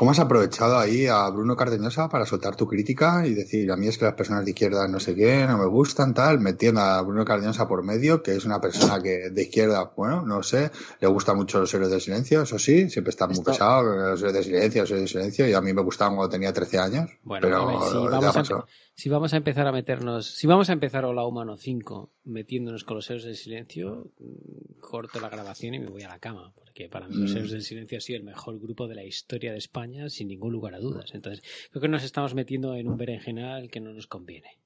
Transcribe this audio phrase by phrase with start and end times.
[0.00, 3.86] ¿Cómo has aprovechado ahí a Bruno Cardeñosa para soltar tu crítica y decir, a mí
[3.86, 7.02] es que las personas de izquierda no sé qué, no me gustan, tal, metiendo a
[7.02, 11.06] Bruno Cardeñosa por medio, que es una persona que de izquierda, bueno, no sé, le
[11.06, 14.44] gusta mucho los héroes del silencio, eso sí, siempre está muy pesado, los héroes del
[14.44, 17.10] silencio, los héroes del silencio, y a mí me gustaban cuando tenía 13 años.
[17.22, 18.56] Bueno, pero a ver, si, ya vamos pasó.
[18.56, 18.66] a,
[19.00, 22.96] si vamos a empezar a meternos, si vamos a empezar Hola Humano 5 metiéndonos con
[22.96, 26.90] los héroes del silencio, mm, corto la grabación y me voy a la cama, porque
[26.90, 27.36] para mí los Mm.
[27.36, 30.52] héroes del silencio ha sido el mejor grupo de la historia de España sin ningún
[30.52, 31.14] lugar a dudas.
[31.14, 34.58] Entonces, creo que nos estamos metiendo en un berenjenal que no nos conviene.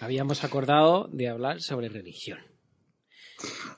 [0.00, 2.38] Habíamos acordado de hablar sobre religión.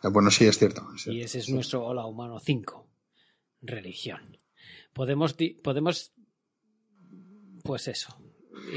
[0.04, 0.82] Eh, Bueno, sí, es cierto.
[0.94, 2.86] es Y ese es nuestro Hola Humano 5.
[3.62, 4.38] Religión.
[4.92, 6.12] Podemos, podemos
[7.64, 8.14] pues eso.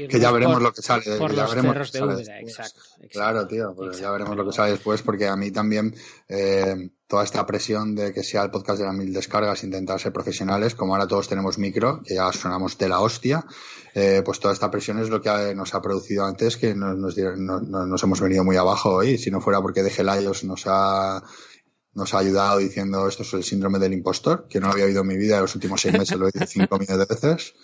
[0.08, 1.02] Que ya veremos por- lo que sale.
[1.18, 3.08] Por ya los veremos cerros de Úbeda, exacto, exacto.
[3.10, 5.94] Claro, tío, pues ya veremos lo que sale después, porque a mí también
[6.28, 10.12] eh, toda esta presión de que sea el podcast de las mil descargas, intentar ser
[10.12, 13.44] profesionales, como ahora todos tenemos micro, que ya sonamos de la hostia,
[13.94, 18.02] eh, pues toda esta presión es lo que nos ha producido antes, que nos, nos,
[18.02, 19.18] hemos venido muy abajo hoy.
[19.18, 21.22] Si no fuera porque DG Laios nos ha
[21.94, 25.02] nos ha ayudado diciendo esto es el síndrome del impostor, que no lo había oído
[25.02, 27.54] en mi vida en los últimos seis meses, lo he dicho cinco millones de veces.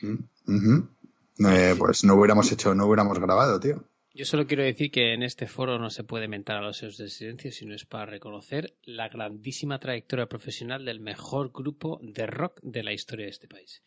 [0.00, 3.84] Kruning- Eh, pues no hubiéramos hecho, no hubiéramos grabado, tío.
[4.16, 6.98] Yo solo quiero decir que en este foro no se puede mentar a los héroes
[6.98, 12.60] del silencio, sino es para reconocer la grandísima trayectoria profesional del mejor grupo de rock
[12.62, 13.82] de la historia de este país.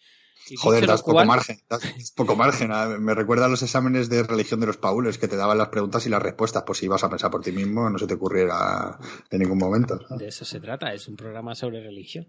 [0.49, 2.71] Y Joder, das poco margen, das poco margen.
[2.73, 5.69] Ah, Me recuerda a los exámenes de religión de los paules que te daban las
[5.69, 8.15] preguntas y las respuestas, pues si ibas a pensar por ti mismo, no se te
[8.15, 8.99] ocurriera
[9.29, 9.97] en ningún momento.
[10.17, 12.27] De eso se trata, es un programa sobre religión.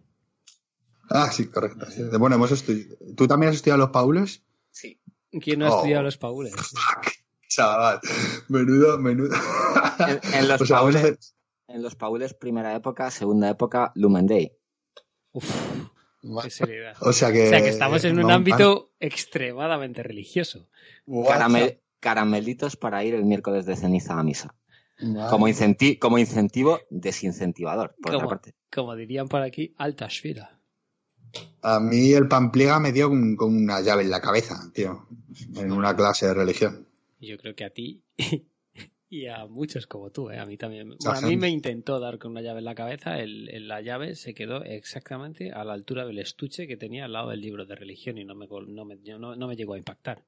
[1.11, 1.87] Ah, sí, correcto.
[1.91, 2.03] sí.
[2.19, 2.97] Bueno, hemos estudiado.
[3.17, 4.43] ¿Tú también has estudiado los paules?
[4.71, 5.01] Sí.
[5.43, 5.77] ¿Quién no ha Oh.
[5.79, 6.55] estudiado los paules?
[7.49, 8.01] Chaval,
[8.49, 9.35] menudo, menudo.
[10.01, 11.35] En, en los O sea, vamos a paules,
[11.69, 14.53] en los paules, primera época, segunda época, Lumen Day.
[15.33, 15.51] Uf,
[16.43, 16.95] qué seriedad.
[17.01, 17.47] O sea que.
[17.47, 20.69] O sea que estamos en un no, ámbito extremadamente religioso.
[21.07, 24.55] Caramel- caramelitos para ir el miércoles de ceniza a misa.
[25.01, 25.31] Vale.
[25.31, 28.55] Como, incenti- como incentivo desincentivador, por otra Como, parte.
[28.73, 30.58] como dirían por aquí, alta esfera.
[31.63, 35.07] A mí el pampliega me dio un- con una llave en la cabeza, tío,
[35.57, 36.87] en una clase de religión.
[37.21, 38.03] Yo creo que a ti
[39.11, 40.39] y a muchos como tú, ¿eh?
[40.39, 40.91] a mí también.
[41.01, 43.81] Bueno, a mí me intentó dar con una llave en la cabeza, el, el- la
[43.81, 47.67] llave se quedó exactamente a la altura del estuche que tenía al lado del libro
[47.67, 50.25] de religión y no me, no me, no, no me llegó a impactar.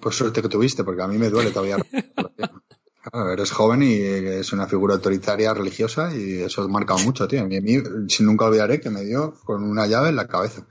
[0.00, 1.76] Pues suerte que tuviste, porque a mí me duele todavía.
[3.02, 7.46] Claro, eres joven y es una figura autoritaria religiosa y eso ha marcado mucho, tío.
[7.48, 7.74] Y a mí,
[8.08, 10.66] si nunca olvidaré que me dio con una llave en la cabeza.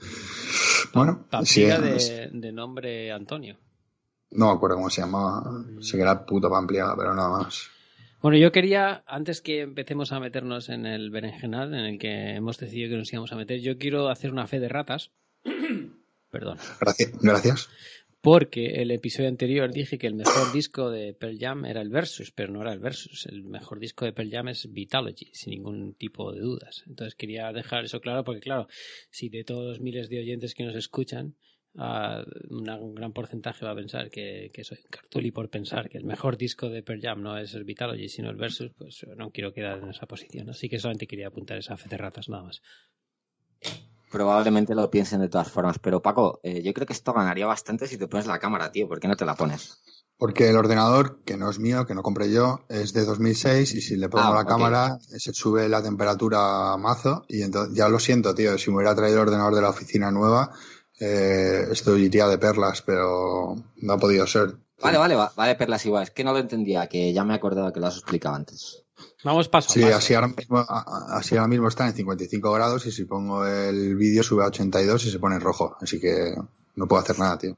[0.93, 3.57] Bueno, sí, de, de nombre Antonio.
[4.31, 5.63] no me acuerdo cómo se llamaba.
[5.81, 7.69] Sí que era puto pampliega, pero nada más.
[8.21, 12.57] Bueno, yo quería, antes que empecemos a meternos en el berenjenal en el que hemos
[12.57, 15.11] decidido que nos íbamos a meter, yo quiero hacer una fe de ratas.
[16.31, 16.57] Perdón.
[16.81, 17.11] Gracias.
[17.21, 17.69] Gracias.
[18.21, 22.31] Porque el episodio anterior dije que el mejor disco de Pearl Jam era el Versus,
[22.31, 23.25] pero no era el Versus.
[23.27, 26.83] El mejor disco de Pearl Jam es Vitalogy, sin ningún tipo de dudas.
[26.87, 28.67] Entonces quería dejar eso claro porque, claro,
[29.11, 31.35] si de todos los miles de oyentes que nos escuchan,
[31.75, 35.99] ah, una- un gran porcentaje va a pensar que, que soy cartuli por pensar que
[35.99, 39.29] el mejor disco de Pearl Jam no es el Vitalogy, sino el Versus, pues no
[39.31, 40.49] quiero quedar en esa posición.
[40.49, 42.61] Así que solamente quería apuntar esa fe de ratas nada más.
[44.11, 45.79] Probablemente lo piensen de todas formas.
[45.79, 48.87] Pero Paco, eh, yo creo que esto ganaría bastante si te pones la cámara, tío.
[48.87, 49.77] ¿Por qué no te la pones?
[50.17, 53.81] Porque el ordenador, que no es mío, que no compré yo, es de 2006 y
[53.81, 57.87] si le pongo Ah, la cámara se sube la temperatura a mazo y entonces ya
[57.87, 60.51] lo siento, tío, si me hubiera traído el ordenador de la oficina nueva,
[60.99, 64.55] eh, esto iría de perlas, pero no ha podido ser.
[64.81, 66.03] Vale, vale, va- vale, perlas igual.
[66.03, 68.85] Es que no lo entendía, que ya me he acordado que lo has explicado antes.
[69.23, 69.95] Vamos paso a Sí, paso.
[69.97, 74.23] así ahora, mismo, así ahora mismo está en 55 grados y si pongo el vídeo
[74.23, 76.33] sube a 82 y se pone en rojo, así que
[76.75, 77.57] no puedo hacer nada, tío.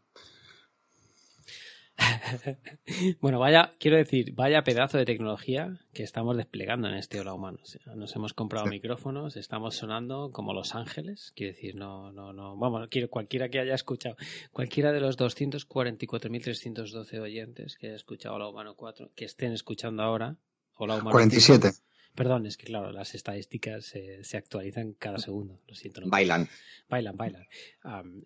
[3.22, 7.60] Bueno, vaya, quiero decir, vaya pedazo de tecnología que estamos desplegando en este Hola Humano.
[7.62, 8.72] O sea, nos hemos comprado Sí.
[8.72, 11.34] micrófonos, estamos sonando como Los Ángeles.
[11.36, 12.56] Quiero decir, no, no, no.
[12.58, 14.16] Vamos, quiero, cualquiera que haya escuchado,
[14.52, 20.38] cualquiera de los 244.312 oyentes que haya escuchado Hola Humano 4, que estén escuchando ahora,
[20.82, 21.72] Hola Humano 47.
[21.74, 21.86] 5.
[22.16, 25.62] Perdón, es que claro, las estadísticas se, se actualizan cada segundo.
[25.68, 26.02] Lo siento.
[26.02, 26.50] no Bailan.
[26.90, 27.46] bailan, bailan.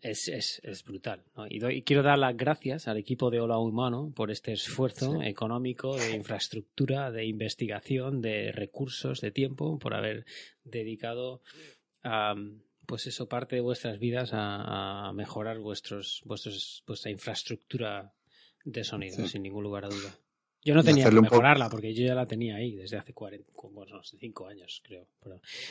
[0.01, 1.23] Es, es, es brutal.
[1.35, 1.45] ¿no?
[1.47, 5.21] Y, doy- y quiero dar las gracias al equipo de Hola Humano por este esfuerzo
[5.21, 10.25] económico, de infraestructura, de investigación, de recursos, de tiempo, por haber
[10.63, 11.41] dedicado
[12.85, 18.13] pues eso, parte de vuestras vidas a, a mejorar vuestros, vuestros, vuestra infraestructura
[18.65, 19.27] de sonido, Sí.
[19.27, 20.17] sin ningún lugar a duda.
[20.65, 24.01] Yo no tenía que mejorarla porque yo ya la tenía ahí desde hace 40, bueno,
[24.03, 25.07] 5 años, creo.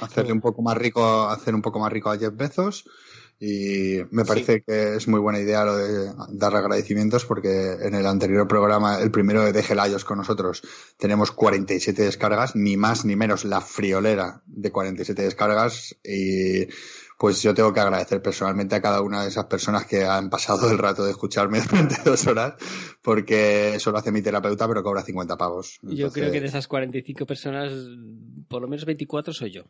[0.01, 2.85] Hacerle un poco más rico, hacer un poco más rico a Jeff Bezos
[3.41, 8.07] y me parece que es muy buena idea lo de dar agradecimientos porque en el
[8.07, 10.63] anterior programa, el primero de Gelayos con nosotros,
[10.97, 16.69] tenemos 47 descargas, ni más ni menos la friolera de 47 descargas y
[17.23, 20.69] pues yo tengo que agradecer personalmente a cada una de esas personas que han pasado
[20.73, 22.55] el rato de escucharme durante dos horas,
[23.01, 25.79] porque eso lo hace mi terapeuta, pero cobra 50 pavos.
[25.83, 27.71] Yo creo que de esas 45 personas,
[28.49, 29.63] por lo menos 24 soy yo.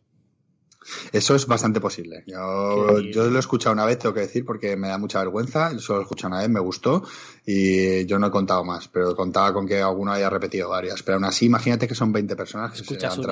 [1.13, 2.25] Eso es bastante posible.
[2.27, 5.79] Yo, yo, lo he escuchado una vez, tengo que decir, porque me da mucha vergüenza.
[5.79, 7.03] Solo lo he escuchado una vez, me gustó
[7.45, 11.03] y yo no he contado más, pero contaba con que alguno haya repetido varias.
[11.03, 13.23] Pero aún así, imagínate que son 20 personas que se han.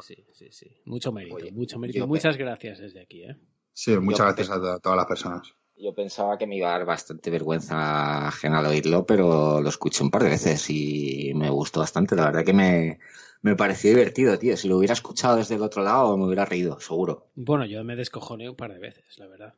[0.00, 2.06] Sí, sí, sí, Mucho mérito, mucho mérito.
[2.06, 3.22] Muchas gracias desde aquí.
[3.22, 3.36] ¿eh?
[3.76, 5.52] Sí, muchas gracias a, todas las personas.
[5.76, 10.02] Yo pensaba que me iba a dar bastante vergüenza ajena al oírlo, pero lo escuché
[10.02, 12.16] un par de veces y me gustó bastante.
[12.16, 12.98] La verdad que me,
[13.42, 14.56] me pareció divertido, tío.
[14.56, 17.28] Si lo hubiera escuchado desde el otro lado, me hubiera reído, seguro.
[17.34, 19.54] Bueno, yo me descojoné un par de veces, la verdad.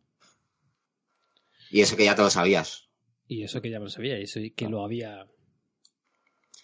[1.71, 2.89] Y eso que ya te lo sabías.
[3.29, 5.29] Y eso que ya lo sabía, y eso que lo había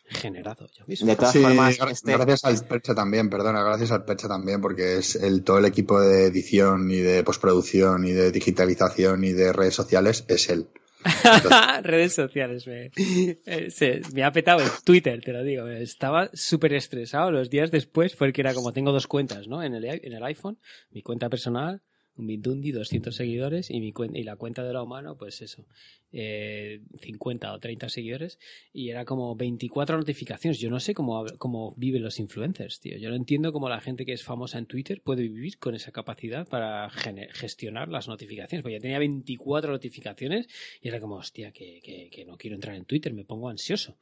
[0.06, 0.68] generado.
[0.86, 5.16] De todas formas, este- gracias al Percha también, perdona, gracias al Percha también, porque es
[5.16, 9.74] el todo el equipo de edición y de postproducción y de digitalización y de redes
[9.74, 10.68] sociales es él.
[11.82, 15.66] redes sociales, me, eh, me ha petado el Twitter, te lo digo.
[15.68, 19.62] Estaba súper estresado los días después porque era como tengo dos cuentas, ¿no?
[19.62, 20.58] En el, en el iPhone,
[20.90, 21.82] mi cuenta personal
[22.16, 25.66] un Mindundi, 200 seguidores y, mi y la cuenta de la humano, pues eso,
[26.12, 28.38] eh, 50 o 30 seguidores
[28.72, 30.58] y era como 24 notificaciones.
[30.58, 32.96] Yo no sé cómo, cómo viven los influencers, tío.
[32.98, 35.90] Yo no entiendo cómo la gente que es famosa en Twitter puede vivir con esa
[35.90, 38.62] capacidad para gestionar las notificaciones.
[38.62, 40.46] Porque ya tenía 24 notificaciones
[40.80, 43.98] y era como, hostia, que, que, que no quiero entrar en Twitter, me pongo ansioso.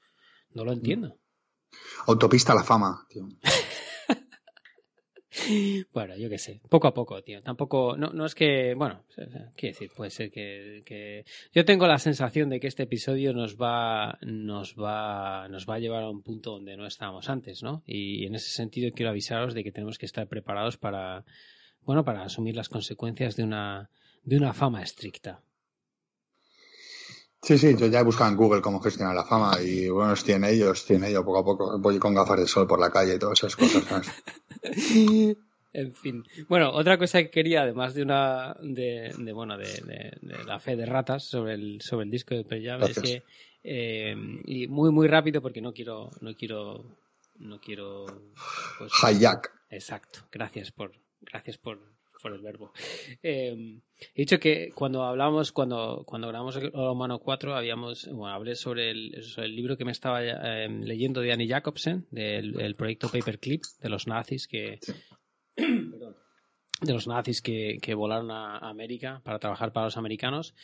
[0.53, 1.19] No lo entiendo.
[2.07, 3.27] Autopista a la fama, tío.
[5.93, 7.43] Bueno, yo qué sé, poco a poco, tío.
[7.43, 9.05] Tampoco, no, no es que, bueno,
[9.57, 11.25] quiero decir, puede ser que,
[11.55, 15.79] yo tengo la sensación de que este episodio nos va, nos va, nos va a
[15.79, 17.83] llevar a un punto donde no estábamos antes, ¿no?
[17.87, 21.25] Y en ese sentido quiero avisaros de que tenemos que estar preparados para,
[21.85, 23.91] bueno, para asumir las consecuencias de una,
[24.25, 25.41] de una fama estricta.
[27.43, 30.35] Sí, sí, yo ya he buscado en Google cómo gestionar la fama y bueno, estoy
[30.35, 31.79] en ello, estoy en ello poco a poco.
[31.81, 34.07] Voy con gafas de sol por la calle y todas esas cosas.
[35.73, 36.25] en fin.
[36.49, 40.17] Bueno, otra cosa que quería, además de una de, bueno de,
[40.47, 43.25] la fe de ratas sobre el sobre el disco de Pearl es que
[43.65, 46.85] eh, y muy muy rápido porque no quiero no quiero
[47.41, 48.07] no quiero
[48.79, 48.93] pues,
[49.69, 50.21] Exacto.
[50.31, 51.92] Gracias por gracias por
[52.23, 52.73] por el verbo.
[53.23, 53.81] Eh,
[54.15, 58.91] he dicho que cuando hablamos, cuando, cuando grabamos el Humano 4, habíamos, bueno, hablé sobre
[58.91, 63.89] el, el libro que me estaba eh, leyendo de Annie Jacobsen, del proyecto Paperclip, de
[63.89, 64.79] los nazis que,
[65.57, 70.55] de los nazis que, que, volaron a América para trabajar para los americanos.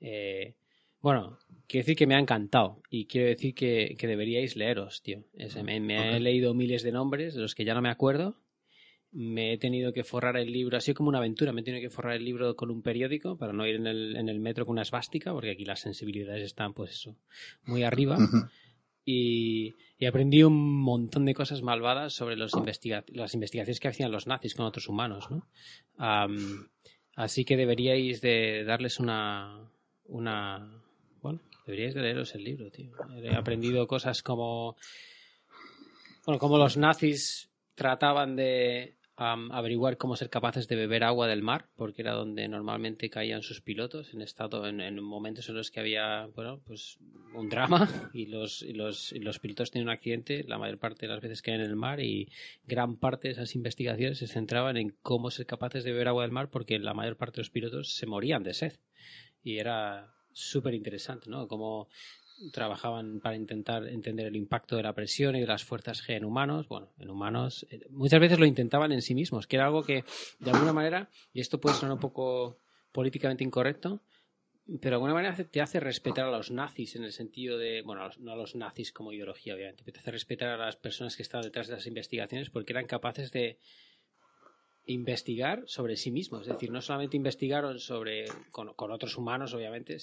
[0.00, 0.54] Eh,
[1.00, 5.24] bueno, quiero decir que me ha encantado y quiero decir que, que deberíais leeros, tío.
[5.62, 8.36] me, me, he leído miles de nombres de los que ya no me acuerdo
[9.16, 11.94] me he tenido que forrar el libro, así como una aventura, me he tenido que
[11.94, 14.74] forrar el libro con un periódico para no ir en el, en el metro con
[14.74, 17.16] una esvástica, porque aquí las sensibilidades están, pues eso,
[17.64, 18.18] muy arriba.
[19.06, 19.74] y,
[20.06, 24.66] aprendí un montón de cosas malvadas sobre los las investigaciones que hacían los nazis con
[24.66, 25.48] otros humanos, ¿no?
[27.16, 29.70] así que deberíais de darles una,
[30.04, 30.84] una,
[31.22, 32.92] bueno, deberíais de leeros el libro, tío.
[33.22, 34.76] He aprendido cosas como,
[36.26, 41.68] bueno, como los nazis trataban de averiguar cómo ser capaces de beber agua del mar,
[41.76, 46.26] porque era donde normalmente caían sus pilotos, en estado, en, momentos en los que había,
[46.34, 46.98] bueno, pues
[47.34, 51.12] un drama y los, y los, los pilotos tienen un accidente, la mayor parte de
[51.12, 52.28] las veces caen en el mar y
[52.66, 56.32] gran parte de esas investigaciones se centraban en cómo ser capaces de beber agua del
[56.32, 58.78] mar, porque la mayor parte de los pilotos se morían de sed.
[59.42, 61.48] Y era súper interesante, ¿no?
[61.48, 61.88] Como
[62.52, 66.24] trabajaban para intentar entender el impacto de la presión y de las fuerzas G en
[66.24, 66.68] humanos.
[66.68, 70.04] Bueno, en humanos eh, muchas veces lo intentaban en sí mismos, que era algo que
[70.38, 72.58] de alguna manera, y esto puede sonar un poco
[72.92, 74.00] políticamente incorrecto,
[74.80, 78.08] pero de alguna manera te hace respetar a los nazis en el sentido de, bueno,
[78.18, 81.22] no a los nazis como ideología, obviamente, pero te hace respetar a las personas que
[81.22, 83.58] estaban detrás de las investigaciones porque eran capaces de
[84.86, 86.42] investigar sobre sí mismos.
[86.42, 89.98] Es decir, no solamente investigaron sobre con, con otros humanos, obviamente,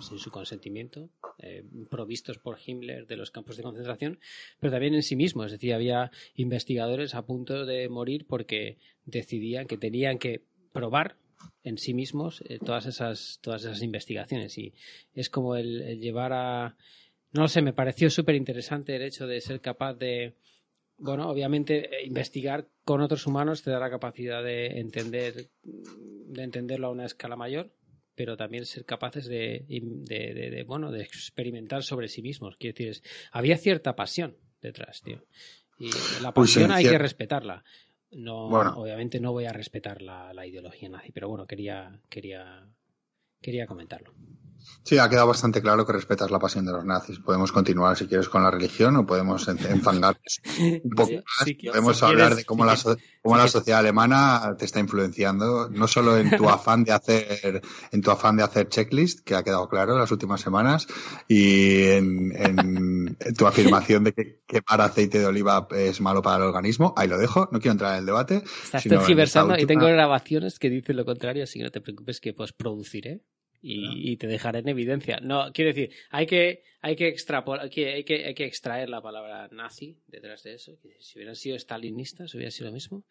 [0.00, 4.18] sin su consentimiento, eh, provistos por Himmler de los campos de concentración,
[4.58, 5.44] pero también en sí mismo.
[5.44, 10.42] Es decir, había investigadores a punto de morir porque decidían que tenían que
[10.72, 11.16] probar
[11.64, 14.74] en sí mismos eh, todas esas todas esas investigaciones y
[15.14, 16.76] es como el, llevar a
[17.32, 20.34] no sé, me pareció súper interesante el hecho de ser capaz de,
[20.98, 26.88] bueno, obviamente eh, investigar con otros humanos te da la capacidad de entender, de entenderlo
[26.88, 27.70] a una escala mayor,
[28.20, 32.54] pero también ser capaces de, de, bueno, de experimentar sobre sí mismos.
[32.58, 35.24] Quiero decir, había cierta pasión detrás, tío.
[35.78, 35.88] Y
[36.20, 37.64] la pues pasión hay que respetarla.
[38.10, 42.68] No, obviamente no voy a respetar la, la, ideología nazi, pero bueno, quería, quería,
[43.40, 44.12] quería comentarlo.
[44.82, 47.18] Sí, ha quedado bastante claro que respetas la pasión de los nazis.
[47.18, 50.18] Podemos continuar, si quieres, con la religión o podemos enfangar
[50.82, 51.54] un poco más.
[51.66, 52.76] podemos hablar de cómo, la,
[53.22, 57.62] cómo la sociedad alemana te está influenciando, no solo en tu afán de hacer,
[57.92, 60.86] en tu afán de hacer checklist, que ha quedado claro en las últimas semanas,
[61.28, 66.94] y en, tu afirmación de que quemar aceite de oliva es malo para el organismo.
[66.96, 68.42] Ahí lo dejo, no quiero entrar en el debate.
[68.64, 72.32] Estás tergiversando y tengo grabaciones que dicen lo contrario, así que no te preocupes que
[72.32, 73.22] pues produciré
[73.62, 75.20] y, te dejaré en evidencia.
[75.20, 78.88] No, quiero decir, hay que, hay que extrapolar, hay que, hay que, hay que extraer
[78.88, 80.78] la palabra nazi detrás de eso.
[80.98, 83.04] Si hubieran sido stalinistas, hubiera sido lo mismo.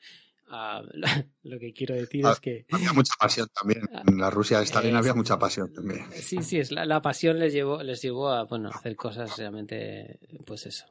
[0.48, 0.82] Ah,
[1.44, 2.66] lo que quiero decir ah, es que.
[2.72, 3.88] Había mucha pasión también.
[3.94, 6.06] Ah, en la Rusia de Stalin había mucha pasión también.
[6.14, 10.20] Sí, sí, es la, la, pasión les llevó, les llevó a bueno, hacer cosas realmente,
[10.46, 10.86] pues eso,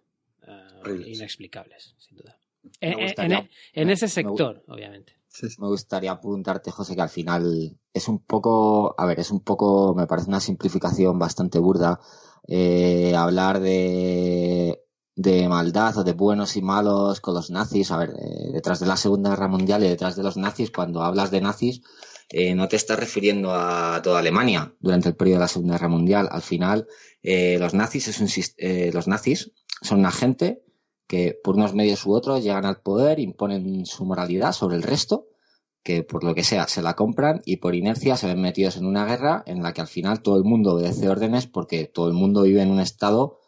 [0.86, 2.38] inexplicables, sin duda.
[2.80, 5.14] En, en, en, ese sector, obviamente.
[5.58, 9.94] Me gustaría apuntarte, José, que al final es un poco, a ver, es un poco,
[9.94, 12.00] me parece una simplificación bastante burda
[12.50, 14.82] eh, hablar de,
[15.14, 17.90] de maldad o de buenos y malos con los nazis.
[17.90, 21.02] A ver, eh, detrás de la Segunda Guerra Mundial y detrás de los nazis, cuando
[21.02, 21.82] hablas de nazis,
[22.30, 25.88] eh, no te estás refiriendo a toda Alemania durante el periodo de la Segunda Guerra
[25.88, 26.28] Mundial.
[26.30, 26.86] Al final,
[27.22, 30.62] los nazis es un, los nazis son una gente
[31.08, 35.26] que por unos medios u otros llegan al poder, imponen su moralidad sobre el resto,
[35.82, 38.84] que por lo que sea se la compran y por inercia se ven metidos en
[38.84, 42.14] una guerra en la que al final todo el mundo obedece órdenes porque todo el
[42.14, 43.38] mundo vive en un estado,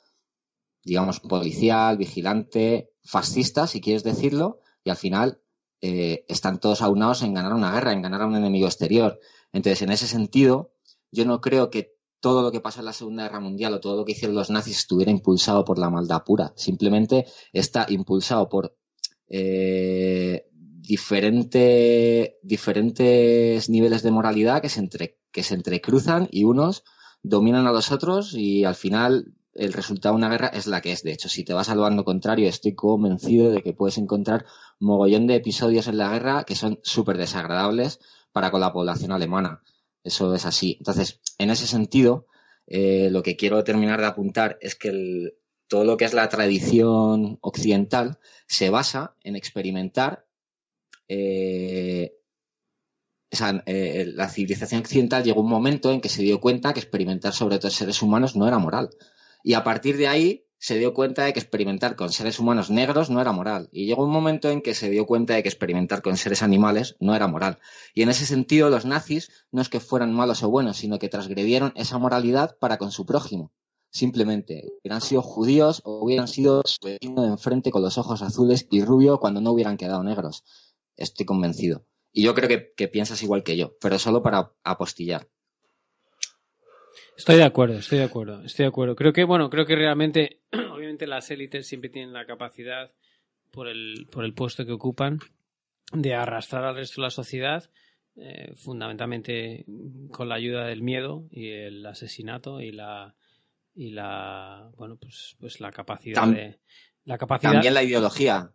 [0.83, 5.43] digamos, policial, vigilante, fascista, si quieres decirlo, y al final
[5.83, 9.21] eh, están todos aunados en ganar una guerra, en ganar a un enemigo exterior.
[9.53, 10.73] Entonces, en ese sentido,
[11.13, 13.97] yo no creo que todo lo que pasó en la Segunda Guerra Mundial o todo
[13.97, 16.53] lo que hicieron los nazis estuviera impulsado por la maldad pura.
[16.57, 18.77] Simplemente está impulsado por
[19.29, 20.47] eh,
[20.83, 26.85] diferentes niveles de moralidad que se, entre, que se entrecruzan y unos
[27.23, 30.93] dominan a los otros y al final el resultado de una guerra es la que
[30.93, 31.03] es.
[31.03, 34.47] De hecho, si te vas al bando contrario, estoy convencido de que puedes encontrar
[34.79, 38.01] mogollón de episodios en la guerra que son súper desagradables
[38.33, 39.63] para con la población alemana.
[40.03, 40.77] Eso es así.
[40.79, 42.27] Entonces, en ese sentido,
[42.67, 45.35] eh, lo que quiero terminar de apuntar es que
[45.69, 50.27] todo lo que es la tradición occidental se basa en experimentar.
[51.09, 52.17] Eh,
[53.67, 57.57] eh, la civilización occidental llegó un momento en que se dio cuenta que experimentar sobre
[57.57, 58.91] otros seres humanos no era moral.
[59.43, 63.09] Y a partir de ahí se dio cuenta de que experimentar con seres humanos negros
[63.09, 63.71] no era moral.
[63.73, 66.97] Y llegó un momento en que se dio cuenta de que experimentar con seres animales
[67.01, 67.59] no era moral.
[67.95, 71.09] Y en ese sentido, los nazis no es que fueran malos o buenos, sino que
[71.09, 73.53] transgredieron esa moralidad para con su prójimo.
[73.91, 78.69] Simplemente, hubieran sido judíos o hubieran sido su vecino de enfrente con los ojos azules
[78.71, 80.45] y rubio cuando no hubieran quedado negros.
[80.95, 81.87] Estoy convencido.
[82.13, 85.27] Y yo creo que, que piensas igual que yo, pero solo para apostillar.
[87.21, 88.97] Estoy de acuerdo, estoy de acuerdo, estoy de acuerdo.
[88.97, 90.41] Creo que, bueno, creo que realmente,
[90.73, 92.93] obviamente las élites siempre tienen la capacidad,
[93.51, 95.19] por el, por el puesto que ocupan,
[95.93, 97.69] de arrastrar al resto de la sociedad,
[98.17, 99.67] eh, fundamentalmente
[100.11, 103.15] con la ayuda del miedo y el asesinato y la
[103.75, 106.59] y la bueno pues pues la capacidad de
[107.05, 108.51] la capacidad también la ideología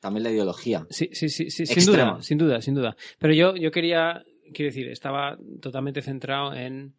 [0.00, 0.86] también la ideología.
[0.90, 2.96] Sí sí sí, sí sin duda sin duda sin duda.
[3.18, 6.94] Pero yo yo quería quiero decir estaba totalmente centrado en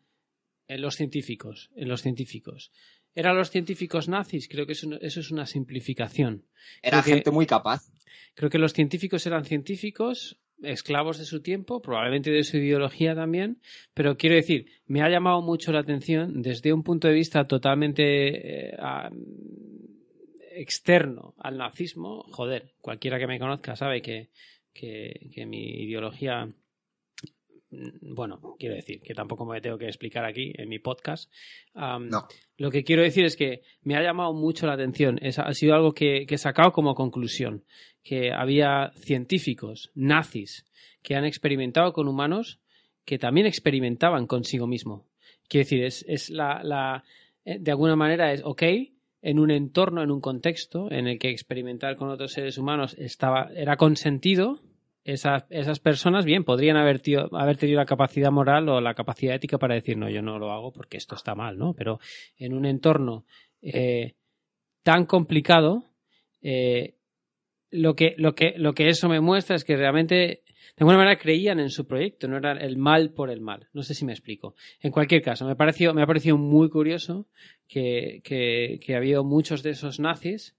[0.70, 2.72] en los científicos, en los científicos.
[3.16, 4.48] ¿Eran los científicos nazis?
[4.48, 6.46] Creo que eso, es una simplificación.
[6.82, 7.92] Era gente muy capaz.
[8.36, 13.60] Creo que los científicos eran científicos, esclavos de su tiempo, probablemente de su ideología también,
[13.96, 18.70] pero quiero decir, me ha llamado mucho la atención desde un punto de vista totalmente
[18.70, 18.78] eh,
[20.52, 22.24] externo al nazismo.
[22.32, 24.30] Joder, cualquiera que me conozca sabe que,
[24.72, 26.48] que mi ideología
[27.72, 31.32] bueno, quiero decir que tampoco me tengo que explicar aquí en mi podcast.
[32.58, 35.20] Lo que quiero decir es que me ha llamado mucho la atención.
[35.22, 37.64] ha sido algo que, he sacado como conclusión.
[38.04, 40.66] Que había científicos, nazis,
[41.04, 42.60] que han experimentado con humanos
[43.06, 45.08] que también experimentaban consigo mismo.
[45.48, 47.04] Quiero decir, es, es la, la,
[47.44, 48.64] eh, de alguna manera es, ok,
[49.22, 53.50] en un entorno, en un contexto en el que experimentar con otros seres humanos estaba,
[53.56, 54.62] era consentido,
[55.04, 57.02] esas, esas personas, bien, podrían haber,
[57.32, 60.52] haber tenido la capacidad moral o la capacidad ética para decir, no, yo no lo
[60.52, 61.74] hago porque esto está mal, ¿no?
[61.74, 62.00] Pero
[62.38, 63.26] en un entorno
[63.62, 64.16] eh,
[64.84, 65.86] tan complicado,
[66.42, 66.96] eh,
[67.72, 70.44] lo, que, lo, que, lo que eso me muestra es que realmente
[70.80, 73.68] de alguna manera creían en su proyecto, no era el mal por el mal.
[73.74, 74.56] No sé si me explico.
[74.80, 77.28] En cualquier caso, me, pareció, me ha parecido muy curioso
[77.68, 80.56] que, que, que ha habido muchos de esos nazis,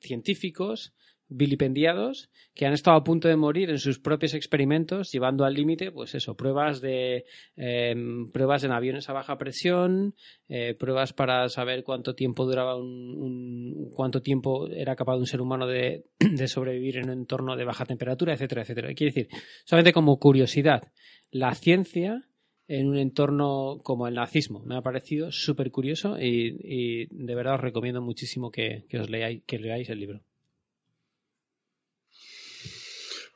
[0.00, 0.94] científicos,
[1.28, 5.90] vilipendiados que han estado a punto de morir en sus propios experimentos, llevando al límite,
[5.90, 7.24] pues eso, pruebas de
[7.56, 10.14] em, pruebas en aviones a baja presión,
[10.48, 15.66] eh, pruebas para saber cuánto tiempo duraba un, cuánto tiempo era capaz un ser humano
[15.66, 18.94] de, de, sobrevivir en un entorno de baja temperatura, etcétera, etcétera.
[18.94, 19.28] Quiere decir,
[19.64, 20.92] solamente como curiosidad,
[21.30, 22.26] la ciencia
[22.68, 24.62] en un entorno como el nazismo.
[24.64, 29.10] Me ha parecido súper curioso y, y, de verdad os recomiendo muchísimo que, que os
[29.10, 30.22] leáis, que leáis el libro.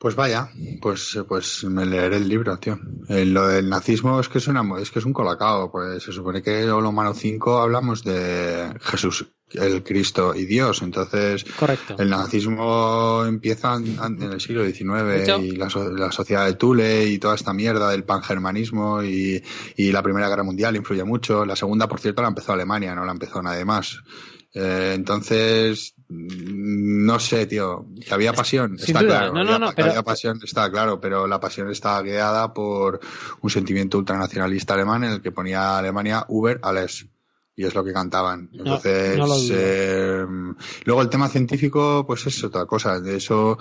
[0.01, 0.49] Pues vaya,
[0.81, 2.79] pues, pues me leeré el libro, tío.
[3.07, 5.71] Eh, lo del nazismo es que es, una, es que es un colacao.
[5.71, 10.81] Pues se supone que en Humano 5 hablamos de Jesús, el Cristo y Dios.
[10.81, 11.95] Entonces, Correcto.
[11.99, 17.35] el nazismo empieza en, el siglo XIX y la, la, sociedad de Thule y toda
[17.35, 19.43] esta mierda del pangermanismo y,
[19.75, 21.45] y la Primera Guerra Mundial influye mucho.
[21.45, 23.99] La segunda, por cierto, la empezó Alemania, no la empezó nadie más.
[24.53, 27.85] Eh, entonces, no sé, tío.
[28.05, 29.17] Que había pasión, Sin está duda.
[29.17, 29.33] claro.
[29.33, 32.99] No, no, había, no, pero- había pasión, está claro, pero la pasión está guiada por
[33.41, 37.07] un sentimiento ultranacionalista alemán en el que ponía a Alemania Uber alles.
[37.61, 38.49] Y es lo que cantaban.
[38.53, 39.53] Entonces, no lo dudo.
[39.55, 40.25] eh,
[40.85, 42.99] luego el tema científico, pues es otra cosa.
[42.99, 43.57] De eso,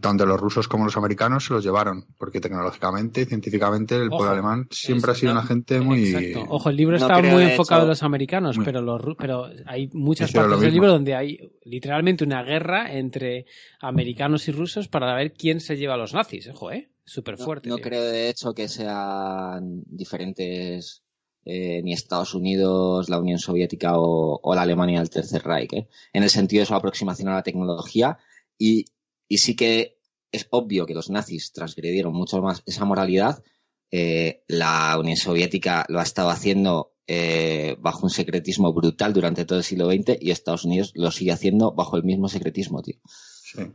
[0.00, 4.18] tanto los rusos como los americanos se los llevaron, porque tecnológicamente y científicamente el Ojo,
[4.18, 6.14] pueblo alemán siempre es- ha sido no, una gente muy...
[6.14, 6.46] Exacto.
[6.54, 9.88] Ojo, el libro está muy enfocado hecho- en los americanos, Muy- pero, los, pero hay
[9.92, 10.72] muchas partes del mismo.
[10.74, 13.46] libro donde hay literalmente una guerra entre
[13.80, 16.48] americanos y rusos para ver quién se lleva a los nazis.
[16.48, 16.90] Ojo, ¿eh?
[17.04, 17.68] Súper fuerte.
[17.68, 21.02] no creo de hecho que sean diferentes
[21.44, 25.88] eh, ni Estados Unidos, la Unión Soviética o, o la Alemania del Tercer Reich, ¿eh?
[26.12, 28.18] en el sentido de su aproximación a la tecnología
[28.58, 28.86] y,
[29.28, 29.98] y sí que
[30.30, 33.42] es obvio que los nazis transgredieron mucho más esa moralidad.
[33.90, 39.58] Eh, la Unión Soviética lo ha estado haciendo eh, bajo un secretismo brutal durante todo
[39.58, 42.96] el siglo XX y Estados Unidos lo sigue haciendo bajo el mismo secretismo, tío.
[43.04, 43.70] Sí.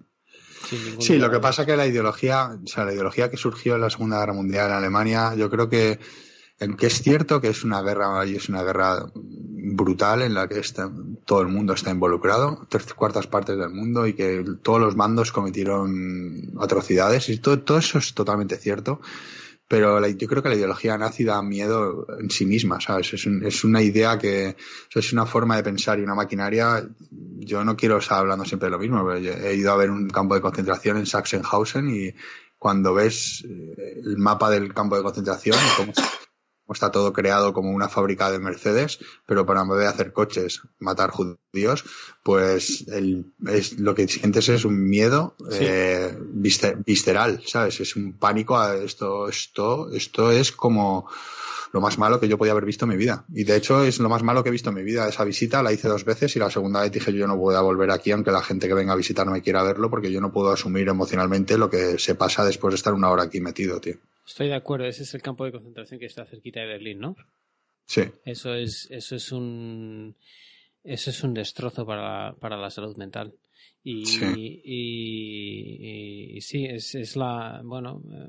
[1.00, 3.90] Sí, lo que pasa que la ideología, o sea, la ideología que surgió en la
[3.90, 6.00] Segunda Guerra Mundial en Alemania, yo creo que,
[6.78, 10.60] que es cierto que es una guerra y es una guerra brutal en la que
[10.60, 10.90] está,
[11.26, 15.32] todo el mundo está involucrado, tres cuartas partes del mundo y que todos los mandos
[15.32, 19.02] cometieron atrocidades y todo, todo eso es totalmente cierto.
[19.70, 23.14] Pero yo creo que la ideología nazi da miedo en sí misma, ¿sabes?
[23.14, 24.56] Es, es una idea que,
[24.96, 26.88] es una forma de pensar y una maquinaria.
[27.10, 30.08] Yo no quiero estar hablando siempre de lo mismo, pero he ido a ver un
[30.08, 32.14] campo de concentración en Sachsenhausen y
[32.58, 35.92] cuando ves el mapa del campo de concentración cómo
[36.74, 40.62] está todo creado como una fábrica de Mercedes, pero para en vez de hacer coches,
[40.80, 41.84] matar judíos,
[42.24, 45.58] pues el, es, lo que sientes es un miedo Sí.
[45.62, 47.80] eh, viscer- visceral, ¿sabes?
[47.80, 51.08] Es un pánico a esto, esto, esto es como
[51.74, 53.26] lo más malo que yo podía haber visto en mi vida.
[53.34, 55.08] Y de hecho es lo más malo que he visto en mi vida.
[55.08, 57.62] Esa visita la hice dos veces y la segunda vez dije yo no voy a
[57.62, 60.52] volver aquí aunque la gente que venga a visitarme quiera verlo porque yo no puedo
[60.52, 63.96] asumir emocionalmente lo que se pasa después de estar una hora aquí metido, tío.
[64.28, 67.16] Estoy de acuerdo, ese es el campo de concentración que está cerquita de Berlín, ¿no?
[67.86, 68.02] Sí.
[68.26, 70.16] Eso es, eso es un
[70.84, 73.34] eso es un destrozo para, para la salud mental.
[73.84, 74.26] Y, Sí.
[74.36, 78.28] y, y- y sí, es, es la, bueno, eh,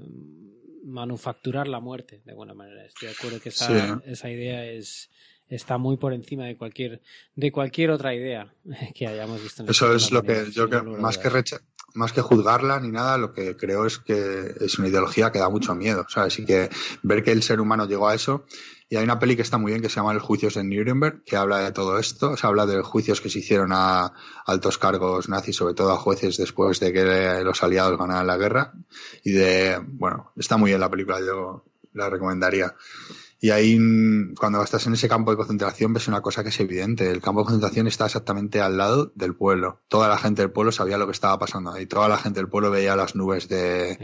[0.85, 2.85] manufacturar la muerte, de alguna manera.
[2.85, 3.67] Estoy de acuerdo que esa,
[3.99, 4.03] Sí.
[4.07, 5.11] esa idea es
[5.49, 7.01] está muy por encima de cualquier
[7.35, 8.53] de cualquier otra idea
[8.95, 9.63] que hayamos visto.
[9.63, 11.45] En la Eso es lo que yo ningún más que a dudas.
[11.45, 11.61] recha-
[11.95, 15.49] más que juzgarla ni nada, lo que creo es que es una ideología que da
[15.49, 16.39] mucho miedo, ¿sabes?
[16.39, 16.71] Y que
[17.03, 18.45] ver que el ser humano llegó a eso.
[18.91, 21.23] Y hay una peli que está muy bien que se llama Los juicios de Nuremberg,
[21.25, 24.13] que habla de todo esto, se habla de juicios que se hicieron a
[24.47, 28.73] altos cargos nazis, sobre todo a jueces después de que los aliados ganaran la guerra.
[29.25, 32.75] Y de, bueno, está muy bien la película, yo la recomendaría.
[33.41, 33.79] Y ahí,
[34.37, 37.09] cuando estás en ese campo de concentración, ves una cosa que es evidente.
[37.09, 39.81] El campo de concentración está exactamente al lado del pueblo.
[39.87, 41.87] Toda la gente del pueblo sabía lo que estaba pasando ahí.
[41.87, 43.97] Toda la gente del pueblo veía las nubes de,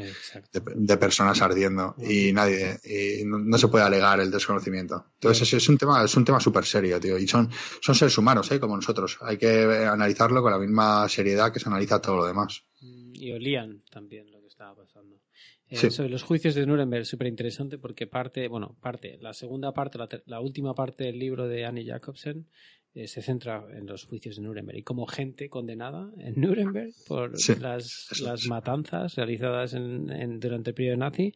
[0.52, 1.96] de, de personas ardiendo.
[1.98, 5.06] Y nadie, y no, no se puede alegar el desconocimiento.
[5.14, 7.18] Entonces, es, es un tema, es un tema súper serio, tío.
[7.18, 8.60] Y son, son seres humanos, ¿eh?
[8.60, 9.18] Como nosotros.
[9.20, 12.62] Hay que analizarlo con la misma seriedad que se analiza todo lo demás.
[12.80, 15.16] Y olían también lo que estaba pasando.
[15.16, 15.90] Eh, Sí.
[15.90, 20.40] Sobre los juicios de Nuremberg, súper interesante porque parte, bueno, parte, la segunda parte, la,
[20.40, 22.46] última parte del libro de Annie Jacobsen
[22.94, 27.36] eh, se centra en los juicios de Nuremberg y como gente condenada en Nuremberg por
[27.38, 31.34] Sí, las, eso las matanzas realizadas en, en- durante el periodo nazi,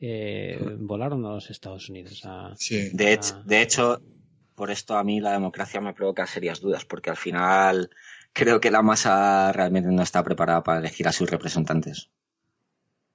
[0.00, 2.22] eh, volaron a los Estados Unidos.
[2.24, 2.90] A, Sí.
[2.92, 4.02] De hecho, de hecho,
[4.54, 7.90] por esto a mí la democracia me provoca serias dudas, porque al final
[8.32, 12.10] creo que la masa realmente no está preparada para elegir a sus representantes.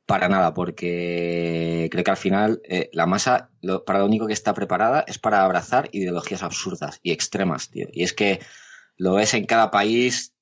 [0.05, 3.49] Para nada, porque creo que al final eh, la masa
[3.85, 7.87] para lo único que está preparada es para abrazar ideologías absurdas y extremas, tío.
[7.91, 8.39] Y es que
[8.97, 10.33] lo ves en cada país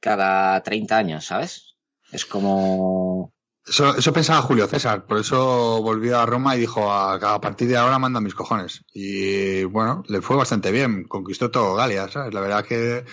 [0.00, 1.76] cada 30 años, ¿sabes?
[2.10, 3.32] Es como...
[3.64, 8.00] Eso, pensaba Julio César, por eso volvió a Roma y dijo a, partir de ahora
[8.00, 8.84] manda mis cojones.
[8.92, 12.34] Y bueno, le fue bastante bien, conquistó todo Galia, ¿sabes?
[12.34, 13.04] La verdad que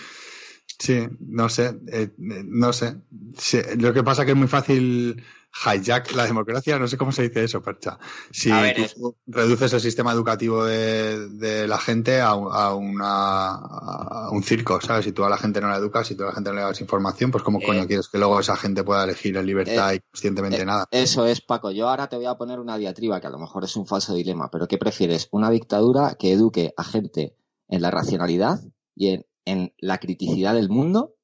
[0.80, 2.96] sí, no sé, eh, no sé.
[3.78, 7.44] lo que pasa que es muy fácil hijack la democracia, no sé cómo se dice
[7.44, 7.98] eso, Percha.
[8.30, 8.50] Si
[8.94, 15.04] tú reduces el sistema educativo de, la gente a, una, un circo, ¿sabes?
[15.04, 16.62] Si tú a la gente no la educas, si tú a la gente no le
[16.62, 19.92] das información, pues ¿cómo eh, coño quieres que luego esa gente pueda elegir en libertad
[19.92, 20.86] eh, y conscientemente eh, nada?
[20.90, 21.70] Eso es, Paco.
[21.70, 24.14] Yo ahora te voy a poner una diatriba que a lo mejor es un falso
[24.14, 25.28] dilema, pero ¿qué prefieres?
[25.32, 27.36] ¿Una dictadura que eduque a gente
[27.68, 28.60] en la racionalidad
[28.94, 31.16] y en, en la criticidad del mundo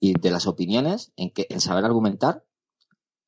[0.00, 2.42] y de las opiniones, en, que, en saber argumentar?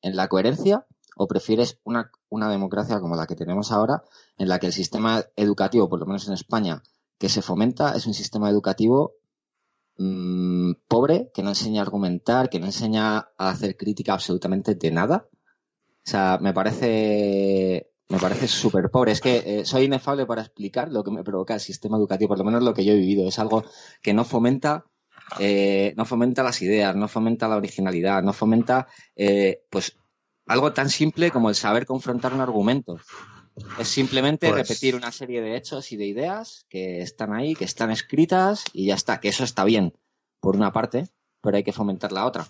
[0.01, 0.85] En la coherencia
[1.15, 2.11] o prefieres una,
[2.49, 4.03] democracia como la que tenemos ahora,
[4.37, 6.81] en la que el sistema educativo, por lo menos en España,
[7.17, 9.15] que se fomenta es un sistema educativo
[9.97, 14.91] mmm, pobre, que no enseña a argumentar, que no enseña a hacer crítica absolutamente de
[14.91, 15.27] nada.
[16.05, 19.11] O sea, me parece me parece súper pobre.
[19.11, 22.39] Es que eh, soy inefable para explicar lo que me provoca el sistema educativo, por
[22.39, 23.27] lo menos lo que yo he vivido.
[23.27, 23.63] Es algo
[24.01, 24.85] que no fomenta
[25.39, 29.97] eh, no fomenta las ideas, no fomenta la originalidad, no fomenta eh, pues
[30.47, 32.99] algo tan simple como el saber confrontar un argumento.
[33.77, 37.65] Es simplemente pues repetir una serie de hechos y de ideas que están ahí, que
[37.65, 39.93] están escritas y ya está, que eso está bien,
[40.39, 41.07] por una parte,
[41.41, 42.47] pero hay que fomentar la otra.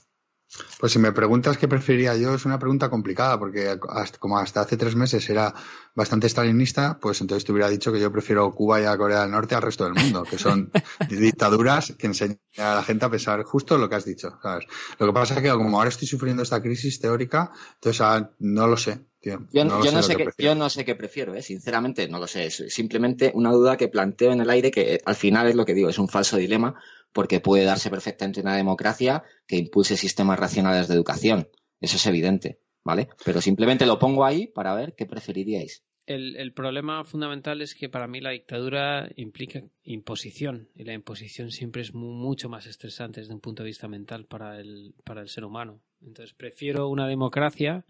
[0.80, 3.78] Pues si me preguntas qué preferiría yo, es una pregunta complicada, porque
[4.18, 5.54] como hasta hace tres meses era
[5.94, 9.32] bastante stalinista, pues entonces te hubiera dicho que yo prefiero Cuba y a Corea del
[9.32, 10.72] Norte al resto del mundo, que son
[11.10, 14.66] dictaduras que enseñan a la gente a pensar justo lo que has dicho, ¿sabes?
[14.98, 18.68] Lo que pasa es que como ahora estoy sufriendo esta crisis teórica, entonces ah, no
[18.68, 19.06] lo sé.
[19.22, 21.42] Tío, yo, no, yo, no sé qué, yo no sé qué prefiero, ¿eh?
[21.42, 22.46] sinceramente no lo sé.
[22.46, 25.66] Es simplemente una duda que planteo en el aire que eh, al final es lo
[25.66, 26.82] que digo, es un falso dilema
[27.14, 31.50] porque puede darse perfectamente una democracia que impulse sistemas racionales de educación.
[31.82, 33.10] Eso es evidente, ¿vale?
[33.26, 35.84] Pero simplemente lo pongo ahí para ver qué preferiríais.
[36.10, 41.84] El, problema fundamental es que para mí la dictadura implica imposición y la imposición siempre
[41.84, 45.46] es mucho más estresante desde un punto de vista mental para el, para el ser
[45.46, 45.84] humano.
[46.02, 47.86] Entonces prefiero una democracia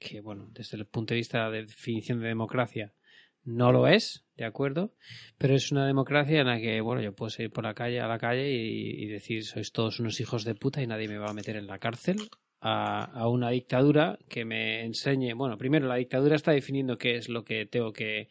[0.00, 2.92] que, bueno, desde el punto de vista de definición de democracia,
[3.44, 4.94] no lo es, ¿de acuerdo?
[5.38, 8.08] Pero es una democracia en la que, bueno, yo puedo ir por la calle, a
[8.08, 11.34] la calle y, decir, sois todos unos hijos de puta y nadie me va a
[11.34, 12.16] meter en la cárcel.
[12.60, 17.44] A, una dictadura que me enseñe, bueno, primero la dictadura está definiendo qué es lo
[17.44, 18.28] que tengo que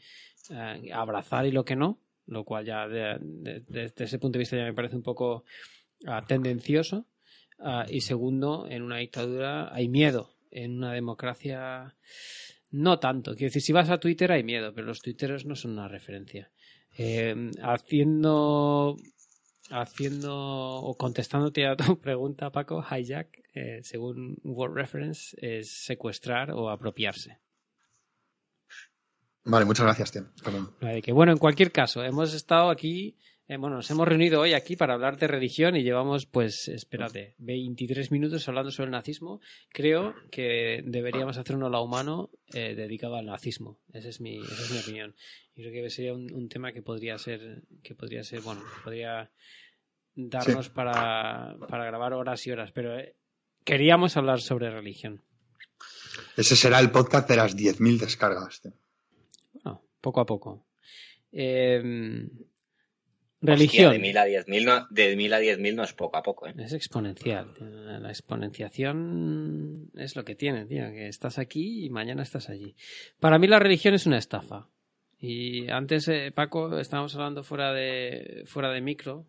[0.50, 4.66] eh, abrazar y lo que no, lo cual ya desde ese punto de vista ya
[4.66, 5.46] me parece un poco
[6.06, 7.08] ah, tendencioso.
[7.60, 11.96] Ah, y segundo, en una dictadura hay miedo, en una democracia
[12.72, 13.32] no tanto.
[13.36, 16.52] Quiero decir, si vas a Twitter hay miedo, pero los twitteros no son una referencia.
[16.98, 18.98] Eh, haciendo
[19.70, 26.70] haciendo o contestándote a tu pregunta, Paco, hijack, eh, según Word Reference, es secuestrar o
[26.70, 27.40] apropiarse.
[29.44, 30.24] Vale, muchas gracias, tío.
[31.02, 33.18] que bueno, en cualquier caso, hemos estado aquí
[33.50, 37.34] eh, bueno, nos hemos reunido hoy aquí para hablar de religión y llevamos, pues, espérate,
[37.38, 39.40] 23 minutos hablando sobre el nazismo.
[39.70, 43.80] Creo que deberíamos hacer un hola humano eh, dedicado al nazismo.
[43.94, 45.16] Esa es mi, esa es mi opinión.
[45.56, 49.32] Y creo que sería un, tema que podría ser, que podría ser, bueno, podría
[50.14, 53.16] darnos para, para, grabar horas y horas, pero eh,
[53.64, 55.24] queríamos hablar sobre religión.
[56.36, 58.62] Ese será el podcast de las 10.000 descargas.
[59.54, 60.66] Bueno, poco a poco.
[61.32, 62.28] Eh,
[63.40, 63.94] Religión.
[63.94, 66.48] de 1000 a 10.000 no, de mil a 10.000 no es poco a poco.
[66.48, 66.56] ¿eh?
[66.58, 67.54] Es exponencial.
[67.60, 70.90] La exponenciación es lo que tiene, tío.
[70.90, 72.76] Que estás aquí y mañana estás allí.
[73.20, 74.70] Para mí la religión es una estafa.
[75.20, 79.26] Y antes, eh, Paco, estábamos hablando fuera de, fuera de micro.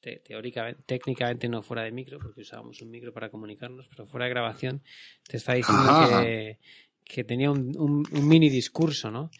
[0.00, 4.30] teóricamente, técnicamente no fuera de micro, porque usábamos un micro para comunicarnos, pero fuera de
[4.30, 4.82] grabación,
[5.28, 5.84] te está diciendo
[6.20, 6.58] que,
[7.04, 9.30] que, tenía un, un, mini discurso, ¿no?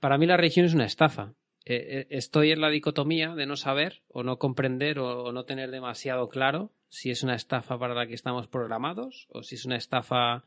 [0.00, 1.34] para mí la religión es una estafa
[1.72, 5.70] eh, eh, estoy en la dicotomía de no saber o no comprender o, no tener
[5.70, 9.76] demasiado claro si es una estafa para la que estamos programados o si es una
[9.76, 10.44] estafa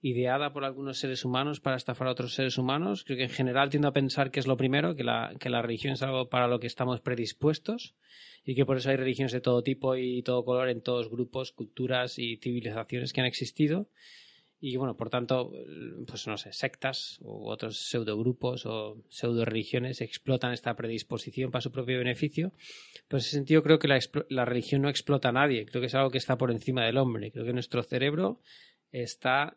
[0.00, 3.04] ideada por algunos seres humanos para estafar a otros seres humanos.
[3.04, 5.60] Creo que en general tiendo a pensar que es lo primero, que la, que la
[5.60, 7.94] religión es algo para lo que estamos predispuestos
[8.42, 11.52] y que por eso hay religiones de todo tipo y todo color en todos grupos,
[11.52, 13.90] culturas y civilizaciones que han existido
[14.64, 15.50] y bueno, por tanto,
[16.06, 21.72] pues no sé, sectas u otros pseudogrupos o pseudo religiones explotan esta predisposición para su
[21.72, 22.52] propio beneficio.
[23.08, 23.98] Pues en ese sentido creo que la,
[24.28, 26.98] la, religión no explota a nadie, creo que es algo que está por encima del
[26.98, 28.40] hombre, creo que nuestro cerebro
[28.92, 29.56] está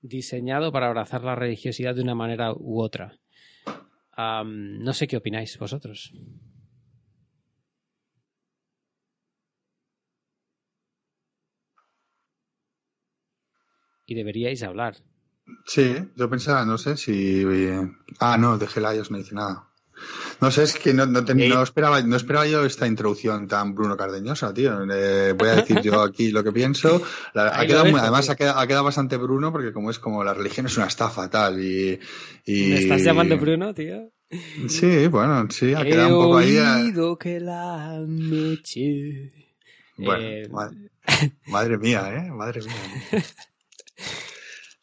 [0.00, 3.18] diseñado para abrazar la religiosidad de una manera u otra.
[4.16, 6.14] no sé qué opináis vosotros.
[14.10, 14.96] Y deberíais hablar.
[15.64, 17.44] Sí, yo pensaba, no sé si.
[18.18, 19.68] Ah, no, de Gelayos no dice nada.
[20.40, 23.96] No sé, es que no, no, no, esperaba, no esperaba yo esta introducción tan Bruno
[23.96, 24.82] Cardeñosa, tío.
[24.90, 27.02] Eh, voy a decir yo aquí lo que pienso.
[27.34, 30.86] ha quedado, además ha quedado, bastante Bruno porque como es como la religión es una
[30.86, 32.00] estafa tal y...
[32.46, 34.10] ¿Me estás llamando Bruno, tío?
[34.68, 36.56] Sí, bueno, sí, ha quedado un poco ahí.
[36.56, 39.32] Oído que la meche.
[39.98, 40.48] Bueno, eh,
[41.46, 42.30] madre mía, ¿eh?
[42.30, 43.22] Madre mía.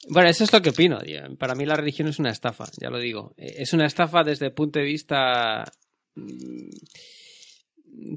[0.10, 1.00] Bueno, eso es lo que opino.
[1.38, 3.34] Para mí la religión es una estafa, ya lo digo.
[3.38, 5.64] Eh, es una estafa desde el punto de vista
[6.16, 6.70] mm,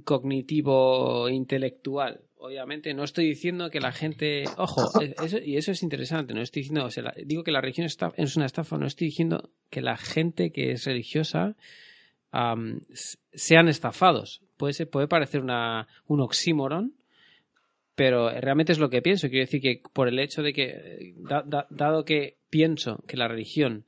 [0.05, 2.21] cognitivo, intelectual.
[2.37, 4.45] Obviamente, no estoy diciendo que la gente.
[4.57, 6.33] Ojo, e, y eso es interesante.
[6.33, 6.89] No estoy diciendo.
[7.25, 8.79] digo que la religión es una estafa.
[8.79, 11.57] No estoy diciendo que la gente que es religiosa
[13.33, 14.43] sean estafados.
[14.57, 16.95] Puede, puede parecer una, un oxímoron,
[18.01, 19.29] pero realmente es lo que pienso.
[19.29, 21.13] Quiero decir que por el hecho de que,
[21.69, 23.85] dado que pienso que la religión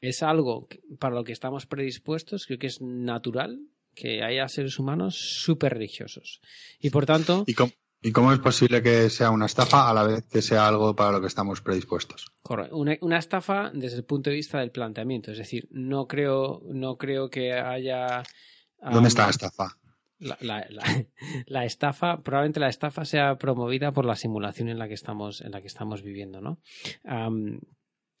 [0.00, 0.66] es algo
[0.98, 3.60] para lo que estamos predispuestos, creo que es natural
[3.94, 6.40] que haya seres humanos súper religiosos.
[6.80, 7.44] Y por tanto...
[7.46, 11.12] ¿Y cómo, es posible que sea una estafa a la vez que sea algo para
[11.12, 12.32] lo que estamos predispuestos?
[12.40, 12.78] Correcto.
[12.78, 15.32] Una, una, estafa desde el punto de vista del planteamiento.
[15.32, 18.22] Es decir, no creo, no creo que haya...
[18.90, 19.76] ¿Dónde está la estafa?
[21.46, 25.52] la, estafa, probablemente la estafa sea promovida por la simulación en la que estamos, en
[25.52, 26.60] la que estamos viviendo, ¿no?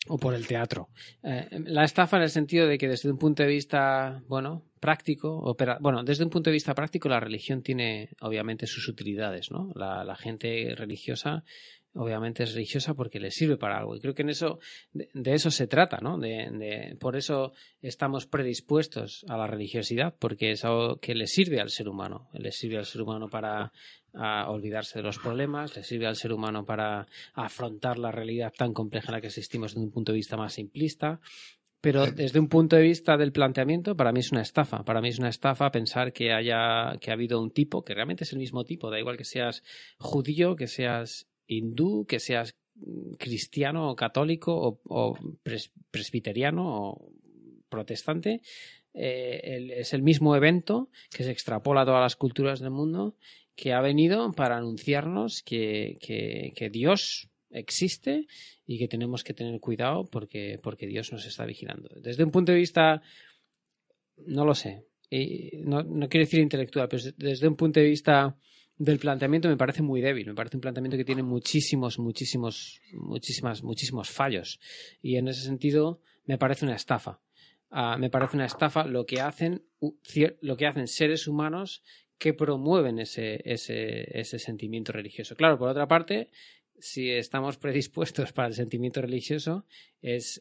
[0.06, 0.90] o por el teatro.
[1.22, 5.56] Eh, la estafa en el sentido de que desde un punto de vista, bueno, práctico,
[5.80, 9.72] bueno, desde un punto de vista práctico la religión tiene obviamente sus utilidades, ¿no?
[9.74, 11.42] la gente religiosa
[11.94, 13.96] obviamente es religiosa porque le sirve para algo.
[13.96, 14.58] Y creo que en eso,
[14.92, 16.18] de, eso se trata, ¿no?
[16.18, 21.70] De, por eso estamos predispuestos a la religiosidad, porque es algo que le sirve al
[21.70, 22.28] ser humano.
[22.32, 23.72] Le sirve al ser humano para
[24.48, 29.08] olvidarse de los problemas, le sirve al ser humano para afrontar la realidad tan compleja
[29.08, 31.20] en la que existimos desde un punto de vista más simplista.
[31.80, 34.84] Pero desde un punto de vista del planteamiento, para mí es una estafa.
[34.84, 38.24] Para mí es una estafa pensar que haya, que ha habido un tipo, que realmente
[38.24, 39.62] es el mismo tipo, da igual que seas
[39.98, 42.56] judío, que seas hindú, que seas
[43.18, 45.18] cristiano o católico o,
[45.90, 47.12] presbiteriano o
[47.68, 48.42] protestante,
[48.92, 53.16] eh, es el mismo evento que se extrapola a todas las culturas del mundo
[53.56, 58.26] que ha venido para anunciarnos que, que, Dios existe
[58.66, 61.88] y que tenemos que tener cuidado porque, porque Dios nos está vigilando.
[62.00, 63.02] Desde un punto de vista,
[64.26, 64.86] no lo sé,
[65.62, 68.36] no, no quiero decir intelectual, pero desde un punto de vista
[68.76, 70.26] del planteamiento me parece muy débil.
[70.26, 74.60] Me parece un planteamiento que tiene muchísimos, muchísimos, muchísimas, muchísimos fallos.
[75.02, 77.20] Y en ese sentido me parece una estafa.
[77.70, 79.64] Ah, me parece una estafa lo que hacen,
[80.40, 81.82] lo que hacen seres humanos
[82.18, 85.34] que promueven ese, ese, ese sentimiento religioso.
[85.34, 86.30] Claro, por otra parte,
[86.78, 89.66] si estamos predispuestos para el sentimiento religioso,
[90.00, 90.40] es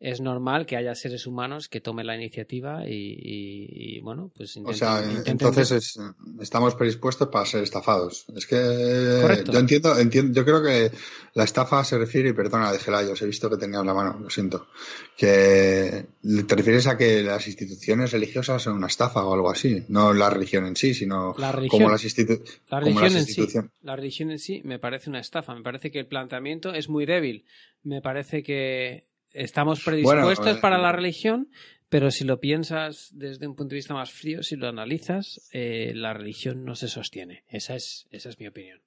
[0.00, 5.02] es normal que haya seres humanos que tomen la iniciativa y, bueno, pues O sea,
[5.24, 5.98] entonces
[6.40, 8.26] estamos predispuestos para ser estafados.
[8.36, 10.92] Es que yo entiendo, entiendo, yo creo que
[11.34, 14.30] la estafa se refiere, y perdona, de os he visto que tenías la mano, lo
[14.30, 14.68] siento,
[15.16, 16.06] que
[16.46, 20.30] te refieres a que las instituciones religiosas son una estafa o algo así, no la
[20.30, 21.34] religión en sí, sino
[21.68, 22.60] como las, instituciones.
[22.70, 27.04] La religión en sí me parece una estafa, me parece que el planteamiento es muy
[27.04, 27.44] débil,
[27.82, 31.48] me parece que estamos predispuestos para la religión,
[31.88, 35.92] pero si lo piensas desde un punto de vista más frío, si lo analizas, eh,
[35.94, 37.44] la religión no se sostiene.
[37.48, 38.80] Esa es, esa es mi opinión.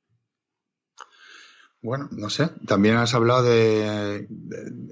[1.82, 2.50] Bueno, no sé.
[2.68, 4.28] También has hablado de,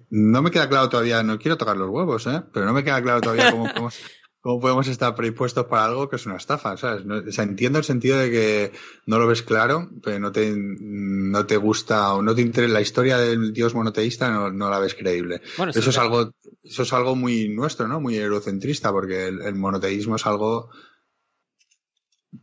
[0.09, 2.41] No me queda claro todavía, no quiero tocar los huevos, ¿eh?
[2.51, 3.89] Pero no me queda claro todavía cómo, cómo,
[4.41, 6.77] ¿Cómo podemos estar predispuestos para algo que es una estafa?
[6.77, 7.03] ¿sabes?
[7.05, 8.71] o sea, entiendo el sentido de que
[9.05, 12.81] no lo ves claro, pero no te, no te gusta o no te interesa la
[12.81, 15.41] historia del dios monoteísta, no, no la ves creíble.
[15.67, 16.31] eso, es algo,
[16.63, 17.99] eso es algo muy nuestro, ¿no?
[17.99, 20.69] Muy eurocentrista, porque el monoteísmo es algo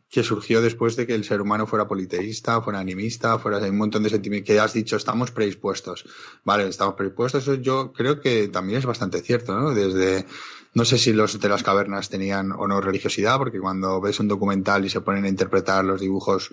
[0.08, 4.02] que surgió después de que el ser humano fuera politeísta, fuera animista, fuera un montón
[4.02, 6.04] de sentimientos que has dicho, estamos predispuestos.
[6.44, 7.42] Vale, estamos predispuestos.
[7.42, 9.74] Eso yo creo que también es bastante cierto, ¿no?
[9.74, 10.26] Desde,
[10.74, 14.28] no sé si los de las cavernas tenían o no religiosidad, porque cuando ves un
[14.28, 16.52] documental y se ponen a interpretar los dibujos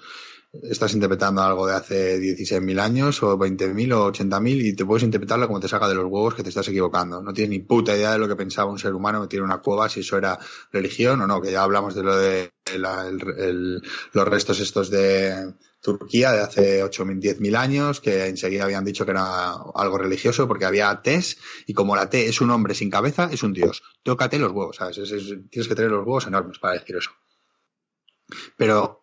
[0.61, 5.47] estás interpretando algo de hace 16.000 años o 20.000 o 80.000 y te puedes interpretarlo
[5.47, 7.21] como te saca de los huevos que te estás equivocando.
[7.21, 9.59] No tienes ni puta idea de lo que pensaba un ser humano que tiene una
[9.59, 10.37] cueva, si eso era
[10.71, 16.41] religión o no, que ya hablamos de lo de los restos estos de Turquía de
[16.41, 21.37] hace 8.000, 10.000 años, que enseguida habían dicho que era algo religioso porque había Tes
[21.65, 23.81] y como la T es un hombre sin cabeza, es un dios.
[24.03, 24.97] Tócate los huevos, ¿sabes?
[25.49, 27.11] tienes que tener los huevos enormes para decir eso.
[28.55, 29.02] Pero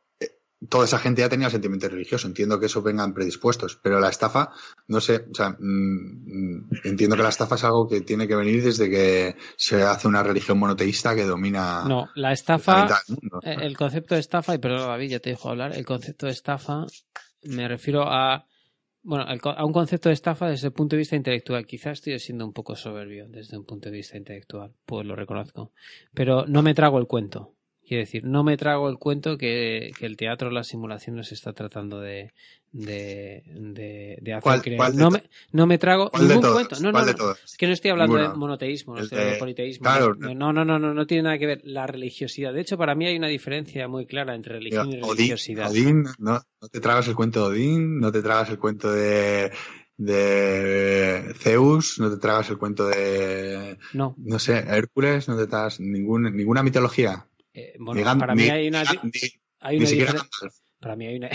[0.68, 2.26] toda esa gente ya tenía sentimiento religioso.
[2.26, 4.52] Entiendo que eso vengan predispuestos, pero la estafa,
[4.88, 8.62] no sé, o sea, mm, entiendo que la estafa es algo que tiene que venir
[8.62, 11.84] desde que se hace una religión monoteísta que domina.
[11.86, 12.88] No, la estafa,
[13.42, 16.32] eh, el concepto de estafa, y perdón, David, ya te dejo hablar, el concepto de
[16.32, 16.86] estafa
[17.42, 18.46] me refiero a.
[19.02, 21.64] Bueno, a un concepto de estafa desde el punto de vista intelectual.
[21.64, 25.72] Quizás estoy siendo un poco soberbio desde un punto de vista intelectual, pues lo reconozco.
[26.12, 27.54] Pero no me trago el cuento.
[27.90, 31.98] Quiero decir, no me trago el cuento que, el teatro, la simulación nos está tratando
[31.98, 32.32] de,
[32.70, 33.42] de,
[34.22, 34.94] de, hacer creer.
[34.94, 36.76] no, me, no me trago ningún cuento.
[36.78, 37.32] No, no, no.
[37.32, 39.90] Es que no estoy hablando de monoteísmo, no estoy hablando de politeísmo.
[39.90, 41.62] no, no, no, no, no tiene nada que ver.
[41.64, 42.54] La religiosidad.
[42.54, 45.68] De hecho, para mí hay una diferencia muy clara entre religión y religiosidad.
[45.68, 49.50] Odín, no, no te tragas el cuento de Odín, no te tragas el cuento de
[49.96, 55.80] de Zeus, no te tragas el cuento de no, no sé, Hércules, no te tragas
[55.80, 57.26] ningún, ninguna mitología.
[57.52, 58.82] Eh, bueno, para mí hay una,
[59.60, 60.28] hay una diferencia.
[60.80, 61.28] Para mí hay una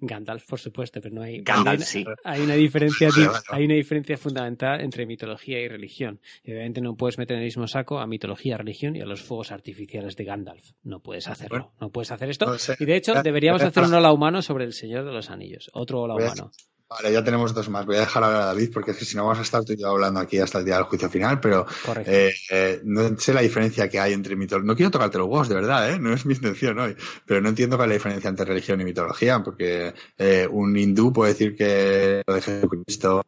[0.00, 2.02] Gandalf, por supuesto, pero no hay Gandalf, sí.
[2.24, 3.10] hay una diferencia
[3.50, 6.20] hay una diferencia fundamental entre mitología y religión.
[6.42, 9.20] Y obviamente no puedes meter en el mismo saco a mitología, religión y a los
[9.20, 10.70] fuegos artificiales de Gandalf.
[10.82, 11.72] No puedes hacerlo.
[11.78, 12.56] no puedes hacer esto.
[12.78, 15.70] y de hecho deberíamos hacer un hola humano sobre el Señor de los Anillos.
[15.74, 16.50] Otro hola humano.
[16.90, 17.86] Vale, ya tenemos dos más.
[17.86, 19.74] Voy a dejar hablar a David porque es que si no vamos a estar tú
[19.74, 21.64] y yo hablando aquí hasta el día del juicio final, pero
[22.04, 24.66] eh, eh, no sé la diferencia que hay entre mitología.
[24.66, 26.00] No quiero tocarte los huevos, de verdad, ¿eh?
[26.00, 28.84] no es mi intención hoy, pero no entiendo cuál es la diferencia entre religión y
[28.84, 33.22] mitología, porque eh, un hindú puede decir que lo de Jesucristo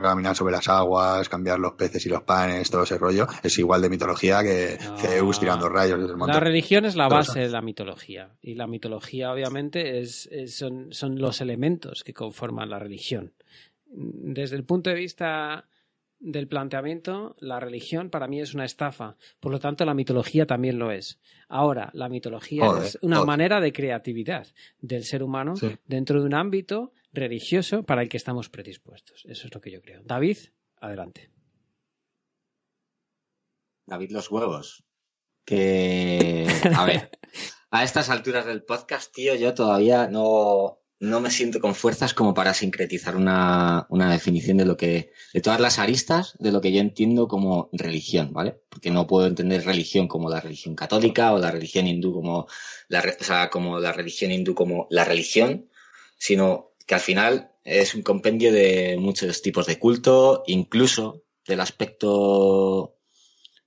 [0.00, 3.82] caminar sobre las aguas, cambiar los peces y los panes, todo ese rollo, es igual
[3.82, 6.34] de mitología que Zeus tirando rayos desde el monte.
[6.34, 11.18] La religión es la base de la mitología y la mitología obviamente es, son, son
[11.18, 13.32] los elementos que conforman la religión.
[13.90, 15.64] Desde el punto de vista
[16.20, 19.16] del planteamiento, la religión para mí es una estafa.
[19.40, 21.20] Por lo tanto, la mitología también lo es.
[21.48, 24.46] Ahora, la mitología es una manera de creatividad
[24.80, 25.54] del ser humano
[25.86, 29.24] dentro de un ámbito religioso para el que estamos predispuestos.
[29.26, 30.02] Eso es lo que yo creo.
[30.04, 30.38] David,
[30.80, 31.30] adelante.
[33.86, 34.84] David los huevos.
[35.44, 37.10] Que, a ver,
[37.70, 42.34] a estas alturas del podcast, tío, yo todavía no, no me siento con fuerzas como
[42.34, 46.72] para sincretizar una, una, definición de lo que, de todas las aristas de lo que
[46.72, 48.60] yo entiendo como religión, ¿vale?
[48.68, 52.46] Porque no puedo entender religión como la religión católica o la religión hindú como
[52.88, 55.70] la, o sea, como la religión hindú como la religión,
[56.18, 62.96] sino que al final es un compendio de muchos tipos de culto, incluso del aspecto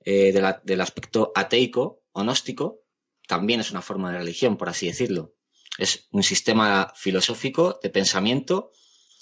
[0.04, 2.82] eh, del aspecto ateico o gnóstico,
[3.28, 5.36] también es una forma de religión, por así decirlo.
[5.78, 8.72] Es un sistema filosófico de pensamiento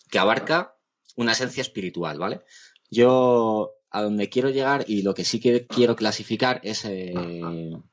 [0.09, 0.77] que abarca
[1.17, 2.41] una esencia espiritual, ¿vale?
[2.89, 7.83] Yo a donde quiero llegar y lo que sí que quiero clasificar es, eh, en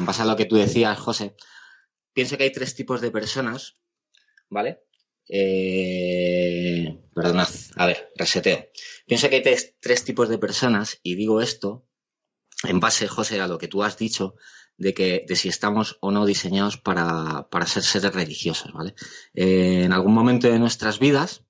[0.00, 1.36] base a lo que tú decías, José,
[2.12, 3.78] pienso que hay tres tipos de personas,
[4.50, 4.80] ¿vale?
[5.28, 8.68] Eh, perdonad, a ver, reseteo.
[9.06, 11.86] Pienso que hay tres, tipos de personas y digo esto
[12.64, 14.34] en base, José, a lo que tú has dicho
[14.76, 18.94] de que de si estamos o no diseñados para, ser seres religiosos, ¿vale?
[19.34, 21.44] Eh, en algún momento de nuestras vidas,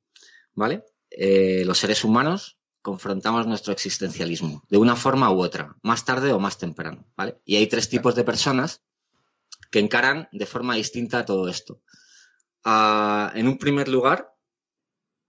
[0.55, 0.85] ¿vale?
[1.11, 6.39] Eh, los seres humanos confrontamos nuestro existencialismo de una forma u otra, más tarde o
[6.39, 7.41] más temprano, ¿vale?
[7.45, 8.83] Y hay tres tipos de personas
[9.71, 11.81] que encaran de forma distinta todo esto
[12.65, 14.35] en un primer lugar,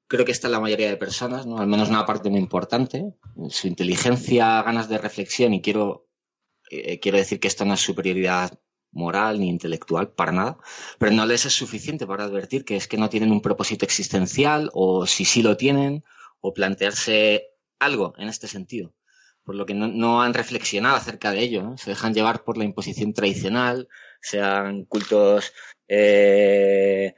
[0.08, 1.58] creo que está la mayoría de personas, ¿no?
[1.60, 3.13] al menos una parte muy importante,
[3.50, 6.08] su inteligencia, ganas de reflexión y quiero,
[6.69, 8.60] eh, quiero decir que esto no es superioridad
[8.91, 10.58] moral ni intelectual, para nada,
[10.98, 14.69] pero no les es suficiente para advertir que es que no tienen un propósito existencial
[14.74, 16.04] o si sí lo tienen
[16.39, 18.93] o plantearse algo en este sentido,
[19.43, 23.13] por lo que no, han reflexionado acerca de ello, se dejan llevar por la imposición
[23.13, 23.89] tradicional,
[24.21, 25.52] sean cultos
[25.90, 27.15] eh,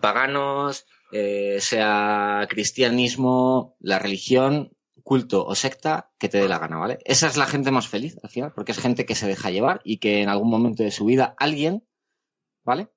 [0.00, 6.98] paganos, eh, sea cristianismo, la religión, culto o secta que te dé la gana, ¿vale?
[7.04, 9.80] Esa es la gente más feliz al final, porque es gente que se deja llevar
[9.84, 11.84] y que en algún momento de su vida alguien,
[12.64, 12.88] ¿vale?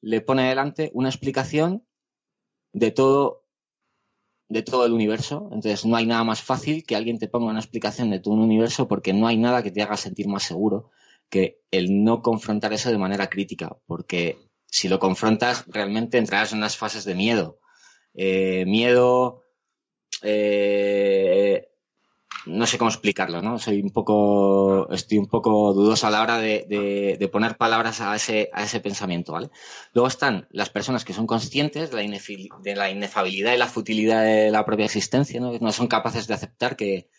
[0.00, 1.86] Le pone delante una explicación
[2.72, 3.44] de todo
[4.48, 5.48] de todo el universo.
[5.52, 8.40] Entonces no hay nada más fácil que alguien te ponga una explicación de todo un
[8.40, 10.90] universo porque no hay nada que te haga sentir más seguro
[11.30, 16.58] que el no confrontar eso de manera crítica, porque si lo confrontas, realmente entrarás en
[16.58, 17.58] unas fases de miedo.
[18.14, 19.44] Eh, miedo,
[20.22, 21.68] eh,
[22.46, 23.58] no sé cómo explicarlo, ¿no?
[23.58, 28.48] Soy un poco, estoy un poco dudoso a la hora de, poner palabras a ese,
[28.52, 29.50] a ese pensamiento, ¿vale?
[29.92, 31.96] Luego están las personas que son conscientes de
[32.76, 35.52] la, inefabilidad y la futilidad de la propia existencia, ¿no?
[35.58, 37.10] No son capaces de aceptar que,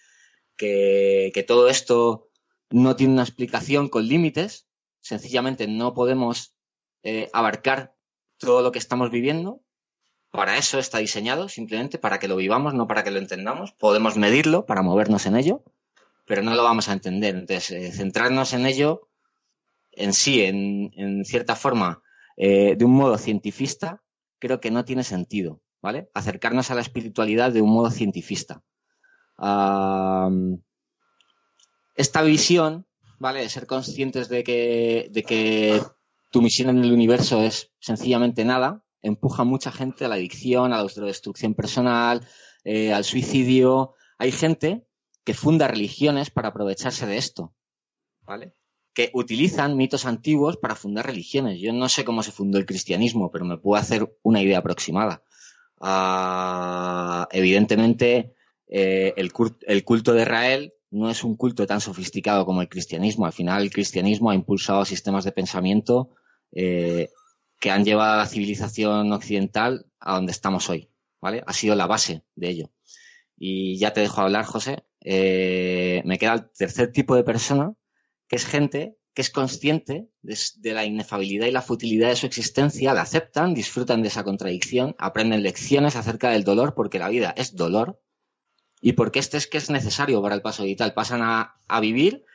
[0.58, 2.30] que, todo esto
[2.70, 4.68] no tiene una explicación con límites,
[5.02, 6.56] sencillamente no podemos
[7.04, 7.94] eh, abarcar
[8.38, 9.62] todo lo que estamos viviendo
[10.32, 13.74] para eso está diseñado, simplemente para que lo vivamos, no para que lo entendamos.
[13.74, 15.62] Podemos medirlo para movernos en ello,
[16.26, 17.36] pero no lo vamos a entender.
[17.36, 19.10] Entonces, eh, centrarnos en ello
[19.92, 22.02] en sí, en, cierta forma,
[22.38, 24.02] eh, de un modo cientifista,
[24.40, 26.10] creo que no tiene sentido, ¿vale?
[26.14, 28.64] Acercarnos a la espiritualidad de un modo cientifista.
[31.96, 32.88] esta visión,
[33.20, 33.42] ¿vale?
[33.42, 35.82] De ser conscientes de que, de que
[36.32, 40.74] tu misión en el universo es sencillamente nada, empuja a mucha gente a la adicción,
[40.74, 42.26] a la autodestrucción personal,
[42.64, 43.94] eh, al suicidio.
[44.18, 44.88] Hay gente
[45.24, 47.54] que funda religiones para aprovecharse de esto,
[48.22, 48.56] ¿vale?
[48.94, 51.60] Que utilizan mitos antiguos para fundar religiones.
[51.60, 55.24] Yo no sé cómo se fundó el cristianismo, pero me puedo hacer una idea aproximada.
[55.80, 58.36] Ah, evidentemente,
[58.68, 63.26] eh, el, culto de Israel no es un culto tan sofisticado como el cristianismo.
[63.26, 66.12] Al final, el cristianismo ha impulsado sistemas de pensamiento
[66.52, 67.10] eh,
[67.60, 70.90] que han llevado a la civilización occidental a donde estamos hoy,
[71.22, 71.44] ¿vale?
[71.46, 72.72] Ha sido la base de ello.
[73.38, 74.84] Y ya te dejo hablar, José.
[75.02, 77.74] Eh, me queda el tercer tipo de persona,
[78.28, 82.94] que es gente que es consciente de, la inefabilidad y la futilidad de su existencia,
[82.94, 87.56] la aceptan, disfrutan de esa contradicción, aprenden lecciones acerca del dolor, porque la vida es
[87.56, 88.02] dolor,
[88.80, 90.94] y porque este es que es necesario para el paso vital.
[90.94, 92.26] Pasan a, a vivir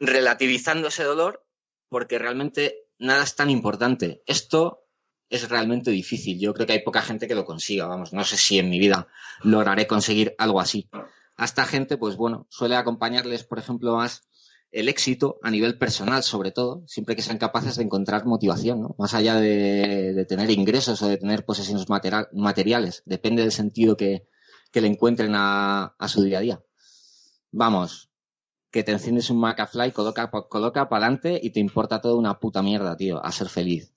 [0.00, 1.46] relativizando ese dolor,
[1.88, 4.22] porque realmente nada es tan importante.
[4.26, 4.84] Esto
[5.28, 6.38] es realmente difícil.
[6.40, 7.86] Yo creo que hay poca gente que lo consiga.
[7.86, 9.08] Vamos, no sé si en mi vida
[9.42, 10.88] lograré conseguir algo así.
[11.36, 14.22] A esta gente, pues bueno, suele acompañarles, por ejemplo, más
[14.70, 18.94] el éxito a nivel personal, sobre todo, siempre que sean capaces de encontrar motivación, ¿no?
[18.98, 21.86] Más allá de, tener ingresos o de tener posesiones
[22.32, 23.02] materiales.
[23.06, 24.26] Depende del sentido que,
[24.72, 26.62] le encuentren a, a su día a día.
[27.52, 28.10] Vamos,
[28.74, 32.60] que te enciendes un Macafly, coloca, coloca para adelante y te importa toda una puta
[32.60, 33.92] mierda, tío, a ser feliz.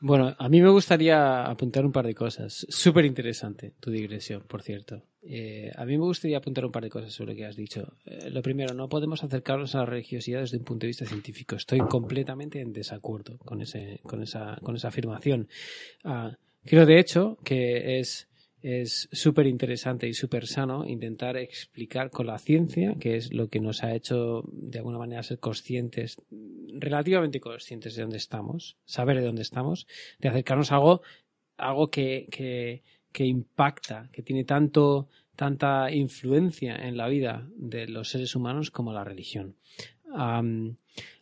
[0.00, 2.66] Bueno, a mí me gustaría apuntar un par de cosas.
[2.70, 5.02] Súper interesante tu digresión, por cierto.
[5.22, 7.92] Eh, a mí me gustaría apuntar un par de cosas sobre lo que has dicho.
[8.06, 11.56] Eh, lo primero, no podemos acercarnos a la religiosidad desde un punto de vista científico.
[11.56, 15.46] Estoy completamente en desacuerdo con, ese, con, esa, con esa afirmación.
[16.04, 18.28] Ah, creo, de hecho, que es
[18.62, 23.60] es súper interesante y súper sano intentar explicar con la ciencia, que es lo que
[23.60, 26.16] nos ha hecho de alguna manera ser conscientes,
[26.72, 29.86] relativamente conscientes de dónde estamos, saber de dónde estamos,
[30.20, 31.02] de acercarnos a algo,
[31.56, 38.10] algo que, que, que impacta, que tiene tanto, tanta influencia en la vida de los
[38.10, 39.56] seres humanos como la religión.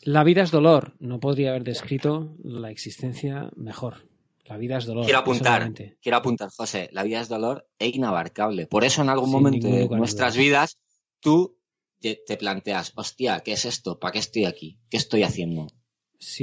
[0.03, 4.10] la vida es dolor, no podría haber descrito la existencia mejor.
[4.51, 5.05] La vida es dolor.
[5.05, 5.73] Quiero apuntar,
[6.03, 8.67] quiero apuntar, José, la vida es dolor e inabarcable.
[8.67, 10.77] Por eso en algún momento de nuestras vidas
[11.21, 11.57] tú
[12.01, 14.01] te planteas, hostia, ¿qué es esto?
[14.01, 14.81] ¿Para qué estoy aquí?
[14.91, 15.69] ¿Qué estoy haciendo?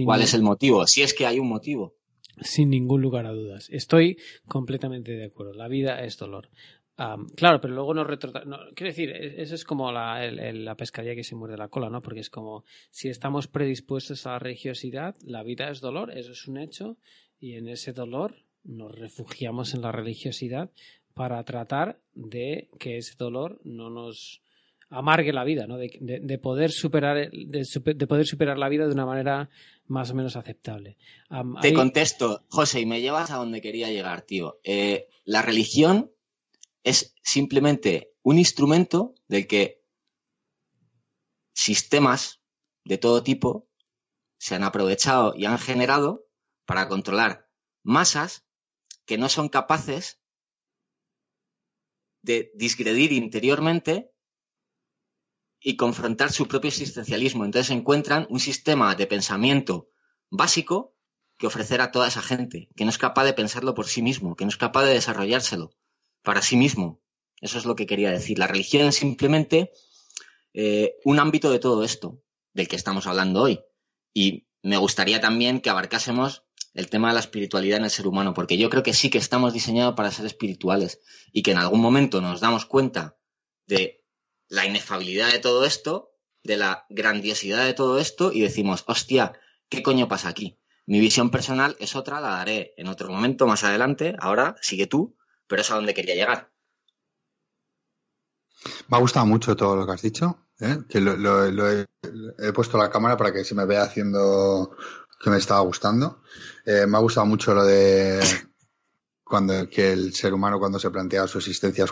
[0.05, 0.88] ¿Cuál es el motivo?
[0.88, 1.97] Si es que hay un motivo.
[2.39, 3.68] Sin ningún lugar a dudas.
[3.72, 5.53] Estoy completamente de acuerdo.
[5.53, 6.49] La vida es dolor.
[7.36, 8.32] claro, pero luego nos retro...
[8.32, 12.01] quiero decir, e-, eso es como la, la, pescadilla que se muerde la cola, ¿no?
[12.01, 16.47] Porque es como si estamos predispuestos a la religiosidad, la vida es dolor, eso es
[16.47, 16.97] un hecho,
[17.40, 20.72] y en ese dolor nos refugiamos en la religiosidad
[21.14, 24.42] para tratar de que ese dolor no nos
[24.90, 25.78] amargue la vida, ¿no?
[25.78, 29.50] de, poder superar de, poder superar la vida de una manera
[29.88, 30.98] más o menos aceptable.
[31.62, 34.60] Te contesto, José, y me llevas a donde quería llegar, tío.
[34.64, 36.12] Eh, la religión
[36.84, 39.82] es simplemente un instrumento del que
[41.54, 42.42] sistemas
[42.86, 43.68] de todo tipo
[44.38, 46.27] se han aprovechado y han generado
[46.68, 47.49] para controlar
[47.82, 48.45] masas
[49.05, 50.20] que no son capaces
[52.22, 54.11] de disgredir interiormente
[55.61, 57.45] y confrontar su propio existencialismo.
[57.45, 59.89] Entonces encuentran un sistema de pensamiento
[60.30, 60.93] básico
[61.38, 64.36] que ofrecer a toda esa gente, que no es capaz de pensarlo por sí mismo,
[64.36, 65.72] que no es capaz de desarrollárselo
[66.22, 67.01] para sí mismo.
[67.39, 68.38] Eso es lo que quería decir.
[68.39, 69.72] La religión es simplemente
[70.53, 72.22] eh, un ámbito de todo esto,
[72.53, 73.61] del que estamos hablando hoy.
[74.13, 78.34] Y me gustaría también que abarcásemos el tema de la espiritualidad en el ser humano,
[78.34, 80.99] porque yo creo que sí que estamos diseñados para ser espirituales
[81.32, 83.18] y que en algún momento nos damos cuenta
[83.65, 84.03] de
[84.47, 86.11] la inefabilidad de todo esto,
[86.43, 89.34] de la grandiosidad de todo esto y decimos, hostia,
[89.70, 90.59] ¿qué coño pasa aquí?
[90.86, 94.15] Mi visión personal es otra, la daré en otro momento más adelante.
[94.20, 96.49] Ahora sigue tú, pero es a donde quería llegar.
[98.88, 100.47] Me ha gustado mucho todo lo que has dicho.
[100.61, 100.78] ¿eh?
[100.88, 104.76] Que lo, he, puesto la cámara para que se me vea haciendo
[105.20, 106.22] que me estaba gustando.
[106.65, 108.22] Eh, me ha gustado mucho lo de
[109.24, 111.86] cuando que el ser humano cuando se plantea su existencia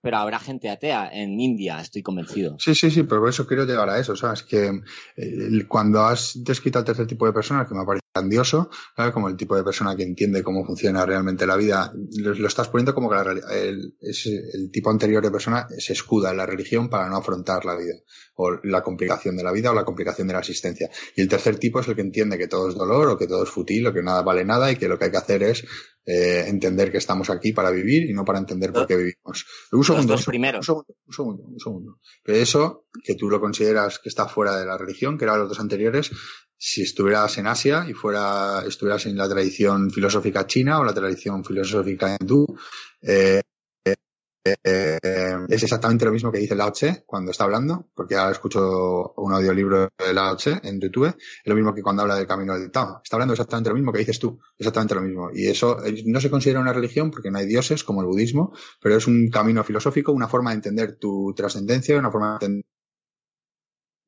[0.00, 2.56] pero habrá gente atea en India, estoy convencido.
[2.58, 4.42] Sí, sí, sí, pero por eso quiero llegar a eso, ¿sabes?
[4.42, 4.80] Que
[5.16, 9.12] eh, cuando has descrito al tercer tipo de personas, que me parece grandioso, ¿sabes?
[9.12, 12.94] Como el tipo de persona que entiende cómo funciona realmente la vida, lo, estás poniendo
[12.94, 17.16] como que el, el, tipo anterior de persona se escuda en la religión para no
[17.16, 17.94] afrontar la vida,
[18.36, 20.90] o la complicación de la vida o la complicación de la existencia.
[21.16, 23.42] Y el tercer tipo es el que entiende que todo es dolor o que todo
[23.42, 25.64] es fútil o que nada vale nada y que lo que hay que hacer es
[26.12, 29.46] eh, entender que estamos aquí para vivir y no para entender por qué vivimos.
[29.70, 30.58] Un segundo, un, segundo,
[31.06, 31.98] un segundo, un segundo.
[32.24, 35.48] Pero eso, que tú lo consideras que está fuera de la religión, que eran los
[35.48, 36.10] dos anteriores,
[36.56, 41.44] si estuvieras en Asia y fuera, estuvieras en la tradición filosófica china o la tradición
[41.44, 42.44] filosófica hindú,
[43.02, 43.40] eh,
[44.44, 44.98] eh,
[45.48, 49.32] es exactamente lo mismo que dice Lao Tse cuando está hablando, porque ahora escucho un
[49.32, 52.70] audiolibro de Lao Tse en YouTube, es lo mismo que cuando habla del camino del
[52.70, 53.00] Tao.
[53.02, 55.30] Está hablando exactamente lo mismo que dices tú, exactamente lo mismo.
[55.34, 58.52] Y eso eh, no se considera una religión porque no hay dioses como el budismo,
[58.80, 62.62] pero es un camino filosófico, una forma de entender tu trascendencia, una forma de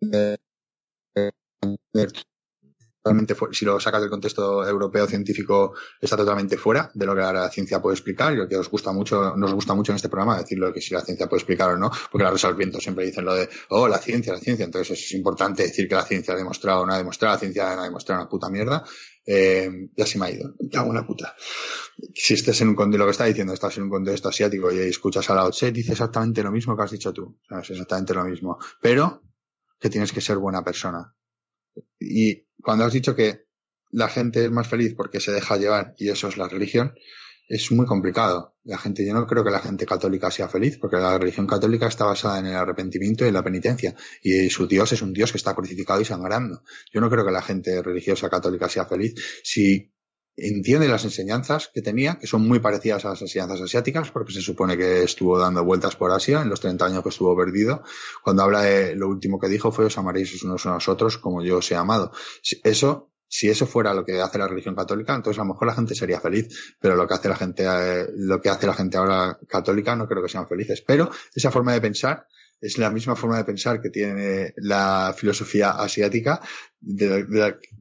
[0.01, 0.41] entender
[3.51, 7.83] si lo sacas del contexto europeo científico, está totalmente fuera de lo que la ciencia
[7.83, 10.73] puede explicar y lo que os gusta mucho, nos gusta mucho en este programa decirlo
[10.73, 13.25] que si la ciencia puede explicar o no, porque la Rosa del Viento siempre dicen
[13.25, 16.37] lo de, oh, la ciencia, la ciencia, entonces es importante decir que la ciencia ha
[16.37, 18.85] demostrado o no ha demostrado, la ciencia no ha demostrado una puta mierda,
[19.27, 21.35] eh, ya se me ha ido, ya una puta.
[22.15, 24.79] Si estés en un contexto, lo que está diciendo, estás en un contexto asiático y
[24.79, 28.25] escuchas a la Tse, dice exactamente lo mismo que has dicho tú, es exactamente lo
[28.25, 29.23] mismo, pero
[29.79, 31.15] que tienes que ser buena persona.
[31.99, 33.47] Y cuando has dicho que
[33.91, 36.95] la gente es más feliz porque se deja llevar y eso es la religión,
[37.49, 38.57] es muy complicado.
[38.65, 41.87] La gente, yo no creo que la gente católica sea feliz, porque la religión católica
[41.87, 43.95] está basada en el arrepentimiento y en la penitencia.
[44.23, 46.63] Y su Dios es un Dios que está crucificado y sangrando.
[46.93, 49.92] Yo no creo que la gente religiosa católica sea feliz si
[50.37, 54.41] entiende las enseñanzas que tenía, que son muy parecidas a las enseñanzas asiáticas, porque se
[54.41, 57.83] supone que estuvo dando vueltas por Asia en los 30 años que estuvo perdido.
[58.23, 61.59] Cuando habla de lo último que dijo fue os amaréis unos a nosotros como yo
[61.59, 62.13] os he amado.
[62.65, 65.75] Eso, si eso fuera lo que hace la religión católica, entonces a lo mejor la
[65.75, 68.97] gente sería feliz, pero lo que hace la gente, eh, lo que hace la gente
[68.97, 70.83] ahora católica no creo que sean felices.
[70.87, 72.27] Pero esa forma de pensar
[72.63, 76.41] es la misma forma de pensar que tiene la filosofía asiática.
[76.81, 77.27] De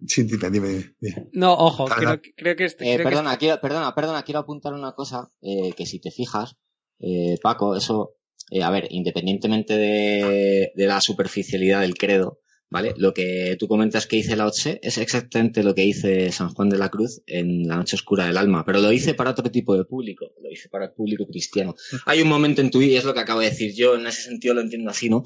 [0.08, 0.96] Sí, dime, dime,
[1.34, 2.66] No, ojo, creo, que...
[2.66, 6.58] Este, eh, perdona, quiero, perdona, perdona, quiero apuntar una cosa, eh, que si te fijas,
[7.00, 8.16] eh, Paco, eso,
[8.62, 12.41] a ver, independientemente de, de la superficialidad del credo,
[12.72, 12.94] ¿vale?
[12.98, 16.70] Lo que tú comentas que dice la Tse es exactamente lo que dice San Juan
[16.70, 19.76] de la Cruz en La Noche Oscura del Alma, pero lo dice para otro tipo
[19.78, 21.76] de público, lo dice para el público cristiano.
[22.06, 24.08] Hay un momento en tu vida, y es lo que acabo de decir yo, en
[24.08, 25.24] ese sentido lo entiendo así, ¿no?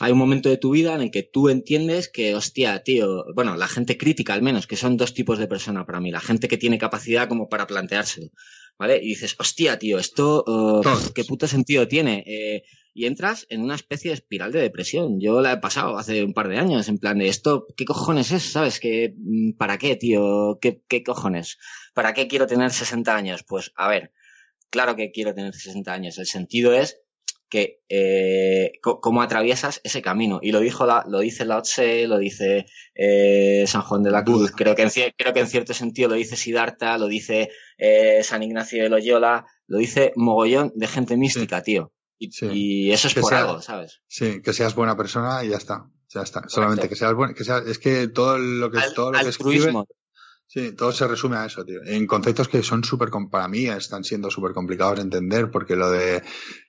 [0.00, 3.56] Hay un momento de tu vida en el que tú entiendes que, hostia, tío, bueno,
[3.56, 6.48] la gente crítica al menos, que son dos tipos de persona para mí, la gente
[6.48, 8.30] que tiene capacidad como para planteárselo,
[8.78, 8.98] ¿vale?
[9.02, 10.82] Y dices, hostia, tío, esto, oh,
[11.14, 12.24] ¿qué puto sentido tiene?
[12.26, 12.62] Eh,
[12.94, 15.20] y entras en una especie de espiral de depresión.
[15.20, 18.32] Yo la he pasado hace un par de años, en plan de esto, ¿qué cojones
[18.32, 18.42] es?
[18.42, 18.80] ¿Sabes?
[18.80, 20.58] que mm, ¿Para qué, tío?
[20.60, 21.58] ¿Qué, ¿Qué cojones?
[21.94, 23.44] ¿Para qué quiero tener 60 años?
[23.46, 24.12] Pues, a ver,
[24.70, 26.18] claro que quiero tener 60 años.
[26.18, 27.00] El sentido es
[27.48, 30.38] que eh, cómo atraviesas ese camino.
[30.42, 34.24] Y lo dijo la, lo dice Lao Tse, lo dice eh, San Juan de la
[34.24, 38.22] Cruz, creo que, en, creo que en cierto sentido lo dice Siddhartha, lo dice eh,
[38.22, 41.92] San Ignacio de Loyola, lo dice mogollón de gente mística, tío.
[42.18, 44.02] Y, eso es por algo, ¿sabes?
[44.08, 45.88] Sí, que seas buena persona y ya está.
[46.08, 46.48] Ya está.
[46.48, 49.72] Solamente que seas bueno, que sea, es que todo lo que, todo lo que escribe,
[50.48, 51.80] Sí, todo se resume a eso, tío.
[51.84, 55.90] En conceptos que son súper, para mí están siendo súper complicados de entender, porque lo
[55.90, 56.22] de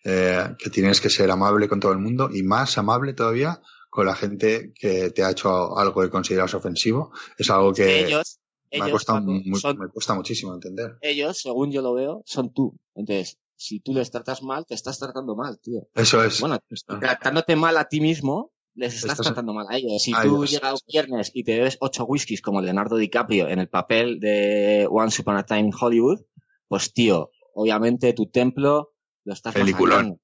[0.03, 4.05] eh, que tienes que ser amable con todo el mundo y más amable todavía con
[4.05, 8.86] la gente que te ha hecho algo que consideras ofensivo, es algo que ellos, me,
[8.86, 10.97] ha costado me cuesta muchísimo entender.
[10.99, 12.77] Ellos, según yo lo veo, son tú.
[12.95, 15.88] Entonces, si tú les tratas mal, te estás tratando mal, tío.
[15.95, 16.41] Eso es.
[16.41, 16.59] Bueno,
[16.99, 20.01] tratándote mal a ti mismo, les estás tratando mal a ellos.
[20.01, 24.20] Si tú llegas viernes y te bebes ocho whiskies como Leonardo DiCaprio en el papel
[24.20, 26.22] de Once Upon a Time in Hollywood,
[26.67, 28.93] pues tío, obviamente tu templo
[29.26, 30.20] lo estás Peliculón.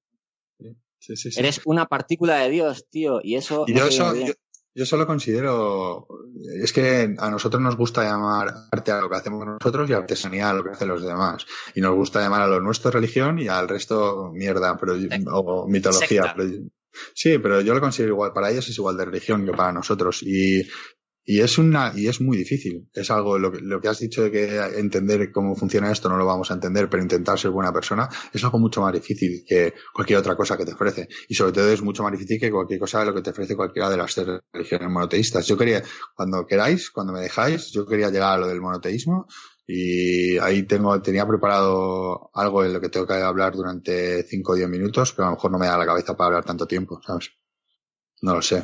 [0.98, 1.38] Sí, sí, sí.
[1.38, 3.64] Eres una partícula de Dios, tío, y eso...
[3.68, 4.12] yo, eso
[4.74, 6.08] yo, solo considero...
[6.62, 10.50] Es que a nosotros nos gusta llamar arte a lo que hacemos nosotros y artesanía
[10.50, 11.46] a lo que hacen los demás.
[11.74, 14.96] Y nos gusta llamar a lo nuestro religión y al resto mierda pero,
[15.32, 16.34] o mitología.
[16.36, 16.64] Pero,
[17.14, 18.32] Sí, pero yo lo considero igual.
[18.32, 20.22] Para ellos es igual de religión que para nosotros.
[20.22, 20.62] Y,
[21.28, 22.88] y es una, y es muy difícil.
[22.94, 26.16] Es algo, lo que, lo que has dicho de que entender cómo funciona esto no
[26.16, 29.74] lo vamos a entender, pero intentar ser buena persona es algo mucho más difícil que
[29.92, 31.08] cualquier otra cosa que te ofrece.
[31.28, 33.56] Y sobre todo es mucho más difícil que cualquier cosa de lo que te ofrece
[33.56, 35.46] cualquiera de las tres religiones monoteístas.
[35.48, 35.82] Yo quería,
[36.14, 39.26] cuando queráis, cuando me dejáis, yo quería llegar a lo del monoteísmo
[39.66, 44.54] y ahí tengo, tenía preparado algo en lo que tengo que hablar durante 5 o
[44.54, 47.00] 10 minutos, pero a lo mejor no me da la cabeza para hablar tanto tiempo,
[47.04, 47.30] ¿sabes?
[48.22, 48.62] No lo sé.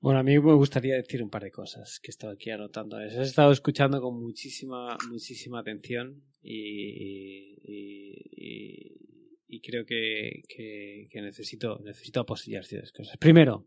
[0.00, 3.00] Bueno, a mí me gustaría decir un par de cosas que he estado aquí anotando.
[3.00, 7.56] He estado escuchando con muchísima, muchísima atención y,
[9.62, 13.16] creo que, que, que, necesito, necesito apostillar ciertas cosas.
[13.16, 13.66] Primero,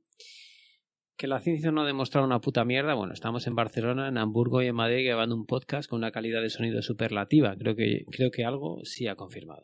[1.19, 2.93] que la ciencia no ha demostrado una puta mierda.
[2.93, 6.41] Bueno, estamos en Barcelona, en Hamburgo y en Madrid grabando un podcast con una calidad
[6.41, 7.57] de sonido superlativa.
[7.57, 9.63] Creo que, creo que algo sí ha confirmado.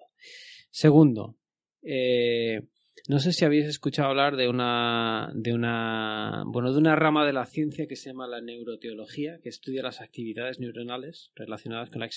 [0.70, 1.38] Segundo,
[1.82, 2.60] eh,
[3.08, 7.32] no sé si habéis escuchado hablar de una, de una, bueno, de una rama de
[7.32, 12.10] la ciencia que se llama la neuroteología, que estudia las actividades neuronales relacionadas con, la,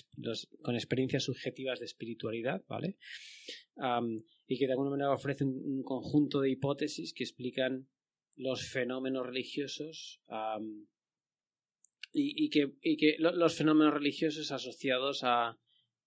[0.63, 2.97] con experiencias subjetivas de espiritualidad, ¿vale?
[4.49, 7.87] Y que de alguna manera ofrece un, conjunto de hipótesis que explican
[8.39, 10.21] los fenómenos religiosos
[12.13, 15.59] y, y, que, y que los fenómenos religiosos asociados a,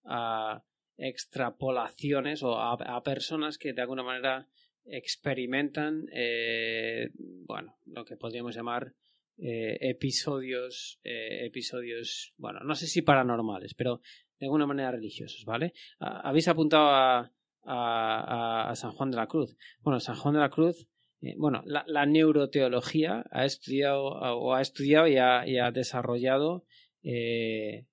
[0.04, 0.64] a
[0.96, 4.48] extrapolaciones o a, a, personas que de alguna manera
[4.84, 8.94] experimentan eh, bueno lo que podríamos llamar
[9.38, 14.00] eh, episodios eh, episodios bueno no sé si paranormales pero
[14.38, 17.32] de alguna manera religiosos vale habéis apuntado a,
[17.64, 19.56] a, a, San Juan de la Cruz.
[19.80, 20.88] Bueno San Juan de la Cruz
[21.22, 26.64] eh, bueno, la, neuroteología ha estudiado o ha estudiado y ha, desarrollado
[27.04, 27.86] eh,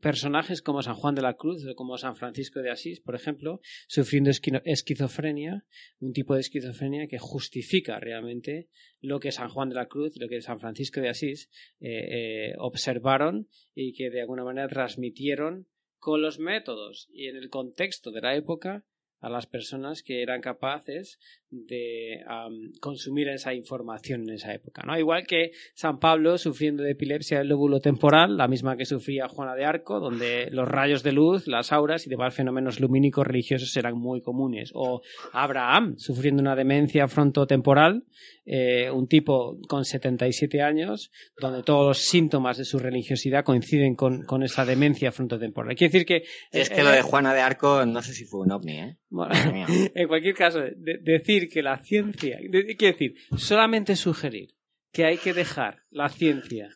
[0.00, 3.60] personajes como San Juan de la Cruz o como San Francisco de Asís, por ejemplo,
[3.86, 4.30] sufriendo
[4.64, 5.66] esquizofrenia,
[5.98, 8.70] un tipo de esquizofrenia que justifica realmente
[9.02, 13.48] lo que San Juan de la Cruz, lo que San Francisco de Asís eh, observaron
[13.74, 15.66] y que de alguna manera transmitieron
[15.98, 17.10] con los métodos.
[17.12, 18.86] Y en el contexto de la época
[19.20, 21.18] a las personas que eran capaces
[21.50, 24.82] de um, consumir esa información en esa época.
[24.86, 24.98] ¿no?
[24.98, 29.54] Igual que San Pablo sufriendo de epilepsia del lóbulo temporal, la misma que sufría Juana
[29.54, 33.98] de Arco, donde los rayos de luz, las auras y demás fenómenos lumínicos religiosos eran
[33.98, 34.70] muy comunes.
[34.74, 35.02] O
[35.32, 38.04] Abraham sufriendo una demencia frontotemporal,
[38.46, 44.22] eh, un tipo con 77 años, donde todos los síntomas de su religiosidad coinciden con,
[44.22, 45.74] con esa demencia frontotemporal.
[45.74, 46.24] Quiere decir que...
[46.52, 48.96] Es que eh, lo de Juana de Arco no sé si fue un ovni, ¿eh?
[49.10, 49.34] Bueno,
[49.68, 54.54] en cualquier caso, de, decir que la ciencia, de, quiero decir, solamente sugerir
[54.92, 56.70] que hay que dejar la ciencia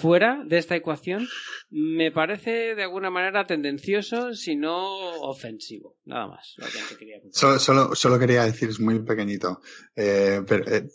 [0.00, 1.28] fuera de esta ecuación
[1.70, 5.96] me parece de alguna manera tendencioso, si no ofensivo.
[6.04, 6.54] Nada más.
[6.56, 9.60] Lo que quería solo, solo, solo, quería decir, es muy pequeñito.
[9.94, 10.88] Eh, pero, eh,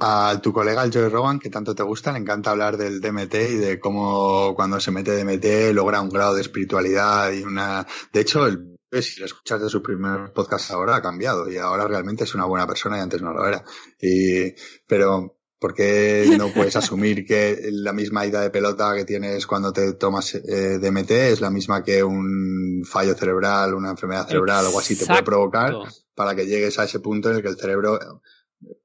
[0.00, 3.34] a tu colega, el Joey Rogan, que tanto te gusta, le encanta hablar del DMT
[3.34, 7.86] y de cómo cuando se mete DMT logra un grado de espiritualidad y una.
[8.12, 11.86] De hecho, el si lo escuchas de su primer podcast ahora ha cambiado y ahora
[11.86, 13.64] realmente es una buena persona y antes no lo era.
[14.00, 14.54] Y,
[14.86, 19.72] pero, ¿por qué no puedes asumir que la misma ida de pelota que tienes cuando
[19.72, 24.68] te tomas eh, DMT es la misma que un fallo cerebral, una enfermedad cerebral o
[24.68, 25.74] algo así te puede provocar
[26.14, 27.98] para que llegues a ese punto en el que el cerebro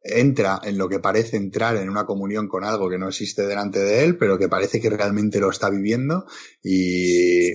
[0.04, 3.80] entra en lo que parece entrar en una comunión con algo que no existe delante
[3.80, 6.26] de él, pero que parece que realmente lo está viviendo
[6.62, 7.54] y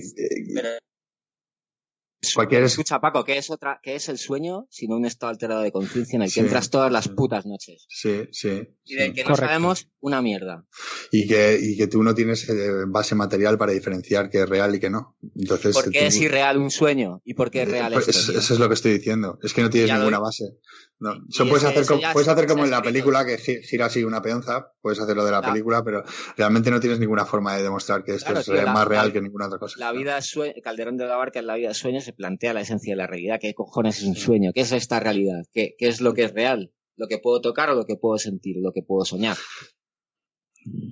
[2.35, 2.63] Cualquier...
[2.63, 6.17] Escucha, Paco, ¿qué es, otra, ¿qué es el sueño sino un estado alterado de conciencia
[6.17, 7.85] en el que sí, entras todas las putas noches?
[7.87, 8.67] Sí, sí.
[8.83, 9.47] Y del que no Correcto.
[9.47, 10.65] sabemos una mierda.
[11.11, 14.75] Y que, y que tú no tienes eh, base material para diferenciar qué es real
[14.75, 15.15] y qué no.
[15.35, 16.05] Entonces, ¿Por qué tú...
[16.05, 17.21] es irreal un sueño?
[17.23, 18.37] ¿Y por qué es real pues esto?
[18.37, 19.39] Eso es lo que estoy diciendo.
[19.41, 20.57] Es que no tienes ninguna base.
[20.99, 21.13] No.
[21.29, 24.73] Eso puedes hacer, como, puedes hacer como en la película que gira así una peonza,
[24.81, 25.53] puedes hacer lo de la claro.
[25.53, 26.03] película, pero
[26.35, 29.07] realmente no tienes ninguna forma de demostrar que esto claro, es tío, la, más real
[29.07, 29.79] la, que ninguna otra cosa.
[29.79, 32.61] La vida sueño, Calderón de la Barca en la vida de sueño se plantea la
[32.61, 33.39] esencia de la realidad.
[33.39, 34.51] ¿Qué cojones es un sueño?
[34.53, 35.43] ¿Qué es esta realidad?
[35.53, 36.73] ¿Qué, qué es lo que es real?
[36.97, 38.57] ¿Lo que puedo tocar o lo que puedo sentir?
[38.59, 39.37] ¿Lo que puedo soñar?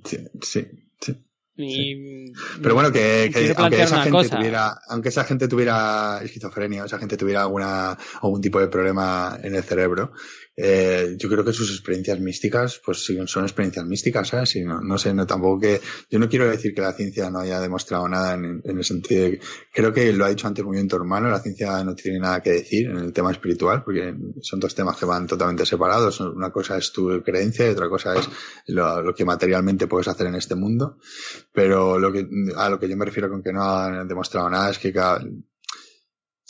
[0.04, 0.66] Sí, sí,
[1.00, 1.16] sí.
[1.56, 4.36] Y, Pero bueno, que, que aunque esa gente cosa.
[4.36, 9.56] tuviera, aunque esa gente tuviera esquizofrenia, esa gente tuviera alguna, algún tipo de problema en
[9.56, 10.12] el cerebro,
[10.60, 14.56] eh, yo creo que sus experiencias místicas, pues son experiencias místicas, ¿sabes?
[14.56, 15.80] Y no, no sé, no tampoco que,
[16.10, 19.40] yo no quiero decir que la ciencia no haya demostrado nada en, el sentido de,
[19.72, 22.40] creo que lo ha dicho antes muy bien tu hermano, la ciencia no tiene nada
[22.40, 26.18] que decir en el tema espiritual, porque son dos temas que van totalmente separados.
[26.18, 28.28] Una cosa es tu creencia y otra cosa es
[28.66, 30.98] lo, lo que materialmente puedes hacer en este mundo.
[31.52, 34.70] Pero lo que, a lo que yo me refiero con que no han demostrado nada
[34.70, 35.22] es que cada,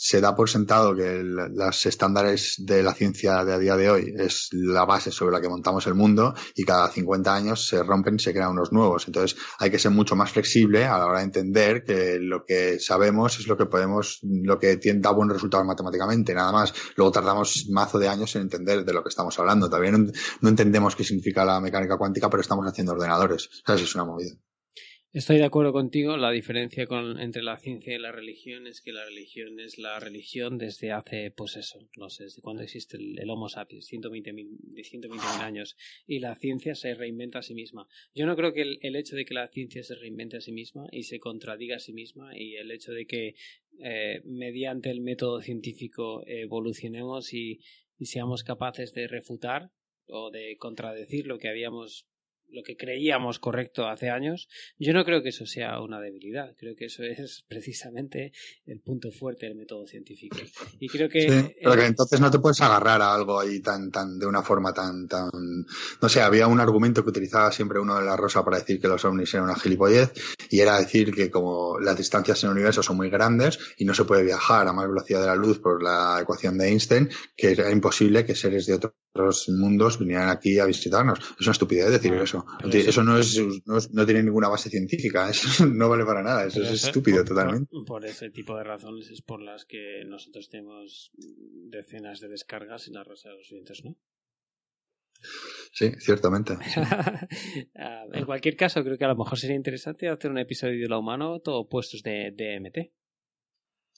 [0.01, 4.13] se da por sentado que los estándares de la ciencia de a día de hoy
[4.17, 8.15] es la base sobre la que montamos el mundo y cada 50 años se rompen
[8.15, 9.07] y se crean unos nuevos.
[9.07, 12.79] Entonces hay que ser mucho más flexible a la hora de entender que lo que
[12.79, 16.73] sabemos es lo que podemos, lo que da buenos resultados matemáticamente, nada más.
[16.95, 19.69] Luego tardamos mazo de años en entender de lo que estamos hablando.
[19.69, 23.49] También no entendemos qué significa la mecánica cuántica, pero estamos haciendo ordenadores.
[23.67, 24.31] Es una movida.
[25.11, 26.17] Estoy de acuerdo contigo.
[26.17, 29.99] La diferencia con, entre la ciencia y la religión es que la religión es la
[29.99, 35.25] religión desde hace, pues eso, no sé, desde cuándo existe el, Homo sapiens, 120.000 120
[35.41, 35.75] años.
[36.05, 37.87] Y la ciencia se reinventa a sí misma.
[38.13, 40.85] Yo no creo que el, hecho de que la ciencia se reinvente a sí misma
[40.91, 43.33] y se contradiga a sí misma y el hecho de que
[43.79, 47.61] eh, mediante el método científico evolucionemos y
[47.99, 49.71] seamos capaces de refutar
[50.05, 52.05] o de contradecir lo que habíamos
[52.51, 56.55] lo que creíamos correcto hace años, yo no creo que eso sea una debilidad.
[56.57, 58.31] Creo que eso es precisamente
[58.65, 60.37] el punto fuerte del método científico.
[60.79, 61.21] Y creo que.
[61.21, 64.41] Sí, pero que entonces no te puedes agarrar a algo ahí tan, tan, de una
[64.41, 65.29] forma tan, tan.
[66.01, 68.87] No sé, había un argumento que utilizaba siempre uno de la Rosa para decir que
[68.87, 70.11] los ovnis eran una gilipollez,
[70.49, 73.93] y era decir que como las distancias en el universo son muy grandes y no
[73.93, 77.51] se puede viajar a más velocidad de la luz por la ecuación de Einstein, que
[77.51, 81.19] era imposible que seres de otros mundos vinieran aquí a visitarnos.
[81.39, 82.38] Es una estupidez decir eso.
[82.71, 86.85] Eso no, es, no, tiene ninguna base científica, eso no vale para nada, eso es
[86.85, 87.69] estúpido totalmente.
[87.85, 92.93] Por, ese tipo de razones es por las que nosotros tenemos decenas de descargas en
[92.93, 93.95] la rosa de los vientos, ¿no?
[95.71, 96.57] Sí, ciertamente.
[98.13, 100.99] En cualquier caso, creo que a lo mejor sería interesante hacer un episodio de lo
[100.99, 102.91] humano todo puestos de DMT.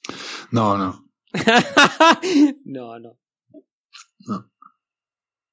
[0.52, 1.10] No, no.
[2.66, 3.18] no, no.
[4.28, 4.51] No.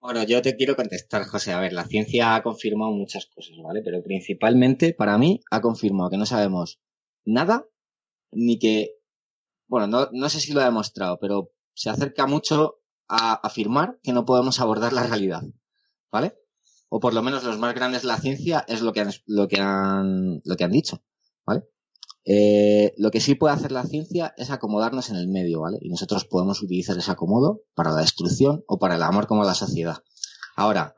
[0.00, 1.52] Bueno, yo te quiero contestar, José.
[1.52, 3.82] A ver, la ciencia ha confirmado muchas cosas, ¿vale?
[3.82, 6.80] Pero principalmente, para mí, ha confirmado que no sabemos
[7.24, 7.66] nada,
[8.30, 8.96] ni que,
[9.66, 14.12] bueno, no, no sé si lo ha demostrado, pero se acerca mucho a afirmar que
[14.12, 15.42] no podemos abordar la realidad,
[16.12, 16.36] ¿vale?
[16.88, 19.48] O por lo menos los más grandes de la ciencia es lo que han, lo
[19.48, 21.02] que han, lo que han dicho,
[21.44, 21.64] ¿vale?
[22.30, 25.78] Eh, lo que sí puede hacer la ciencia es acomodarnos en el medio, ¿vale?
[25.80, 29.54] Y nosotros podemos utilizar ese acomodo para la destrucción o para el amor como la
[29.54, 30.04] sociedad.
[30.54, 30.94] Ahora,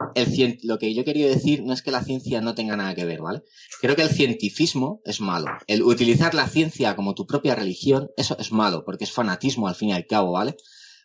[0.65, 3.21] lo que yo quería decir no es que la ciencia no tenga nada que ver,
[3.21, 3.43] ¿vale?
[3.81, 5.47] Creo que el cientifismo es malo.
[5.69, 9.77] El utilizar la ciencia como tu propia religión, eso es malo, porque es fanatismo al
[9.77, 10.57] fin y al cabo, ¿vale?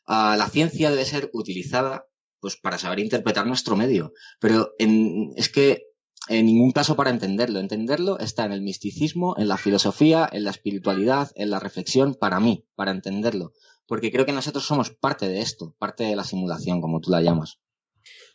[0.07, 2.07] Ah, la ciencia debe ser utilizada
[2.39, 4.13] pues para saber interpretar nuestro medio.
[4.39, 5.83] Pero es que
[6.29, 7.59] en ningún caso para entenderlo.
[7.59, 12.39] Entenderlo está en el misticismo, en la filosofía, en la espiritualidad, en la reflexión, para
[12.39, 13.53] mí, para entenderlo.
[13.87, 17.21] Porque creo que nosotros somos parte de esto, parte de la simulación, como tú la
[17.21, 17.59] llamas.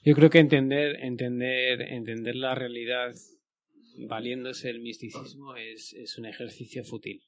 [0.04, 3.12] Yo creo que entender, entender, entender la realidad
[4.08, 7.22] valiéndose del misticismo es, es un ejercicio fútil.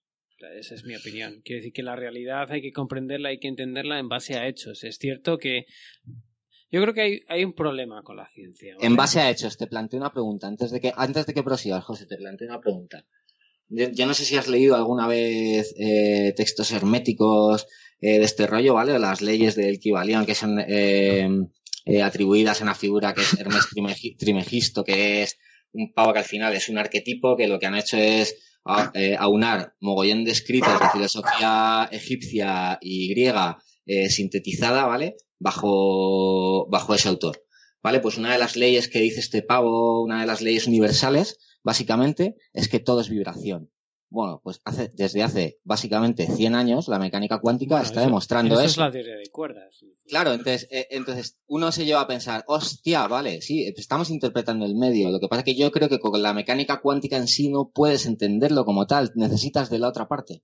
[0.59, 1.41] Esa es mi opinión.
[1.45, 4.83] Quiero decir que la realidad hay que comprenderla, hay que entenderla en base a hechos.
[4.85, 5.67] Es cierto que
[6.73, 8.75] yo creo que hay, un problema con la ciencia.
[8.81, 10.47] En base a hechos, te planteo una pregunta.
[10.49, 13.05] Antes de que, antes de que prosigas, José, te planteo una pregunta.
[13.69, 17.67] Yo, no sé si has leído alguna vez eh, textos herméticos
[18.01, 18.99] eh, de este rollo, ¿vale?
[18.99, 21.27] las leyes del Kibalión que son eh,
[22.03, 23.69] atribuidas a una figura que es Hermes
[24.19, 25.39] Trimegisto, que es
[25.73, 28.37] un pavo que al final es un arquetipo que lo que han hecho es
[29.19, 33.59] aunar mogollón de escritos de filosofía egipcia y griega
[34.09, 35.17] sintetizada, ¿vale?
[35.43, 37.45] Bajo, bajo ese autor.
[37.83, 38.01] ¿Vale?
[38.01, 42.37] Pues una de las leyes que dice este pavo, una de las leyes universales, básicamente,
[42.53, 43.71] es que todo es vibración.
[44.09, 48.65] Bueno, pues hace, desde hace básicamente 100 años la mecánica cuántica está demostrando eso.
[48.65, 49.83] Eso es la teoría de cuerdas.
[50.07, 54.77] Claro, entonces, eh, entonces uno se lleva a pensar, hostia, vale, sí, estamos interpretando el
[54.77, 55.11] medio.
[55.11, 57.71] Lo que pasa es que yo creo que con la mecánica cuántica en sí no
[57.75, 60.43] puedes entenderlo como tal, necesitas de la otra parte.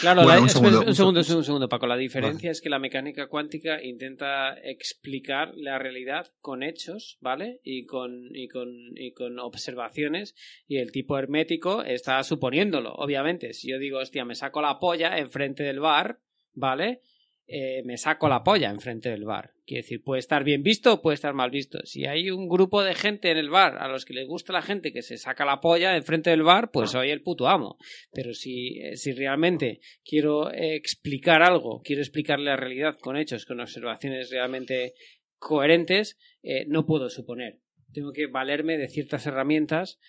[0.00, 1.86] Claro, un, segundo, un, segundo, un, segundo, Paco.
[1.86, 7.60] La diferencia es que la mecánica cuántica intenta explicar la realidad con hechos, ¿vale?
[7.62, 10.34] Y con, y con, y con observaciones.
[10.66, 13.52] Y el tipo hermético está suponiéndolo, obviamente.
[13.54, 16.18] Si yo digo, hostia, me saco la polla enfrente del bar,
[16.52, 17.00] ¿vale?
[17.46, 19.52] Eh, me saco la polla enfrente del bar.
[19.66, 21.78] Quiere decir, puede estar bien visto o puede estar mal visto.
[21.84, 24.62] Si hay un grupo de gente en el bar a los que les gusta la
[24.62, 27.76] gente que se saca la polla enfrente del bar, pues soy el puto amo.
[28.12, 33.60] Pero si, eh, si realmente quiero explicar algo, quiero explicarle la realidad con hechos, con
[33.60, 34.94] observaciones realmente
[35.38, 37.58] coherentes, eh, no puedo suponer.
[37.92, 40.00] Tengo que valerme de ciertas herramientas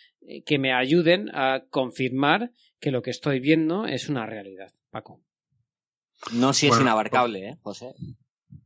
[0.46, 4.72] que me ayuden a confirmar que lo que estoy viendo es una realidad.
[4.90, 5.25] Paco.
[6.32, 7.94] No si es inabarcable, ¿eh, José?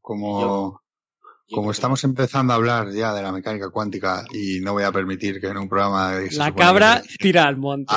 [0.01, 0.81] Como,
[1.51, 5.39] como estamos empezando a hablar ya de la mecánica cuántica y no voy a permitir
[5.41, 6.13] que en un programa...
[6.13, 7.93] De la cabra tira al monte.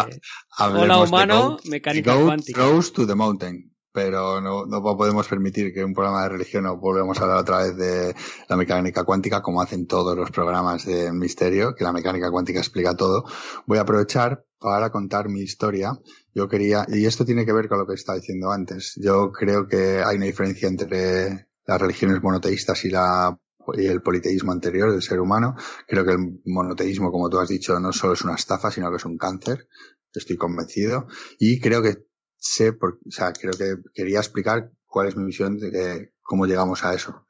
[0.59, 2.67] Hola humano, mecánica cuántica.
[2.67, 3.72] Goes to the mountain.
[3.93, 7.59] Pero no, no podemos permitir que un programa de religión o volvemos a hablar otra
[7.59, 8.15] vez de
[8.49, 12.97] la mecánica cuántica, como hacen todos los programas de misterio, que la mecánica cuántica explica
[12.97, 13.25] todo.
[13.67, 15.93] Voy a aprovechar para contar mi historia.
[16.35, 18.95] Yo quería, y esto tiene que ver con lo que estaba diciendo antes.
[18.97, 23.39] Yo creo que hay una diferencia entre las religiones monoteístas y la
[23.75, 25.55] y el politeísmo anterior del ser humano.
[25.87, 28.97] Creo que el monoteísmo, como tú has dicho, no solo es una estafa, sino que
[28.97, 29.69] es un cáncer.
[30.13, 31.07] Estoy convencido.
[31.39, 32.07] Y creo que
[32.43, 36.85] sé, por, o sea, creo que quería explicar cuál es mi visión de cómo llegamos
[36.85, 37.25] a eso.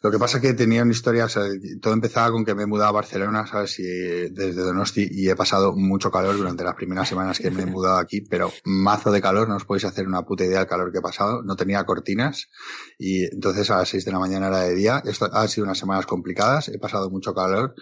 [0.00, 1.42] Lo que pasa es que tenía una historia, o sea,
[1.80, 3.80] todo empezaba con que me he mudado a Barcelona, ¿sabes?
[3.80, 7.66] Y desde Donosti y he pasado mucho calor durante las primeras semanas que me he
[7.66, 10.92] mudado aquí, pero mazo de calor, no os podéis hacer una puta idea del calor
[10.92, 11.42] que he pasado.
[11.42, 12.48] No tenía cortinas
[12.96, 15.02] y entonces a las 6 de la mañana era de día.
[15.04, 17.74] Esto ha sido unas semanas complicadas, he pasado mucho calor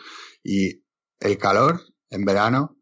[0.43, 0.85] y
[1.21, 2.76] el calor en verano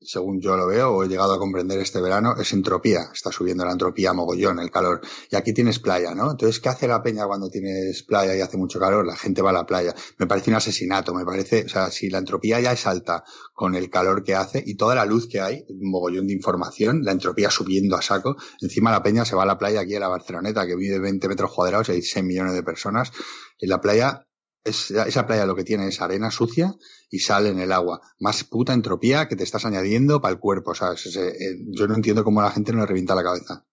[0.00, 3.10] según yo lo veo, o he llegado a comprender este verano, es entropía.
[3.12, 5.00] Está subiendo la entropía mogollón, el calor.
[5.30, 6.30] Y aquí tienes playa, ¿no?
[6.30, 9.06] Entonces, ¿qué hace la peña cuando tienes playa y hace mucho calor?
[9.06, 9.94] La gente va a la playa.
[10.18, 13.74] Me parece un asesinato, me parece, o sea, si la entropía ya es alta con
[13.74, 17.50] el calor que hace y toda la luz que hay, mogollón de información, la entropía
[17.50, 20.66] subiendo a saco, encima la peña se va a la playa aquí a la Barceloneta,
[20.66, 23.12] que vive 20 metros cuadrados y hay 6 millones de personas.
[23.58, 24.26] En la playa
[24.64, 26.74] esa playa lo que tiene es arena sucia
[27.10, 28.00] y sal en el agua.
[28.18, 31.16] Más puta entropía que te estás añadiendo para el cuerpo, ¿sabes?
[31.16, 33.66] Eh, yo no entiendo cómo la gente no le revienta la cabeza.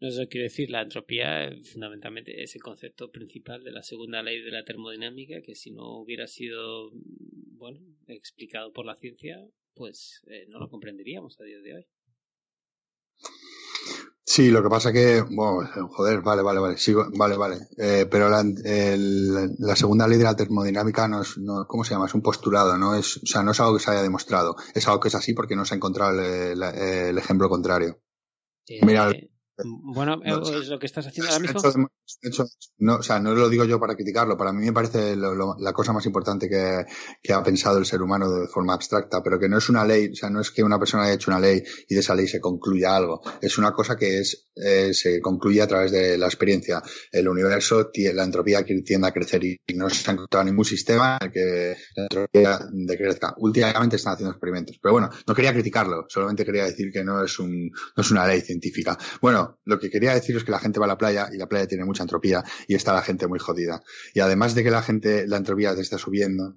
[0.00, 4.40] No eso quiere decir, la entropía fundamentalmente es el concepto principal de la segunda ley
[4.40, 9.44] de la termodinámica, que si no hubiera sido, bueno, explicado por la ciencia,
[9.74, 11.86] pues eh, no lo comprenderíamos a día de hoy.
[14.30, 17.68] Sí, lo que pasa que, bueno, joder, vale, vale, vale, sigo, vale, vale.
[17.78, 21.94] Eh, pero la, el, la, segunda ley de la termodinámica no es, no, ¿cómo se
[21.94, 22.04] llama?
[22.04, 24.54] Es un postulado, no es, o sea, no es algo que se haya demostrado.
[24.74, 28.02] Es algo que es así porque no se ha encontrado el, el, ejemplo contrario.
[28.66, 29.10] Eh, Mira,
[29.64, 31.60] bueno, es lo que estás haciendo ahora mismo.
[32.78, 34.36] no, o sea, no lo digo yo para criticarlo.
[34.36, 36.84] Para mí me parece la cosa más importante que,
[37.22, 40.10] que, ha pensado el ser humano de forma abstracta, pero que no es una ley,
[40.12, 42.28] o sea, no es que una persona haya hecho una ley y de esa ley
[42.28, 43.20] se concluya algo.
[43.40, 46.82] Es una cosa que es, eh, se concluye a través de la experiencia.
[47.10, 51.26] El universo, la entropía tiende a crecer y no se ha encontrado ningún sistema en
[51.26, 53.34] el que la entropía decrezca.
[53.38, 54.78] Últimamente están haciendo experimentos.
[54.80, 58.26] Pero bueno, no quería criticarlo, solamente quería decir que no es un, no es una
[58.26, 58.96] ley científica.
[59.20, 61.48] Bueno, lo que quería decir es que la gente va a la playa y la
[61.48, 63.82] playa tiene mucha entropía y está la gente muy jodida.
[64.14, 66.56] Y además de que la gente, la entropía te está subiendo,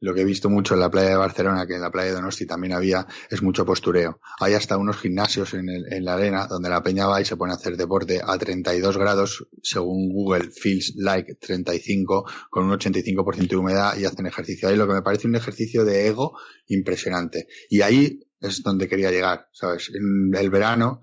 [0.00, 2.14] lo que he visto mucho en la playa de Barcelona, que en la playa de
[2.14, 4.20] Donosti también había, es mucho postureo.
[4.38, 7.52] Hay hasta unos gimnasios en, en la arena donde la peña va y se pone
[7.52, 13.56] a hacer deporte a 32 grados, según Google Feels Like 35, con un 85% de
[13.56, 17.48] humedad y hacen ejercicio ahí, lo que me parece un ejercicio de ego impresionante.
[17.68, 19.90] Y ahí es donde quería llegar, ¿sabes?
[19.92, 21.00] En el verano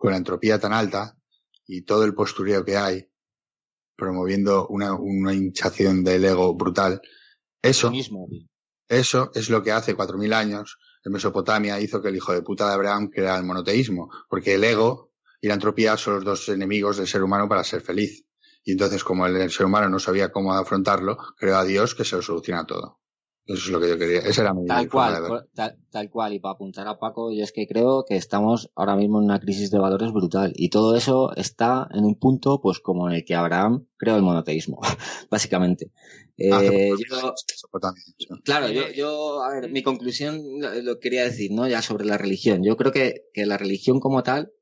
[0.00, 1.14] con la entropía tan alta
[1.66, 3.06] y todo el postureo que hay,
[3.94, 7.02] promoviendo una, una hinchación del ego brutal,
[7.60, 7.92] eso,
[8.88, 12.40] eso es lo que hace cuatro mil años en Mesopotamia hizo que el hijo de
[12.40, 16.48] puta de Abraham creara el monoteísmo, porque el ego y la entropía son los dos
[16.48, 18.24] enemigos del ser humano para ser feliz.
[18.64, 22.16] Y entonces, como el ser humano no sabía cómo afrontarlo, creó a Dios que se
[22.16, 22.99] lo soluciona todo.
[23.50, 24.20] Eso es lo que yo quería.
[24.20, 25.44] Esa era mi tal cual,
[25.90, 26.34] tal, cual.
[26.34, 29.40] Y para apuntar a Paco, yo es que creo que estamos ahora mismo en una
[29.40, 30.52] crisis de valores brutal.
[30.54, 34.22] Y todo eso está en un punto, pues como en el que Abraham creó el
[34.22, 34.80] monoteísmo,
[35.30, 35.90] básicamente.
[36.38, 36.92] Eh,
[38.44, 40.40] claro, yo, yo, a ver, mi conclusión
[40.84, 41.66] lo, quería decir, ¿no?
[41.66, 42.62] Ya sobre la religión.
[42.62, 44.52] Yo creo que, que la religión como tal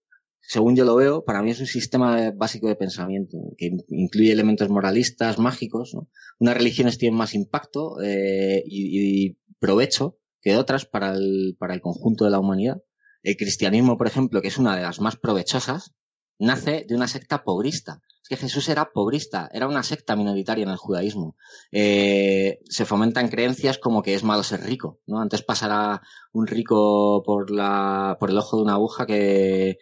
[0.48, 4.70] según yo lo veo, para mí es un sistema básico de pensamiento que incluye elementos
[4.70, 5.92] moralistas, mágicos.
[5.92, 6.08] ¿no?
[6.38, 11.82] Unas religiones tienen más impacto eh, y, y, provecho que otras para el, para el
[11.82, 12.82] conjunto de la humanidad.
[13.22, 15.92] El cristianismo, por ejemplo, que es una de las más provechosas,
[16.38, 18.00] nace de una secta pobrista.
[18.22, 21.36] Es que Jesús era pobrista, era una secta minoritaria en el judaísmo.
[21.72, 25.20] Eh, se fomentan creencias como que es malo ser rico, ¿no?
[25.20, 26.00] Antes pasará
[26.32, 29.76] un rico por la, por el ojo de una aguja que,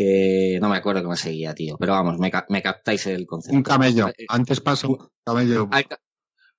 [0.00, 3.54] que no me acuerdo cómo seguía, tío, pero vamos, me, me captáis el concepto.
[3.58, 5.68] Un camello, eh, antes paso un camello.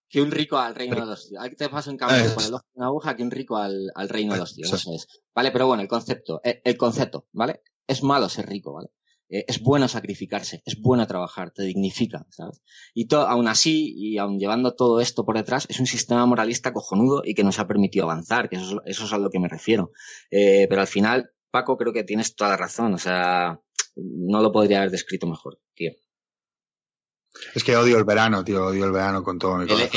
[0.08, 1.50] que un rico al reino de los dioses.
[1.50, 4.10] Antes paso un camello por el ojo de una aguja que un rico al, al
[4.10, 4.82] reino de los dioses.
[4.82, 5.08] Eso es.
[5.34, 7.64] Vale, pero bueno, el concepto, eh, el, concepto, ¿vale?
[7.88, 8.90] Es malo ser rico, ¿vale?
[9.28, 12.62] Eh, es bueno sacrificarse, es bueno trabajar, te dignifica, ¿sabes?
[12.94, 17.24] Y aún así, y aún llevando todo esto por detrás, es un sistema moralista cojonudo
[17.26, 19.94] y que nos ha permitido avanzar, que eso, eso es a lo que me refiero.
[20.30, 22.94] Eh, pero al final, Paco, creo que tienes toda la razón.
[22.94, 23.60] O sea,
[23.96, 25.92] no lo podría haber descrito mejor, tío.
[27.56, 28.66] Es que odio el verano, tío.
[28.66, 29.90] Odio el verano con todo mi corazón.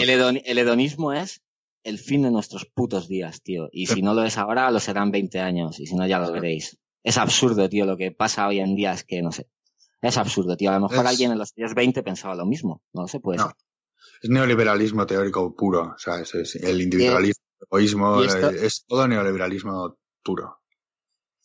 [0.45, 1.43] El, hedonismo es
[1.83, 3.69] el fin de nuestros putos días, tío.
[3.73, 5.81] Y si no lo es ahora, lo serán 20 años.
[5.81, 6.79] Y si no, ya lo veréis.
[7.03, 7.87] es absurdo, tío.
[7.87, 9.49] Lo que pasa hoy en día es que, no sé,
[10.03, 10.71] es absurdo, tío.
[10.71, 12.83] A lo mejor alguien en los años 20 pensaba lo mismo.
[12.93, 13.39] No lo sé, pues.
[13.39, 13.53] No.
[14.23, 15.95] Es neoliberalismo teórico puro.
[15.95, 20.64] O sea, es, el individualismo, el egoísmo, es todo neoliberalismo puro.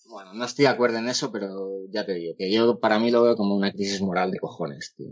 [0.10, 3.12] Bueno, no estoy de acuerdo en eso, pero ya te digo, que yo para mí
[3.12, 5.08] lo veo como una crisis moral de cojones, tío.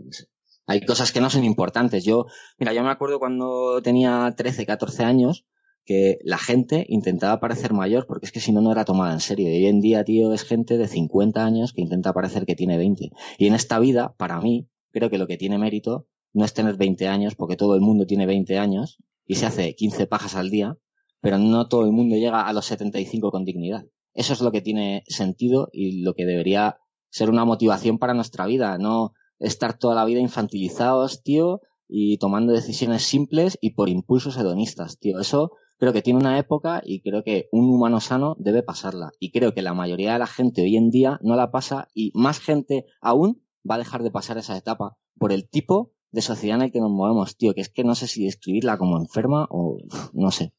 [0.66, 2.04] Hay cosas que no son importantes.
[2.04, 2.26] Yo,
[2.58, 5.46] mira, yo me acuerdo cuando tenía 13, 14 años,
[5.84, 9.20] que la gente intentaba parecer mayor porque es que si no, no era tomada en
[9.20, 9.48] serio.
[9.48, 12.76] Y hoy en día, tío, es gente de 50 años que intenta parecer que tiene
[12.76, 13.10] 20.
[13.38, 16.76] Y en esta vida, para mí, creo que lo que tiene mérito no es tener
[16.76, 20.50] 20 años, porque todo el mundo tiene 20 años y se hace 15 pajas al
[20.50, 20.76] día,
[21.20, 23.86] pero no todo el mundo llega a los 75 con dignidad.
[24.14, 26.78] Eso es lo que tiene sentido y lo que debería
[27.10, 32.52] ser una motivación para nuestra vida, no estar toda la vida infantilizados, tío, y tomando
[32.52, 35.18] decisiones simples y por impulsos hedonistas, tío.
[35.20, 39.12] Eso creo que tiene una época y creo que un humano sano debe pasarla.
[39.18, 42.12] Y creo que la mayoría de la gente hoy en día no la pasa y
[42.14, 46.56] más gente aún va a dejar de pasar esa etapa por el tipo de sociedad
[46.56, 49.46] en el que nos movemos, tío, que es que no sé si describirla como enferma
[49.50, 49.78] o
[50.12, 50.52] no sé.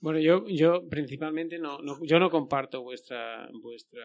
[0.00, 4.02] Bueno, yo, yo principalmente no, yo no comparto vuestra, vuestra,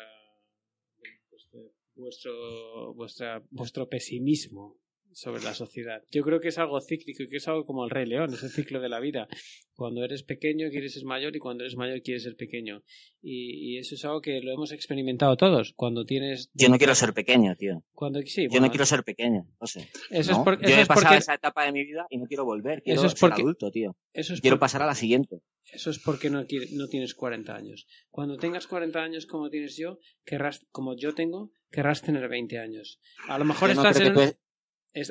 [1.96, 4.78] vuestro, vuestra, vuestro pesimismo
[5.16, 6.04] sobre la sociedad.
[6.12, 8.44] Yo creo que es algo cíclico y que es algo como el Rey León, es
[8.44, 9.30] el ciclo de la vida.
[9.74, 12.84] Cuando eres pequeño quieres ser mayor y cuando eres mayor quieres ser pequeño.
[13.22, 15.72] Y, eso es algo que lo hemos experimentado todos.
[15.74, 16.52] Cuando tienes.
[16.54, 17.82] Yo no quiero ser pequeño, tío.
[17.94, 19.88] Cuando sí, Yo no quiero ser pequeño, no sé.
[20.10, 22.84] Eso es porque, Yo he pasado esa etapa de mi vida y no quiero volver.
[22.84, 23.38] Quiero eso es porque...
[23.38, 23.96] ser adulto, tío.
[24.12, 25.40] Eso es quiero pasar a la siguiente.
[25.72, 27.88] Eso es porque no, no tienes 40 años.
[28.10, 33.00] Cuando tengas 40 años como tienes yo, querrás, como yo tengo, querrrás tener 20 años.
[33.30, 34.14] A lo mejor estás en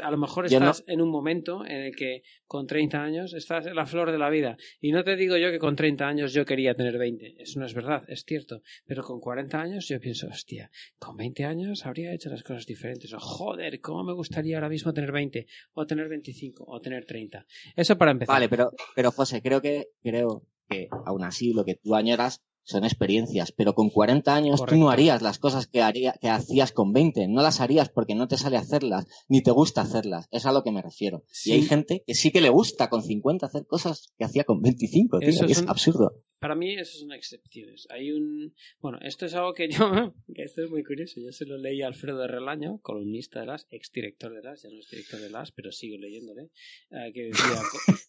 [0.02, 3.76] a lo mejor estás en un momento en el que con 30 años estás en
[3.76, 4.56] la flor de la vida.
[4.80, 7.36] Y no te digo yo que con 30 años yo quería tener 20.
[7.38, 8.62] Eso no es verdad, es cierto.
[8.86, 13.12] Pero con 40 años yo pienso, hostia, con 20 años habría hecho las cosas diferentes.
[13.12, 15.46] O joder, ¿cómo me gustaría ahora mismo tener 20?
[15.74, 17.46] O tener 25, o tener 30.
[17.76, 18.34] Eso para empezar.
[18.34, 22.84] Vale, pero, pero José, creo que, creo que aún así lo que tú añoras son
[22.84, 26.92] experiencias, pero con 40 años tú no harías las cosas que, haría, que hacías con
[26.92, 30.52] 20, no las harías porque no te sale hacerlas, ni te gusta hacerlas, es a
[30.52, 31.24] lo que me refiero.
[31.44, 34.62] Y hay gente que sí que le gusta con 50 hacer cosas que hacía con
[34.62, 36.22] 25, tío, es absurdo.
[36.38, 37.86] Para mí eso son excepciones.
[37.88, 38.54] Hay un...
[38.78, 39.78] Bueno, esto es algo que yo...
[40.34, 43.46] que esto es muy curioso, yo se lo leí a Alfredo de Relaño, columnista de
[43.46, 46.50] las, exdirector de las, ya no es director de las, pero sigo leyéndole,
[46.90, 47.60] eh, que decía...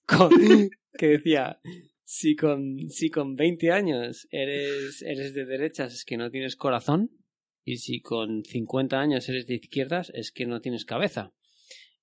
[0.97, 1.59] que decía
[2.05, 7.09] si con, si con 20 años eres, eres de derechas es que no tienes corazón
[7.63, 11.33] y si con 50 años eres de izquierdas es que no tienes cabeza.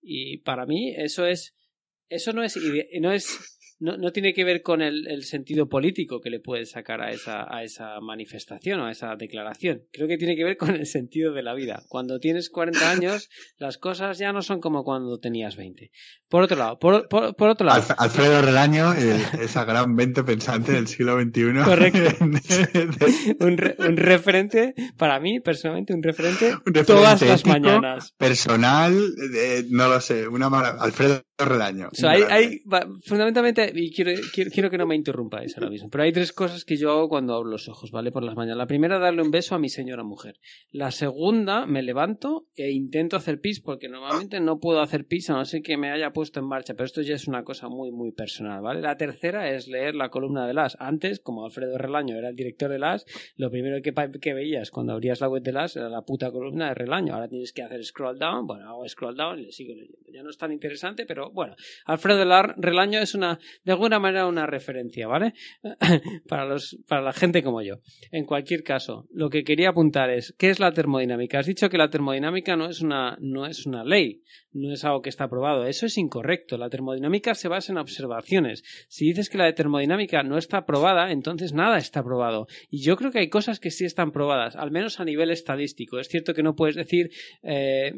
[0.03, 1.55] Y para mí eso es,
[2.09, 2.59] eso no es,
[3.01, 6.71] no es no, no tiene que ver con el, el, sentido político que le puedes
[6.71, 9.83] sacar a esa, a esa manifestación o a esa declaración.
[9.93, 11.83] Creo que tiene que ver con el sentido de la vida.
[11.89, 13.29] Cuando tienes 40 años,
[13.59, 15.91] las cosas ya no son como cuando tenías 20.
[16.29, 17.83] Por otro lado, por, por, otro lado.
[17.99, 21.65] Alfredo Relaño, esa gran mente pensante del siglo XXI.
[21.65, 22.25] Correcto.
[23.41, 26.55] un, un, referente, para mí, personalmente, un referente,
[26.87, 28.15] todas las mañanas.
[28.17, 28.95] Personal,
[29.71, 31.89] no lo sé, una Alfredo Relaño.
[31.91, 32.63] O sea, hay, hay,
[33.05, 36.77] fundamentalmente y quiero, quiero, que no me interrumpáis ahora mismo, pero hay tres cosas que
[36.77, 38.13] yo hago cuando abro los ojos, ¿vale?
[38.13, 38.59] Por las mañanas.
[38.59, 40.39] La primera, darle un beso a mi señora mujer.
[40.71, 45.35] La segunda, me levanto e intento hacer pis, porque normalmente no puedo hacer pis a
[45.35, 47.91] no ser que me haya puesto en marcha, pero esto ya es una cosa muy,
[47.91, 48.81] muy personal, ¿vale?
[48.81, 50.77] La tercera es leer la columna de las.
[50.81, 53.07] Antes, como Alfredo Relaño era el director de las,
[53.37, 56.69] lo primero que, que veías cuando abrías la web de las era la puta columna
[56.69, 57.15] de Relaño.
[57.15, 60.11] Ahora tienes que hacer scroll down, bueno, hago scroll down y le sigo leyendo.
[60.13, 61.57] Ya no es tan interesante, pero bueno,
[61.87, 62.25] Alfredo
[62.57, 65.35] Relaño es una de alguna manera una referencia, ¿vale?
[66.29, 67.77] para, los, para la gente como yo.
[68.11, 71.39] En cualquier caso, lo que quería apuntar es, ¿qué es la termodinámica?
[71.39, 74.23] Has dicho que la termodinámica no es una, no es una ley,
[74.53, 75.67] no es algo que está probado.
[75.67, 76.59] Eso es incorrecto.
[76.59, 78.63] La termodinámica se basa en observaciones.
[78.89, 82.47] Si dices que la termodinámica no está probada, entonces nada está probado.
[82.71, 85.99] Y yo creo que hay cosas que sí están probadas, al menos a nivel estadístico.
[85.99, 87.11] Es cierto que no puedes decir,
[87.43, 87.93] eh,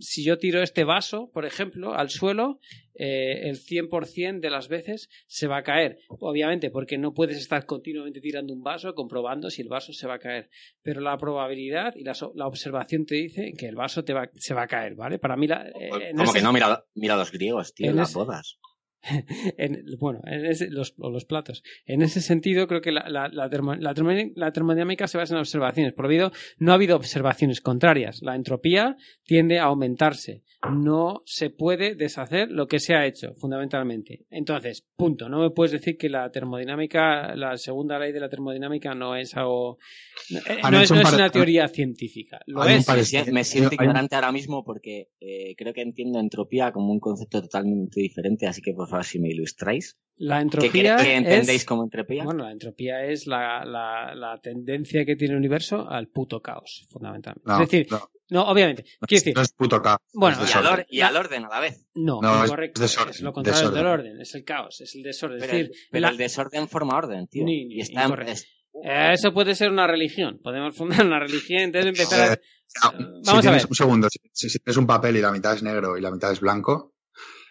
[0.00, 2.60] si yo tiro este vaso, por ejemplo, al suelo,
[2.94, 5.98] eh, el 100% de las veces se va a caer.
[6.08, 10.14] Obviamente, porque no puedes estar continuamente tirando un vaso comprobando si el vaso se va
[10.14, 10.50] a caer.
[10.82, 12.14] Pero la probabilidad y la,
[12.46, 15.18] observación te dice que el vaso te va, se va a caer, ¿vale?
[15.18, 15.46] Para mí...
[15.46, 15.70] La,
[16.16, 18.58] Como que no, mira, mira los griegos, tío, las bodas.
[19.58, 21.62] en, bueno, en ese, los, los, platos.
[21.86, 25.92] En ese sentido, creo que la, la, la, la, termodinámica se basa en observaciones.
[25.92, 28.20] Por habido, no ha habido observaciones contrarias.
[28.22, 30.42] La entropía tiende a aumentarse.
[30.72, 34.26] No se puede deshacer lo que se ha hecho, fundamentalmente.
[34.30, 35.28] Entonces, punto.
[35.28, 39.36] No me puedes decir que la termodinámica, la segunda ley de la termodinámica no es
[39.36, 39.78] algo.
[40.30, 42.40] Eh, no, es, no es, una teoría científica.
[42.46, 42.86] Lo es.
[43.30, 48.00] Me siento ignorante ahora mismo porque eh, creo que entiendo entropía como un concepto totalmente
[48.00, 49.96] diferente, así que por favor, si me ilustráis.
[50.16, 50.96] La entropía.
[50.96, 52.24] ¿Qué, entendéis como entropía?
[52.24, 56.86] Bueno, la entropía es la, la, la, tendencia que tiene el universo al puto caos,
[56.90, 57.52] fundamentalmente.
[57.52, 57.86] es decir,
[58.30, 58.84] no, obviamente.
[59.00, 60.00] No, decir, no es puto caos.
[60.12, 61.86] Bueno, y, al or, y al orden a la vez.
[61.94, 62.80] No, no es, correcto.
[62.80, 63.84] Desorden, es lo contrario desorden.
[63.84, 65.38] del orden, es el caos, es el desorden.
[65.38, 66.08] Pero, es decir, el, pero la...
[66.08, 67.44] el desorden forma orden, tío.
[67.44, 68.46] Ni, ni, y está en, es...
[68.82, 70.40] Eso puede ser una religión.
[70.42, 72.38] Podemos fundar una religión, entonces empezar a...
[73.24, 73.66] Vamos si a ver.
[73.66, 76.30] Un segundo, si, si, tienes un papel y la mitad es negro y la mitad
[76.32, 76.94] es blanco,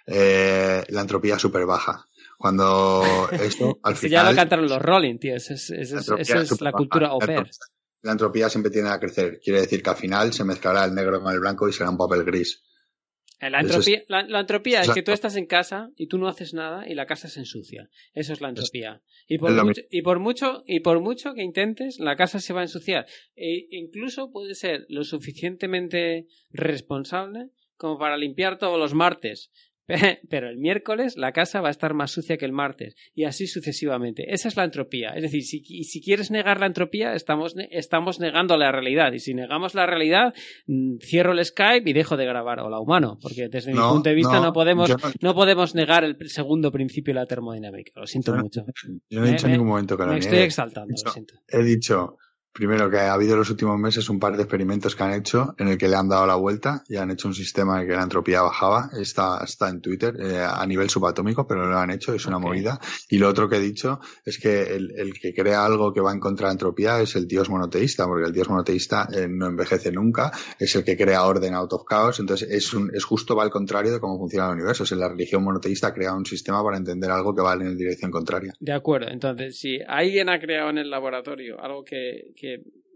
[0.07, 2.07] eh, la entropía es súper baja.
[2.37, 4.23] Cuando esto, al final.
[4.23, 5.35] ya lo cantaron los Rolling, tío.
[5.35, 7.49] Esa es, es, es, es la cultura au pair.
[8.01, 9.39] La entropía siempre tiende a crecer.
[9.43, 11.97] Quiere decir que al final se mezclará el negro con el blanco y será un
[11.97, 12.63] papel gris.
[13.39, 16.55] La entropía, la, la entropía es que tú estás en casa y tú no haces
[16.55, 17.89] nada y la casa se ensucia.
[18.13, 19.03] Eso es la entropía.
[19.27, 22.61] Y por, mucho, y por mucho, y por mucho que intentes, la casa se va
[22.61, 23.05] a ensuciar.
[23.35, 29.51] E incluso puede ser lo suficientemente responsable como para limpiar todos los martes.
[30.29, 33.47] Pero el miércoles la casa va a estar más sucia que el martes y así
[33.47, 34.33] sucesivamente.
[34.33, 35.09] Esa es la entropía.
[35.11, 39.13] Es decir, si, si quieres negar la entropía, estamos, estamos negando la realidad.
[39.13, 40.33] Y si negamos la realidad,
[41.01, 43.17] cierro el Skype y dejo de grabar o la humano.
[43.21, 46.17] Porque desde no, mi punto de vista no, no podemos, no, no, podemos negar el
[46.29, 47.91] segundo principio de la termodinámica.
[47.95, 48.65] Lo siento mucho.
[49.09, 51.11] Yo no he dicho en ningún momento que lo Me estoy exaltando, he dicho, lo
[51.11, 51.33] siento.
[51.47, 52.17] He dicho
[52.57, 55.53] Primero, que ha habido en los últimos meses un par de experimentos que han hecho
[55.59, 57.87] en el que le han dado la vuelta y han hecho un sistema en el
[57.87, 58.89] que la entropía bajaba.
[58.99, 62.49] Está, está en Twitter eh, a nivel subatómico, pero lo han hecho, es una okay.
[62.49, 62.79] movida.
[63.09, 66.11] Y lo otro que he dicho es que el, el, que crea algo que va
[66.11, 69.45] en contra de la entropía es el dios monoteísta, porque el dios monoteísta eh, no
[69.45, 72.19] envejece nunca, es el que crea orden out of chaos.
[72.19, 74.83] Entonces, es, un, es justo va al contrario de cómo funciona el universo.
[74.83, 78.55] Es la religión monoteísta crea un sistema para entender algo que va en dirección contraria.
[78.59, 79.11] De acuerdo.
[79.11, 82.46] Entonces, si alguien ha creado en el laboratorio algo que, que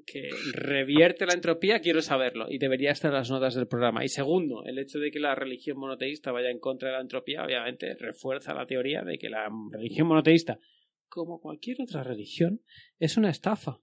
[0.06, 4.04] que revierte la entropía, quiero saberlo y debería estar en las notas del programa.
[4.04, 7.44] Y segundo, el hecho de que la religión monoteísta vaya en contra de la entropía,
[7.44, 10.60] obviamente, refuerza la teoría de que la religión monoteísta,
[11.08, 12.62] como cualquier otra religión,
[13.00, 13.80] es una estafa.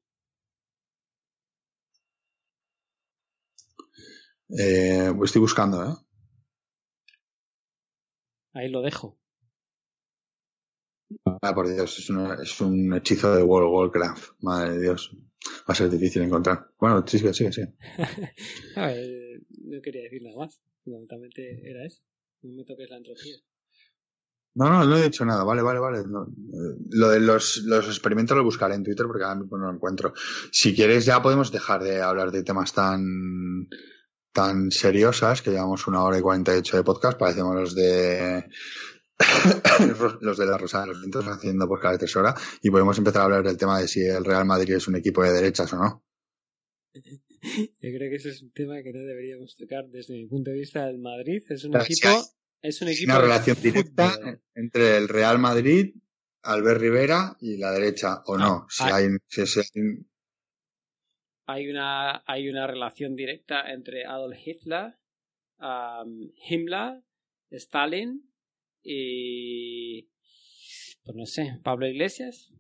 [4.51, 5.95] Eh, estoy buscando, ¿eh?
[8.55, 9.19] Ahí lo dejo.
[11.43, 14.33] Ah, por Dios, es un, es un hechizo de World Warcraft.
[14.41, 15.17] Madre de Dios.
[15.47, 16.71] Va a ser difícil encontrar.
[16.79, 17.75] Bueno, sigue, sigue, sigue.
[18.77, 20.61] a ver, no quería decir nada más.
[20.85, 22.03] Fundamentalmente era eso.
[22.43, 23.37] No me toques la entropía.
[24.55, 25.45] No, no, no he dicho nada.
[25.45, 26.03] Vale, vale, vale.
[26.07, 26.27] No.
[26.91, 30.15] Lo de los, los experimentos lo buscaré en Twitter porque ahora mismo no lo encuentro.
[30.51, 33.69] Si quieres, ya podemos dejar de hablar de temas tan
[34.33, 37.19] tan seriosas que llevamos una hora y cuarenta y ocho de podcast.
[37.19, 38.49] Parecemos los de
[40.21, 43.25] los de la Rosa de los Vientos haciendo por cada tesora y podemos empezar a
[43.25, 46.05] hablar del tema de si el Real Madrid es un equipo de derechas o no.
[47.43, 50.59] Yo creo que ese es un tema que no deberíamos tocar desde mi punto de
[50.59, 50.89] vista.
[50.89, 52.09] El Madrid es un Pero equipo.
[52.09, 52.29] Si
[52.63, 54.43] es un equipo una relación directa fútbol.
[54.55, 55.95] entre el Real Madrid,
[56.43, 58.67] Albert Rivera y la derecha, o no.
[58.69, 59.73] Si ah, hay, si es,
[61.47, 64.97] hay una hay una relación directa entre Adolf Hitler,
[65.61, 67.03] um, Himmler,
[67.51, 68.28] Stalin
[68.91, 70.09] y
[71.05, 72.53] pues no sé, Pablo Iglesias.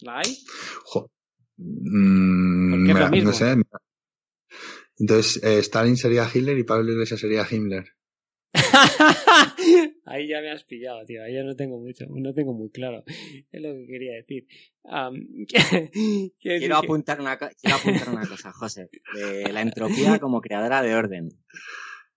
[0.00, 0.38] ¿La hay?
[0.84, 1.10] Jo.
[1.56, 3.30] Mm, Porque es lo mismo.
[3.30, 3.54] No sé.
[4.98, 7.84] Entonces, eh, Stalin sería Hitler y Pablo Iglesias sería Himmler.
[10.06, 11.22] Ahí ya me has pillado, tío.
[11.22, 13.04] Ahí ya no tengo mucho, no tengo muy claro.
[13.50, 14.46] Es lo que quería decir.
[14.84, 15.46] Um,
[16.40, 18.88] quiero, apuntar una, quiero apuntar una cosa, José.
[19.14, 21.28] De la entropía como creadora de orden.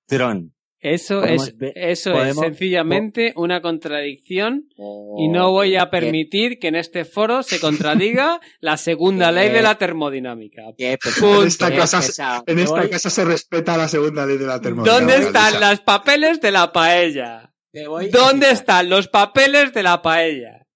[0.06, 0.57] Tron.
[0.94, 5.90] Eso es, ver, eso podemos, es sencillamente po una contradicción oh, y no voy a
[5.90, 10.64] permitir que, que en este foro se contradiga la segunda ley de la termodinámica.
[10.78, 10.98] en
[11.48, 12.90] esta, casa, en esta voy...
[12.90, 15.00] casa se respeta la segunda ley de la termodinámica.
[15.00, 17.54] ¿Dónde están los papeles de la paella?
[18.12, 20.68] ¿Dónde están los papeles de la paella?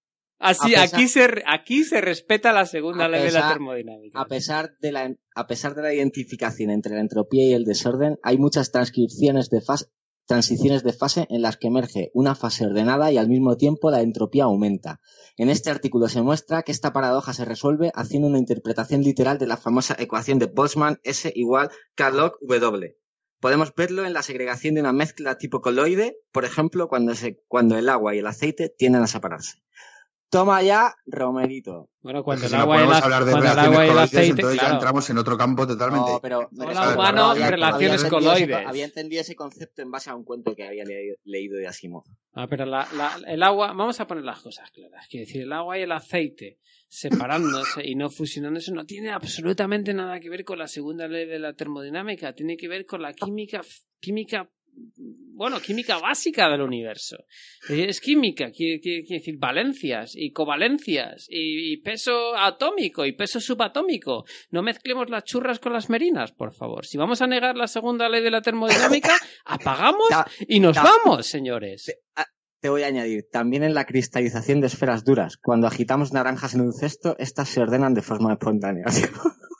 [0.42, 4.20] Así, pesar, aquí, se, aquí se respeta la segunda ley pesar, de la termodinámica.
[4.20, 8.18] A pesar de, la, a pesar de la identificación entre la entropía y el desorden,
[8.24, 9.86] hay muchas transcripciones de fase,
[10.32, 14.00] transiciones de fase en las que emerge una fase ordenada y al mismo tiempo la
[14.00, 15.02] entropía aumenta.
[15.36, 19.48] En este artículo se muestra que esta paradoja se resuelve haciendo una interpretación literal de
[19.48, 22.98] la famosa ecuación de Boltzmann S igual K log W.
[23.42, 27.12] Podemos verlo en la segregación de una mezcla tipo coloide, por ejemplo, cuando,
[27.50, 29.58] cuando el agua y el aceite tienden a separarse.
[30.32, 31.90] Toma ya, Romerito.
[32.02, 33.68] Bueno, cuando Si el no agua y el, podemos ac- hablar de cuando el relaciones
[33.76, 34.74] agua y el coloides, aceite, entonces ya claro.
[34.76, 36.12] entramos en otro campo totalmente.
[36.12, 38.10] No, pero Hola, pero- humano, había- relaciones había entendido ese-
[38.48, 38.68] coloides.
[38.68, 42.04] había entendido ese concepto en base a un cuento que había leído, leído de Asimov.
[42.34, 45.06] Ah, pero la, la- el agua, vamos a poner las cosas claras.
[45.10, 50.20] Quiero decir, el agua y el aceite separándose y no fusionándose no tiene absolutamente nada
[50.22, 52.34] que ver con la segunda ley de la termodinámica.
[52.34, 53.62] Tiene que ver con la química,
[54.00, 54.50] química,
[55.34, 57.18] bueno, química básica del universo.
[57.68, 63.40] Es química, quiere, quiere- quiere decir valencias y covalencias y, y peso atómico y peso
[63.40, 64.24] subatómico.
[64.52, 66.86] No mezclemos las churras con las merinas, por favor.
[66.86, 69.14] Si vamos a negar la segunda ley de la termodinámica,
[69.46, 70.08] apagamos
[70.48, 71.92] y nos vamos, señores.
[72.60, 76.62] Te voy a añadir, también en la cristalización de esferas duras, cuando agitamos naranjas en
[76.62, 78.84] un cesto, estas se ordenan de forma espontánea.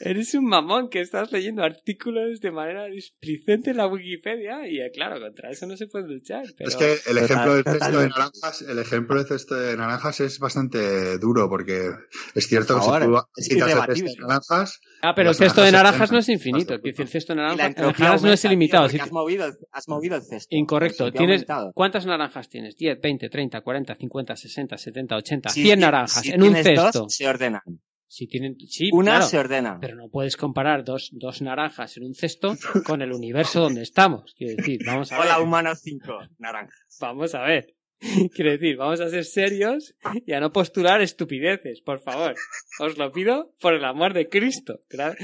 [0.00, 4.90] Eres un mamón que estás leyendo artículos de manera displicente en la Wikipedia y eh,
[4.92, 6.44] claro, contra eso no se puede luchar.
[6.56, 6.68] Pero...
[6.68, 10.38] Es que el ejemplo del cesto de naranjas, el ejemplo del cesto de naranjas es
[10.40, 11.90] bastante duro porque
[12.34, 14.08] es cierto que si tú es quitas el irrebatible.
[14.08, 16.66] cesto de naranjas, Ah, pero el cesto de naranjas no es infinito.
[16.80, 18.88] Quiero decir, el cesto de naranjas, no es ilimitado.
[18.88, 20.48] tío, has movido, el- has movido el cesto.
[20.50, 21.06] Incorrecto.
[21.06, 21.44] El Tienes.
[21.74, 22.74] ¿Cuántas naranjas tienes?
[22.76, 26.54] 10, 20, 30, 40, 50, 60, 70, 80, Si 100 ti- naranjas si en un
[26.56, 26.90] cesto.
[27.02, 27.60] Dos, se ordenan.
[28.06, 29.78] Si tienen, sí, Una claro, se ordena.
[29.80, 32.54] pero no puedes comparar dos, dos naranjas en un cesto
[32.86, 34.34] con el universo donde estamos.
[34.36, 35.26] Quiero decir, vamos a ver.
[35.26, 36.76] Hola, humano 5, naranja.
[37.00, 37.74] Vamos a ver.
[38.34, 39.94] Quiero decir, vamos a ser serios
[40.26, 42.34] y a no postular estupideces, por favor.
[42.80, 44.80] Os lo pido por el amor de Cristo.
[44.90, 45.16] Gra-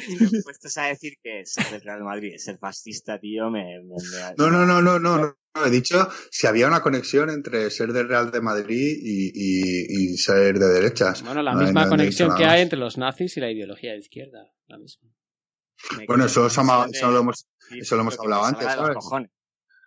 [0.44, 3.80] Puestos a decir que ser del Real Madrid, ser fascista, tío, me...
[3.82, 5.36] me- me- No, no, no, no, no, no.
[5.54, 10.12] no, He dicho si había una conexión entre ser del Real de Madrid y, y-
[10.12, 11.22] y ser de derechas.
[11.22, 13.50] Bueno, la No, misma no, no he conexión que hay entre los nazis y la
[13.50, 14.52] ideología de izquierda.
[14.68, 15.10] La misma.
[15.98, 18.94] me- Bueno, eso, de- eso lo hemos, sí, eso lo hemos hablado antes, los ¿sabes?
[18.94, 19.30] cojones.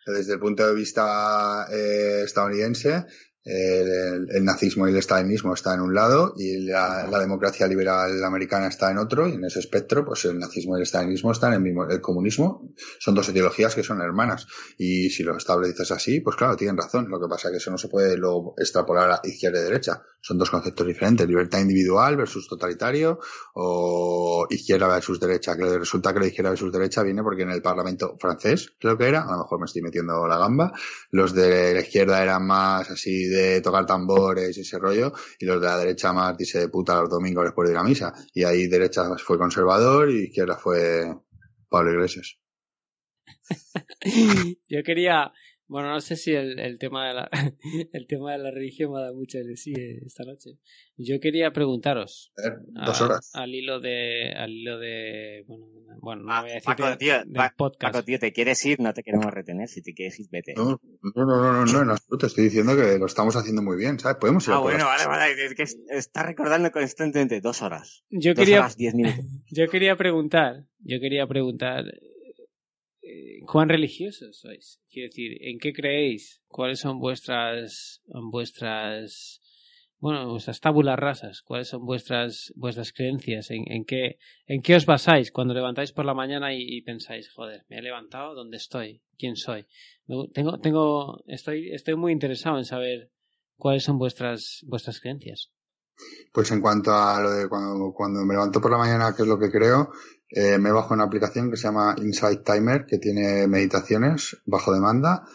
[0.06, 3.06] Desde el punto de vista eh, estadounidense,
[3.46, 8.68] el, el nazismo y el estalinismo están en un lado y la, democracia liberal americana
[8.68, 11.58] está en otro y en ese espectro pues el nazismo y el estalinismo están en
[11.58, 14.48] el mismo el comunismo son dos ideologías que son hermanas.
[14.78, 17.10] Y si lo estableces así pues claro tienen razón.
[17.10, 20.02] Lo que pasa es que eso no se puede luego extrapolar a izquierda y derecha.
[20.22, 23.20] Son dos conceptos diferentes libertad individual versus totalitario
[23.56, 27.62] o izquierda versus derecha que resulta que la izquierda versus derecha viene porque en el
[27.62, 30.72] parlamento francés creo que era a lo mejor me estoy metiendo la gamba
[31.12, 35.60] los de la izquierda eran más así de tocar tambores y ese rollo, y los
[35.60, 38.14] de la derecha más dice de puta los domingos después de ir a misa.
[38.34, 41.14] Y ahí derecha fue conservador y izquierda fue
[41.70, 42.38] Pablo Iglesias.
[44.70, 45.32] Yo quería,
[45.74, 47.30] bueno, no sé si el, el tema de la
[47.94, 49.74] el tema de la religión me ha dado mucho de sí
[50.06, 50.52] esta noche.
[50.96, 53.32] Yo quería preguntaros A a- dos horas.
[53.34, 55.66] al hilo de al hilo de bueno,
[56.00, 57.94] bueno, no Ah, voy a decir Paco, de- tío, del Pa- podcast.
[57.94, 59.68] Paco, tío, te quieres ir, no te queremos retener.
[59.68, 60.54] Si te quieres ir, vete.
[60.56, 62.28] No, no, no, no, no, no, en absoluto.
[62.28, 64.18] Estoy diciendo que lo estamos haciendo muy bien, ¿sabes?
[64.18, 65.46] Podemos ir a Ah, bueno, vale, vale.
[65.46, 68.04] Es que es- está recordando constantemente dos horas.
[68.12, 69.26] Yo Dos quería horas, diez minutos.
[69.52, 71.86] yo quería preguntar, yo quería preguntar
[73.46, 74.82] ¿cuán religiosos sois?
[74.90, 76.42] Quiero decir, ¿en qué creéis?
[76.48, 79.40] ¿Cuáles son vuestras vuestras
[80.00, 81.42] bueno, vuestras tábulas rasas?
[81.42, 83.50] ¿Cuáles son vuestras vuestras creencias?
[83.52, 84.18] ¿En, qué
[84.48, 87.82] en qué os basáis cuando levantáis por la mañana y, y pensáis, joder, me he
[87.82, 89.02] levantado, ¿dónde estoy?
[89.18, 89.66] ¿Quién soy?
[90.34, 93.12] Tengo tengo estoy estoy muy interesado en saber
[93.56, 95.52] cuáles son vuestras vuestras creencias.
[96.34, 99.28] Pues en cuanto a lo de cuando, cuando me levanto por la mañana, que es
[99.28, 99.92] lo que creo,
[100.36, 105.28] eh, me bajo una aplicación que se llama Insight Timer, que tiene meditaciones bajo demanda.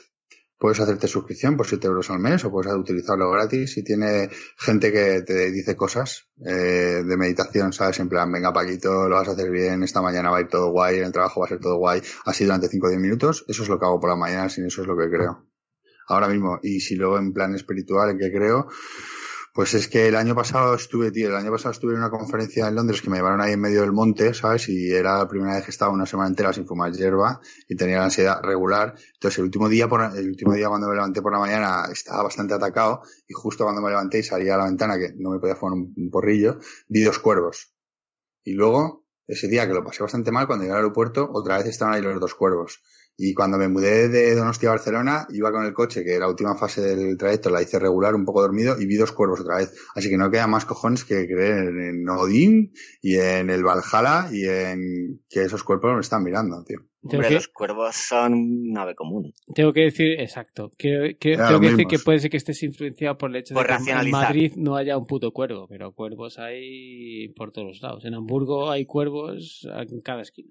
[0.58, 4.90] Puedes hacerte suscripción por 7 euros al mes o puedes utilizarlo gratis y tiene gente
[4.90, 8.00] que te dice cosas eh, de meditación, ¿sabes?
[8.00, 10.72] En plan, venga Paquito, lo vas a hacer bien, esta mañana va a ir todo
[10.72, 13.44] guay, en el trabajo va a ser todo guay, así durante 5 o 10 minutos.
[13.46, 15.46] Eso es lo que hago por la mañana, sin eso es lo que creo.
[16.08, 16.58] Ahora mismo.
[16.60, 18.66] Y si luego en plan espiritual, en que creo,
[19.58, 22.68] pues es que el año pasado estuve, tío, el año pasado estuve en una conferencia
[22.68, 24.68] en Londres que me llevaron ahí en medio del monte, ¿sabes?
[24.68, 27.98] Y era la primera vez que estaba una semana entera sin fumar hierba y tenía
[27.98, 28.94] la ansiedad regular.
[29.14, 32.22] Entonces el último día, por, el último día cuando me levanté por la mañana estaba
[32.22, 35.40] bastante atacado y justo cuando me levanté y salía a la ventana que no me
[35.40, 37.74] podía fumar un, un porrillo, vi dos cuervos.
[38.44, 41.66] Y luego, ese día que lo pasé bastante mal, cuando llegué al aeropuerto, otra vez
[41.66, 42.80] estaban ahí los dos cuervos.
[43.20, 46.54] Y cuando me mudé de Donostia a Barcelona, iba con el coche, que la última
[46.54, 49.74] fase del trayecto la hice regular, un poco dormido, y vi dos cuervos otra vez.
[49.96, 52.72] Así que no queda más cojones que creer en Odín
[53.02, 56.78] y en el Valhalla y en que esos cuerpos me están mirando, tío.
[57.02, 59.32] Tengo Hombre, que- los cuervos son un ave común.
[59.52, 63.30] Tengo que decir, exacto, que, tengo que decir que puede ser que estés influenciado por
[63.30, 64.10] el hecho Por de que en.
[64.10, 68.04] Madrid no haya un puto cuervo, pero cuervos hay por todos lados.
[68.04, 70.50] En Hamburgo hay cuervos en cada esquina.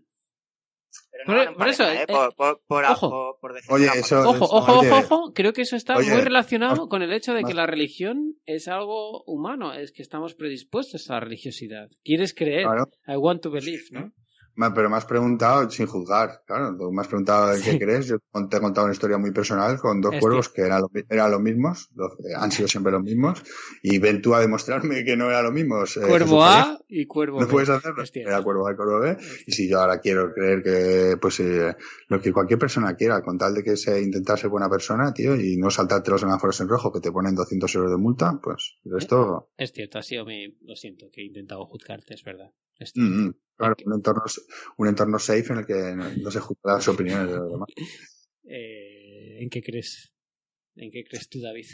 [1.25, 2.05] Pero por, eso, ¿eh?
[2.07, 3.39] por, ojo,
[3.69, 7.33] Oye, eso, ojo, ojo, ojo, ojo, creo que eso está muy relacionado con el hecho
[7.33, 11.89] de que la religión es algo humano, es que estamos predispuestos a la religiosidad.
[12.03, 12.67] ¿Quieres creer?
[13.07, 14.13] I want to believe, ¿no?
[14.57, 16.75] Pero me has preguntado sin juzgar, claro.
[16.75, 18.07] Tú me has preguntado qué crees.
[18.07, 18.17] Yo
[18.49, 21.89] te he contado una historia muy personal con dos cuervos que eran, eran los mismos,
[22.35, 23.43] han sido siempre los mismos.
[23.83, 25.97] Y ven tú a demostrarme que no eran los mismos.
[25.97, 27.45] Eh, cuervo A y cuervo B.
[27.45, 28.03] No puedes hacerlo.
[28.13, 29.17] Era cuervo A y cuervo B.
[29.45, 31.75] Y si yo ahora quiero creer que, pues, eh,
[32.07, 35.35] lo que cualquier persona quiera, con tal de que se intentar ser buena persona, tío,
[35.35, 38.77] y no saltarte los semáforos en rojo que te ponen 200 euros de multa, pues,
[38.97, 39.51] esto.
[39.55, 42.51] Es cierto, ha sido mi, lo siento, que he intentado juzgarte, es verdad.
[42.95, 43.35] Mm, mm.
[43.57, 44.23] Claro, un entorno,
[44.77, 47.69] un entorno safe en el que no, se juzga las opiniones de los demás.
[48.49, 50.13] Eh, ¿En qué crees?
[50.77, 51.65] ¿En qué crees tú, David?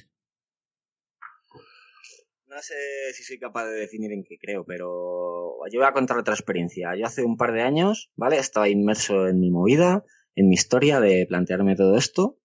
[2.47, 2.73] No sé
[3.13, 6.95] si soy capaz de definir en qué creo, pero yo voy a contar otra experiencia.
[6.97, 8.37] Yo hace un par de años, ¿vale?
[8.37, 10.03] Estaba inmerso en mi movida,
[10.35, 12.39] en mi historia de plantearme todo esto.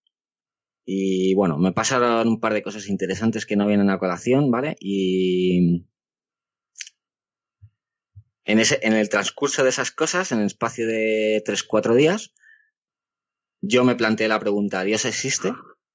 [0.85, 4.77] Y bueno, me pasaron un par de cosas interesantes que no vienen a colación, ¿vale?
[4.81, 5.87] Y
[8.49, 12.33] en, ese, en el transcurso de esas cosas, en el espacio de 3-4 días,
[13.61, 15.53] yo me planteé la pregunta, ¿Dios existe?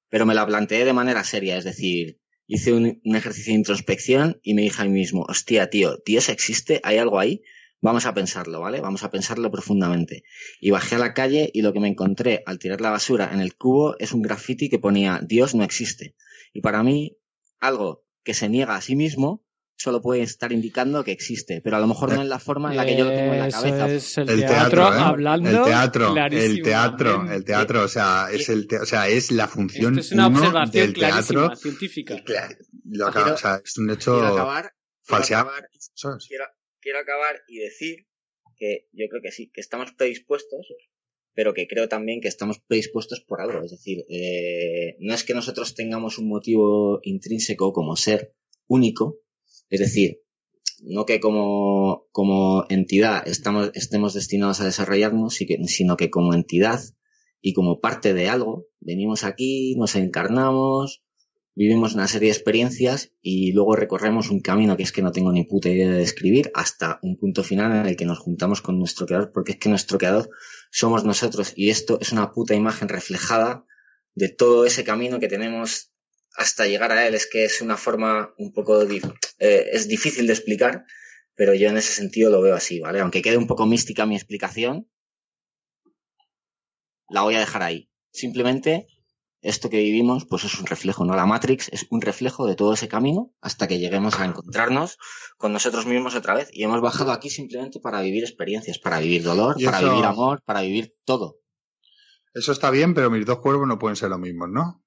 [0.08, 4.54] Pero me la planteé de manera seria, es decir, hice un, ejercicio de introspección y
[4.54, 6.80] me dije a mí mismo, hostia, tío, ¿Dios existe?
[6.84, 7.42] ¿Hay algo ahí?
[7.80, 8.80] Vamos a pensarlo, ¿vale?
[8.80, 10.22] Vamos a pensarlo profundamente.
[10.60, 13.40] Y bajé a la calle y lo que me encontré al tirar la basura en
[13.40, 16.14] el cubo es un graffiti que ponía Dios no existe.
[16.52, 17.18] Y para mí,
[17.58, 19.44] algo que se niega a sí mismo
[19.76, 22.76] solo puede estar indicando que existe, pero a lo mejor no en la forma en
[22.76, 23.92] la que yo lo tengo en la cabeza.
[23.92, 24.98] Es el, teatro, ¿eh?
[24.98, 29.48] hablando el teatro, el teatro, el teatro, o sea, es el o sea, es la
[29.48, 32.22] función es una observación del teatro científica.
[32.84, 34.72] Lo o sea, es un hecho quiero acabar,
[36.28, 36.44] quiero,
[36.80, 38.06] quiero, acabar y decir
[38.56, 40.66] que yo creo que sí, que estamos predispuestos,
[41.34, 43.64] pero que creo también que estamos predispuestos por algo.
[43.64, 48.34] Es decir, eh, no es que nosotros tengamos un motivo intrínseco como ser
[48.66, 49.23] único,
[49.70, 50.20] es decir,
[50.82, 56.80] no que como, como entidad estamos, estemos destinados a desarrollarnos, sino que como entidad
[57.40, 61.02] y como parte de algo, venimos aquí, nos encarnamos,
[61.54, 65.32] vivimos una serie de experiencias y luego recorremos un camino que es que no tengo
[65.32, 68.78] ni puta idea de describir hasta un punto final en el que nos juntamos con
[68.78, 70.30] nuestro creador, porque es que nuestro creador
[70.70, 73.64] somos nosotros y esto es una puta imagen reflejada
[74.14, 75.93] de todo ese camino que tenemos
[76.36, 77.14] hasta llegar a él.
[77.14, 80.84] Es que es una forma un poco, eh, es difícil de explicar,
[81.34, 83.00] pero yo en ese sentido lo veo así, ¿vale?
[83.00, 84.88] Aunque quede un poco mística mi explicación,
[87.08, 87.90] la voy a dejar ahí.
[88.12, 88.86] Simplemente
[89.44, 91.14] esto que vivimos, pues es un reflejo, ¿no?
[91.14, 94.96] La Matrix es un reflejo de todo ese camino hasta que lleguemos a encontrarnos
[95.36, 96.48] con nosotros mismos otra vez.
[96.52, 100.62] Y hemos bajado aquí simplemente para vivir experiencias, para vivir dolor, para vivir amor, para
[100.62, 101.40] vivir todo.
[102.32, 104.83] Eso está bien, pero mis dos cuervos no pueden ser lo mismo, ¿no?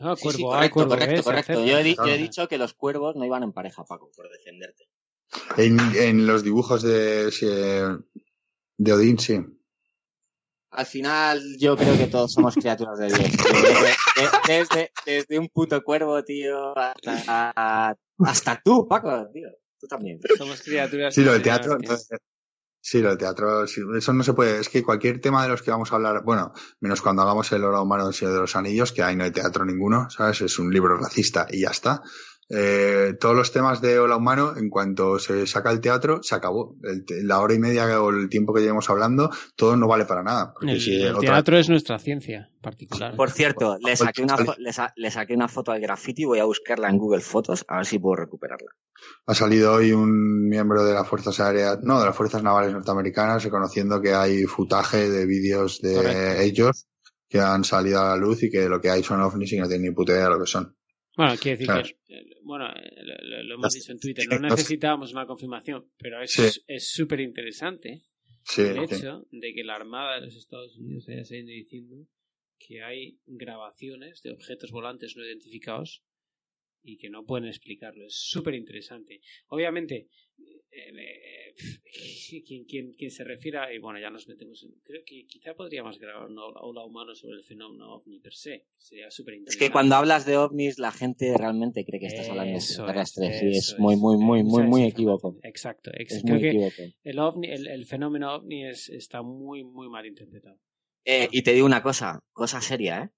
[0.00, 1.64] Ah, cuervo correcto, correcto, correcto.
[1.64, 4.88] Yo he, dicho que los cuervos no iban en pareja, Paco, por defenderte.
[5.56, 7.30] En, los dibujos de,
[8.76, 9.40] de Odín, sí.
[10.70, 13.30] Al final, yo creo que todos somos criaturas de Dios.
[14.46, 19.48] Desde, desde, un puto cuervo, tío, hasta, hasta tú, Paco, tío.
[19.78, 20.18] Tú también.
[20.36, 21.14] Somos criaturas.
[21.14, 21.78] Sí, lo del teatro,
[22.88, 24.60] Sí, lo del teatro, eso no se puede.
[24.60, 27.64] Es que cualquier tema de los que vamos a hablar, bueno, menos cuando hagamos el
[27.64, 30.42] oro humano del Señor de los Anillos, que ahí no hay teatro ninguno, ¿sabes?
[30.42, 32.00] Es un libro racista y ya está.
[32.48, 36.76] Eh, todos los temas de Hola Humano, en cuanto se saca el teatro, se acabó.
[37.22, 40.54] la hora y media o el tiempo que llevamos hablando, todo no vale para nada.
[40.62, 43.16] el, teatro es nuestra ciencia particular.
[43.16, 44.36] Por cierto, le saqué, una
[44.96, 47.98] le, saqué una foto al graffiti, voy a buscarla en Google Fotos a ver si
[47.98, 48.70] puedo recuperarla.
[49.26, 53.42] Ha salido hoy un miembro de las Fuerzas Aéreas, no, de las Fuerzas Navales Norteamericanas,
[53.42, 56.86] reconociendo que hay futaje de vídeos de ellos
[57.28, 59.66] que han salido a la luz y que lo que hay son ovnis y no
[59.66, 60.75] tienen ni puta idea de lo que son.
[61.16, 65.26] Bueno, quiere decir que, eh, bueno, eh, lo, hemos dicho en Twitter, no necesitábamos una
[65.26, 68.02] confirmación, pero es súper interesante
[68.58, 72.06] el hecho de que la Armada de los Estados Unidos haya salido diciendo
[72.58, 76.02] que hay grabaciones de objetos volantes no identificados
[76.86, 78.06] y que no pueden explicarlo.
[78.06, 79.20] Es súper interesante.
[79.48, 80.08] Obviamente,
[80.70, 81.54] eh,
[82.66, 84.72] quien, quien, se refiera, y bueno, ya nos metemos en.
[84.84, 88.66] Creo que quizá podríamos grabar una aula humano sobre el fenómeno ovni per se.
[88.76, 89.64] Sería súper interesante.
[89.64, 93.42] Es que cuando hablas de ovnis, la gente realmente cree que estás hablando de extraterrestres.
[93.42, 95.38] y es, muy, muy, muy, muy, muy equívoco.
[95.42, 96.82] Exacto, Es muy equívoco.
[97.02, 100.58] El, ovni, el, fenómeno ovni es, está muy, muy mal interpretado.
[101.04, 103.10] Eh, y te digo una cosa, cosa seria, ¿eh?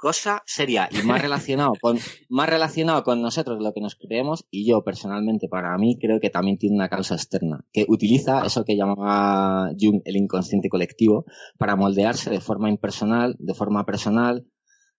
[0.00, 1.98] Cosa seria y más relacionado con
[2.28, 6.18] más relacionado con nosotros de lo que nos creemos y yo personalmente para mí creo
[6.20, 11.26] que también tiene una causa externa que utiliza eso que llamaba Jung el inconsciente colectivo
[11.58, 14.46] para moldearse de forma impersonal de forma personal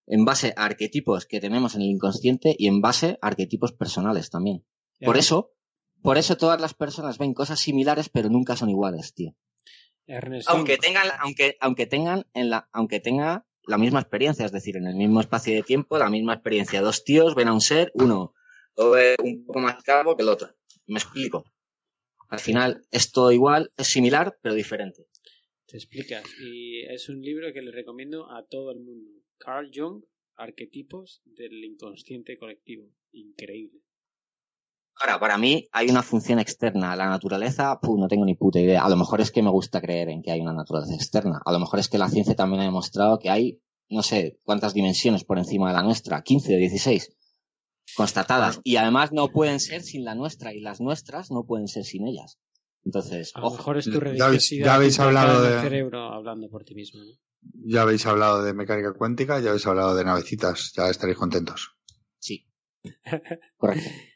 [0.05, 4.29] en base a arquetipos que tenemos en el inconsciente y en base a arquetipos personales
[4.29, 4.65] también.
[4.99, 5.51] Por eso
[6.03, 9.35] por eso todas las personas ven cosas similares pero nunca son iguales tío.
[10.47, 14.85] Aunque tengan aunque aunque tengan en la aunque tenga la misma experiencia, es decir, en
[14.85, 16.81] el mismo espacio de tiempo, la misma experiencia.
[16.81, 18.33] Dos tíos ven a un ser, uno
[18.77, 20.49] lo ve un poco más calvo que el otro.
[20.87, 21.45] Me explico.
[22.29, 25.07] Al final es todo igual, es similar, pero diferente.
[25.67, 26.23] Te explicas.
[26.41, 29.11] Y es un libro que le recomiendo a todo el mundo.
[29.37, 30.03] Carl Jung,
[30.35, 32.89] Arquetipos del Inconsciente Colectivo.
[33.13, 33.79] Increíble.
[34.99, 36.95] Ahora, para mí hay una función externa.
[36.95, 38.83] La naturaleza, no tengo ni puta idea.
[38.83, 41.41] A lo mejor es que me gusta creer en que hay una naturaleza externa.
[41.43, 44.73] A lo mejor es que la ciencia también ha demostrado que hay, no sé, cuántas
[44.73, 47.15] dimensiones por encima de la nuestra, 15 o 16,
[47.95, 48.59] constatadas.
[48.63, 52.07] Y además no pueden ser sin la nuestra y las nuestras no pueden ser sin
[52.07, 52.37] ellas.
[52.83, 56.73] Entonces, a lo mejor es tu religiosidad ya habéis hablado de cerebro hablando por ti
[56.73, 57.01] mismo.
[57.65, 61.75] Ya habéis hablado de mecánica cuántica, ya habéis hablado de navecitas, ya estaréis contentos.
[62.19, 62.47] Sí.
[63.57, 63.89] Correcto.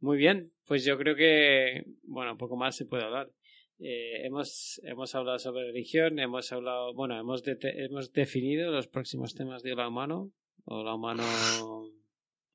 [0.00, 3.32] Muy bien, pues yo creo que, bueno, poco más se puede hablar.
[3.80, 9.62] Eh, hemos, hemos hablado sobre religión, hemos hablado, bueno, hemos, hemos definido los próximos temas
[9.62, 10.32] de Hola Humano,
[10.64, 11.24] Hola Humano,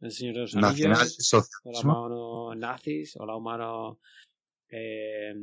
[0.01, 3.99] el Señor de los Anillos, Hola Humano Nazis, Hola Humano
[4.69, 5.33] eh,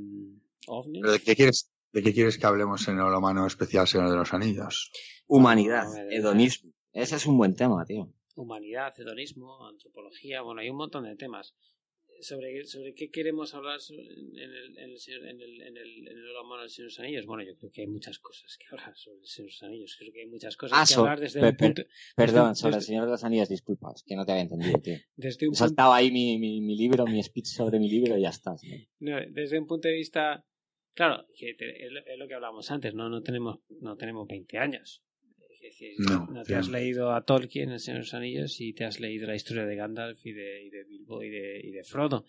[0.67, 1.03] OVNI.
[1.03, 4.33] ¿De qué, quieres, ¿De qué quieres que hablemos en Hola Humano especial Señor de los
[4.35, 4.91] Anillos?
[5.27, 6.73] Humanidad, hedonismo.
[6.93, 8.13] Ese es un buen tema, tío.
[8.35, 11.55] Humanidad, hedonismo, antropología, bueno, hay un montón de temas
[12.21, 16.37] sobre, sobre qué queremos hablar en el, en el, en el, en el, en el
[16.39, 17.27] amor del Señor de los Anillos.
[17.27, 19.97] Bueno, yo creo que hay muchas cosas que hablar sobre el Señor de los Anillos.
[19.99, 21.83] Creo que hay muchas cosas ah, que hablar desde un punto.
[22.17, 24.97] Perdón, sobre el Señor de los Anillos, disculpas, que no te había entendido, tío.
[25.17, 28.31] Desde un Saltaba ahí mi, mi, mi, libro, mi speech sobre mi libro y ya
[28.31, 28.55] está.
[29.01, 29.17] ¿no?
[29.31, 30.45] desde un punto de vista.
[30.95, 33.09] Claro, que es lo que hablábamos antes, ¿no?
[33.09, 35.03] No tenemos, no tenemos 20 años
[35.99, 39.27] no, te has leído a Tolkien, El Señor de los Anillos, y te has leído
[39.27, 42.25] la historia de Gandalf y de, y de Bilbo y de, y de Frodo.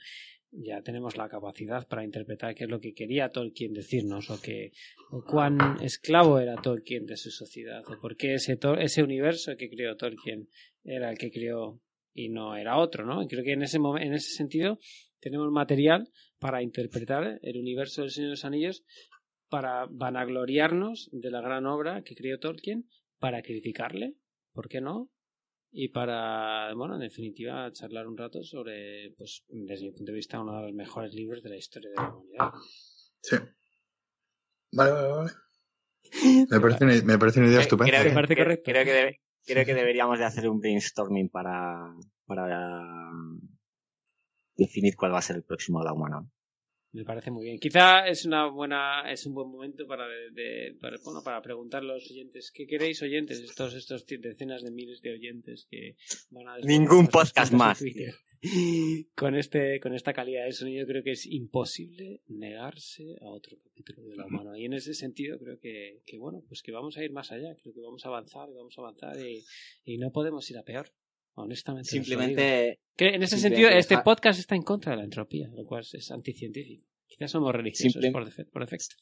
[0.51, 4.71] Ya tenemos la capacidad para interpretar qué es lo que quería Tolkien decirnos, o, que,
[5.11, 9.69] o cuán esclavo era Tolkien de su sociedad, o por qué ese, ese universo que
[9.69, 10.49] creó Tolkien
[10.83, 11.79] era el que creó
[12.13, 13.23] y no era otro, ¿no?
[13.23, 14.77] Y creo que en ese, en ese sentido
[15.21, 16.09] tenemos material
[16.39, 18.83] para interpretar el universo del Señor de los Anillos
[19.47, 22.85] para vanagloriarnos de la gran obra que creó Tolkien
[23.21, 24.15] para criticarle,
[24.51, 25.11] ¿por qué no?
[25.71, 30.41] Y para, bueno, en definitiva, charlar un rato sobre, pues, desde mi punto de vista,
[30.41, 32.51] uno de los mejores libros de la historia de la humanidad.
[33.21, 33.37] Sí.
[34.73, 35.31] Vale, vale, vale.
[36.49, 38.01] Me parece una, me parece una idea estupenda.
[38.01, 38.71] Creo, parece correcto?
[38.71, 41.95] Creo que, creo que deberíamos de hacer un brainstorming para,
[42.25, 43.11] para
[44.57, 46.27] definir cuál va a ser el próximo de la humana.
[46.93, 47.57] Me parece muy bien.
[47.57, 51.85] Quizá es una buena, es un buen momento para, de, para, bueno, para preguntar a
[51.85, 53.39] los oyentes, ¿qué queréis oyentes?
[53.39, 55.95] Estos, estos decenas de miles de oyentes que
[56.31, 57.83] van a Ningún podcast más.
[59.15, 64.07] Con este, con esta calidad de sonido creo que es imposible negarse a otro capítulo
[64.07, 64.57] de la humana.
[64.57, 67.55] Y en ese sentido creo que, que bueno, pues que vamos a ir más allá,
[67.61, 69.43] creo que vamos a avanzar, vamos a avanzar y,
[69.85, 70.91] y no podemos ir a peor.
[71.35, 71.89] Honestamente.
[71.89, 72.79] Simplemente.
[72.95, 76.11] Que en ese sentido, este podcast está en contra de la entropía, lo cual es
[76.11, 76.85] anticientífico.
[77.07, 78.95] Quizás somos religiosos por, defecto, por defecto.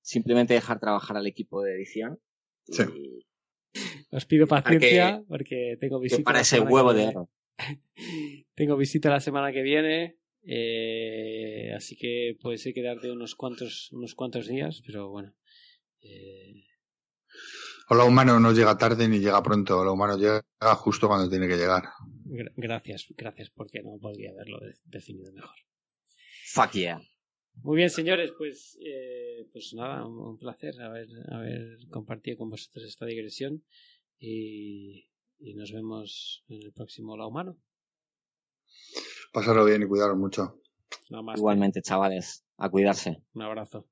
[0.00, 2.18] Simplemente dejar trabajar al equipo de edición.
[2.64, 2.82] Sí.
[4.10, 6.22] Os pido paciencia porque tengo visita.
[6.22, 7.30] Para ese huevo de oro.
[8.54, 10.18] tengo visita la semana que viene.
[10.44, 15.34] Eh, así que puede ser quedarte unos cuantos, unos cuantos días, pero bueno.
[16.00, 16.64] Eh,
[17.94, 19.80] Hola humano no llega tarde ni llega pronto.
[19.80, 20.42] Hola humano llega
[20.76, 21.82] justo cuando tiene que llegar.
[22.56, 25.54] Gracias, gracias, porque no podría haberlo definido mejor.
[26.46, 27.02] Fuck yeah.
[27.56, 33.04] Muy bien, señores, pues, eh, pues nada, un, placer haber, haber compartido con vosotros esta
[33.04, 33.62] digresión
[34.18, 37.58] y, y nos vemos en el próximo Hola Humano.
[39.34, 40.62] Pasarlo bien y cuidaros mucho.
[41.36, 43.22] Igualmente, chavales, a cuidarse.
[43.34, 43.86] Un abrazo.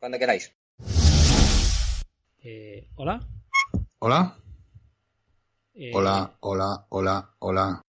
[0.00, 0.50] Cuando queráis.
[2.42, 3.20] Eh, ¿Hola?
[3.98, 4.34] ¿Hola?
[5.74, 7.82] Eh, Hola, hola, hola, hola.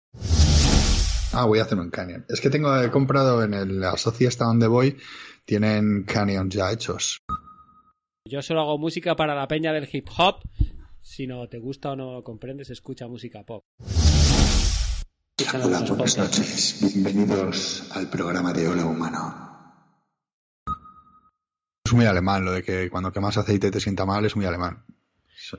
[1.33, 2.27] Ah, voy a hacerlo en Canyon.
[2.29, 4.99] Es que tengo he comprado en el, la socia donde voy,
[5.45, 7.19] tienen Canyons ya hechos.
[8.25, 10.41] Yo solo hago música para la peña del hip hop.
[11.01, 13.65] Si no te gusta o no lo comprendes, escucha música pop.
[15.55, 16.19] Hola, buenas podcasts.
[16.19, 16.79] noches.
[16.95, 19.50] Bienvenidos al programa de Hola Humano.
[21.91, 24.85] Es muy alemán lo de que cuando quemas aceite te sienta mal, es muy alemán.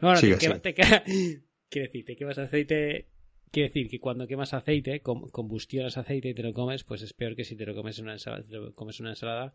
[0.02, 1.42] No, no, Sigue, te, quema- sigue.
[1.42, 3.08] te Quiere decir, te quemas aceite.
[3.52, 7.14] Quiere decir que cuando quemas aceite, com- combustionas aceite y te lo comes, pues es
[7.14, 8.44] peor que si te lo comes en una ensalada.
[8.44, 9.54] te lo comes en una ensalada.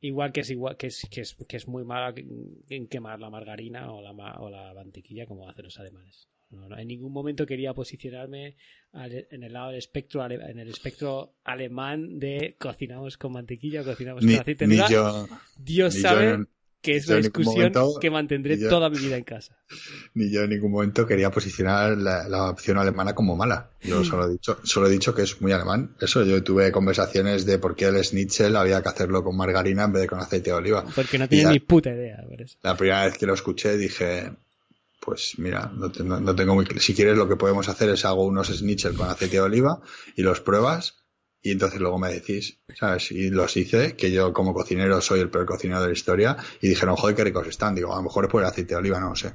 [0.00, 2.14] Igual que es igual que es, que es, que es muy mala
[2.70, 6.28] en quemar la margarina o la, o la mantequilla como hacen los alemanes.
[6.50, 8.56] No, no, en ningún momento quería posicionarme
[8.92, 14.24] al- en el lado del espectro en el espectro alemán de cocinamos con mantequilla cocinamos
[14.24, 14.66] Ni, con aceite.
[14.66, 15.26] ni yo,
[15.58, 16.48] Dios ni yo sabe en-
[16.80, 19.58] que es una discusión momento- que mantendré yo- toda mi vida en casa.
[20.14, 23.72] ni yo en ningún momento quería posicionar la, la opción alemana como mala.
[23.82, 25.96] Yo solo he dicho, solo he dicho que es muy alemán.
[26.00, 29.92] Eso, yo tuve conversaciones de por qué el schnitzel había que hacerlo con margarina en
[29.92, 30.86] vez de con aceite de oliva.
[30.94, 32.24] Porque no ya- ni puta idea.
[32.26, 32.56] por eso.
[32.62, 34.30] La primera vez que lo escuché dije,
[35.00, 38.04] pues mira, no, te- no- no tengo muy Si quieres lo que podemos hacer es
[38.04, 39.80] hago unos schnitzel con aceite de oliva
[40.16, 40.96] y los pruebas
[41.40, 43.12] y entonces luego me decís, ¿sabes?
[43.12, 46.68] Y los hice, que yo como cocinero soy el peor cocinero de la historia y
[46.68, 47.74] dijeron, joder, qué ricos están.
[47.76, 49.32] Digo, a lo mejor es por el aceite de oliva, no lo sé.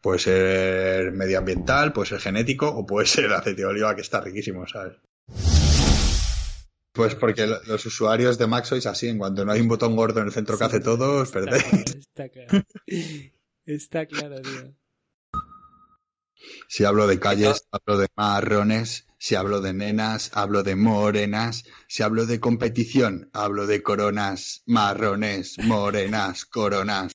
[0.00, 4.20] Puede ser medioambiental, puede ser genético o puede ser el aceite de oliva que está
[4.22, 4.94] riquísimo, ¿sabes?
[6.94, 9.94] Pues porque lo- los usuarios de Mac sois así, en cuanto no hay un botón
[9.96, 11.62] gordo en el centro que hace todo, os está perdéis.
[11.64, 12.64] claro, Está claro.
[13.66, 14.74] Está claro, tío.
[16.68, 19.06] Si hablo de calles, hablo de marrones.
[19.18, 21.64] Si hablo de nenas, hablo de morenas.
[21.86, 27.12] Si hablo de competición, hablo de coronas, marrones, morenas, coronas.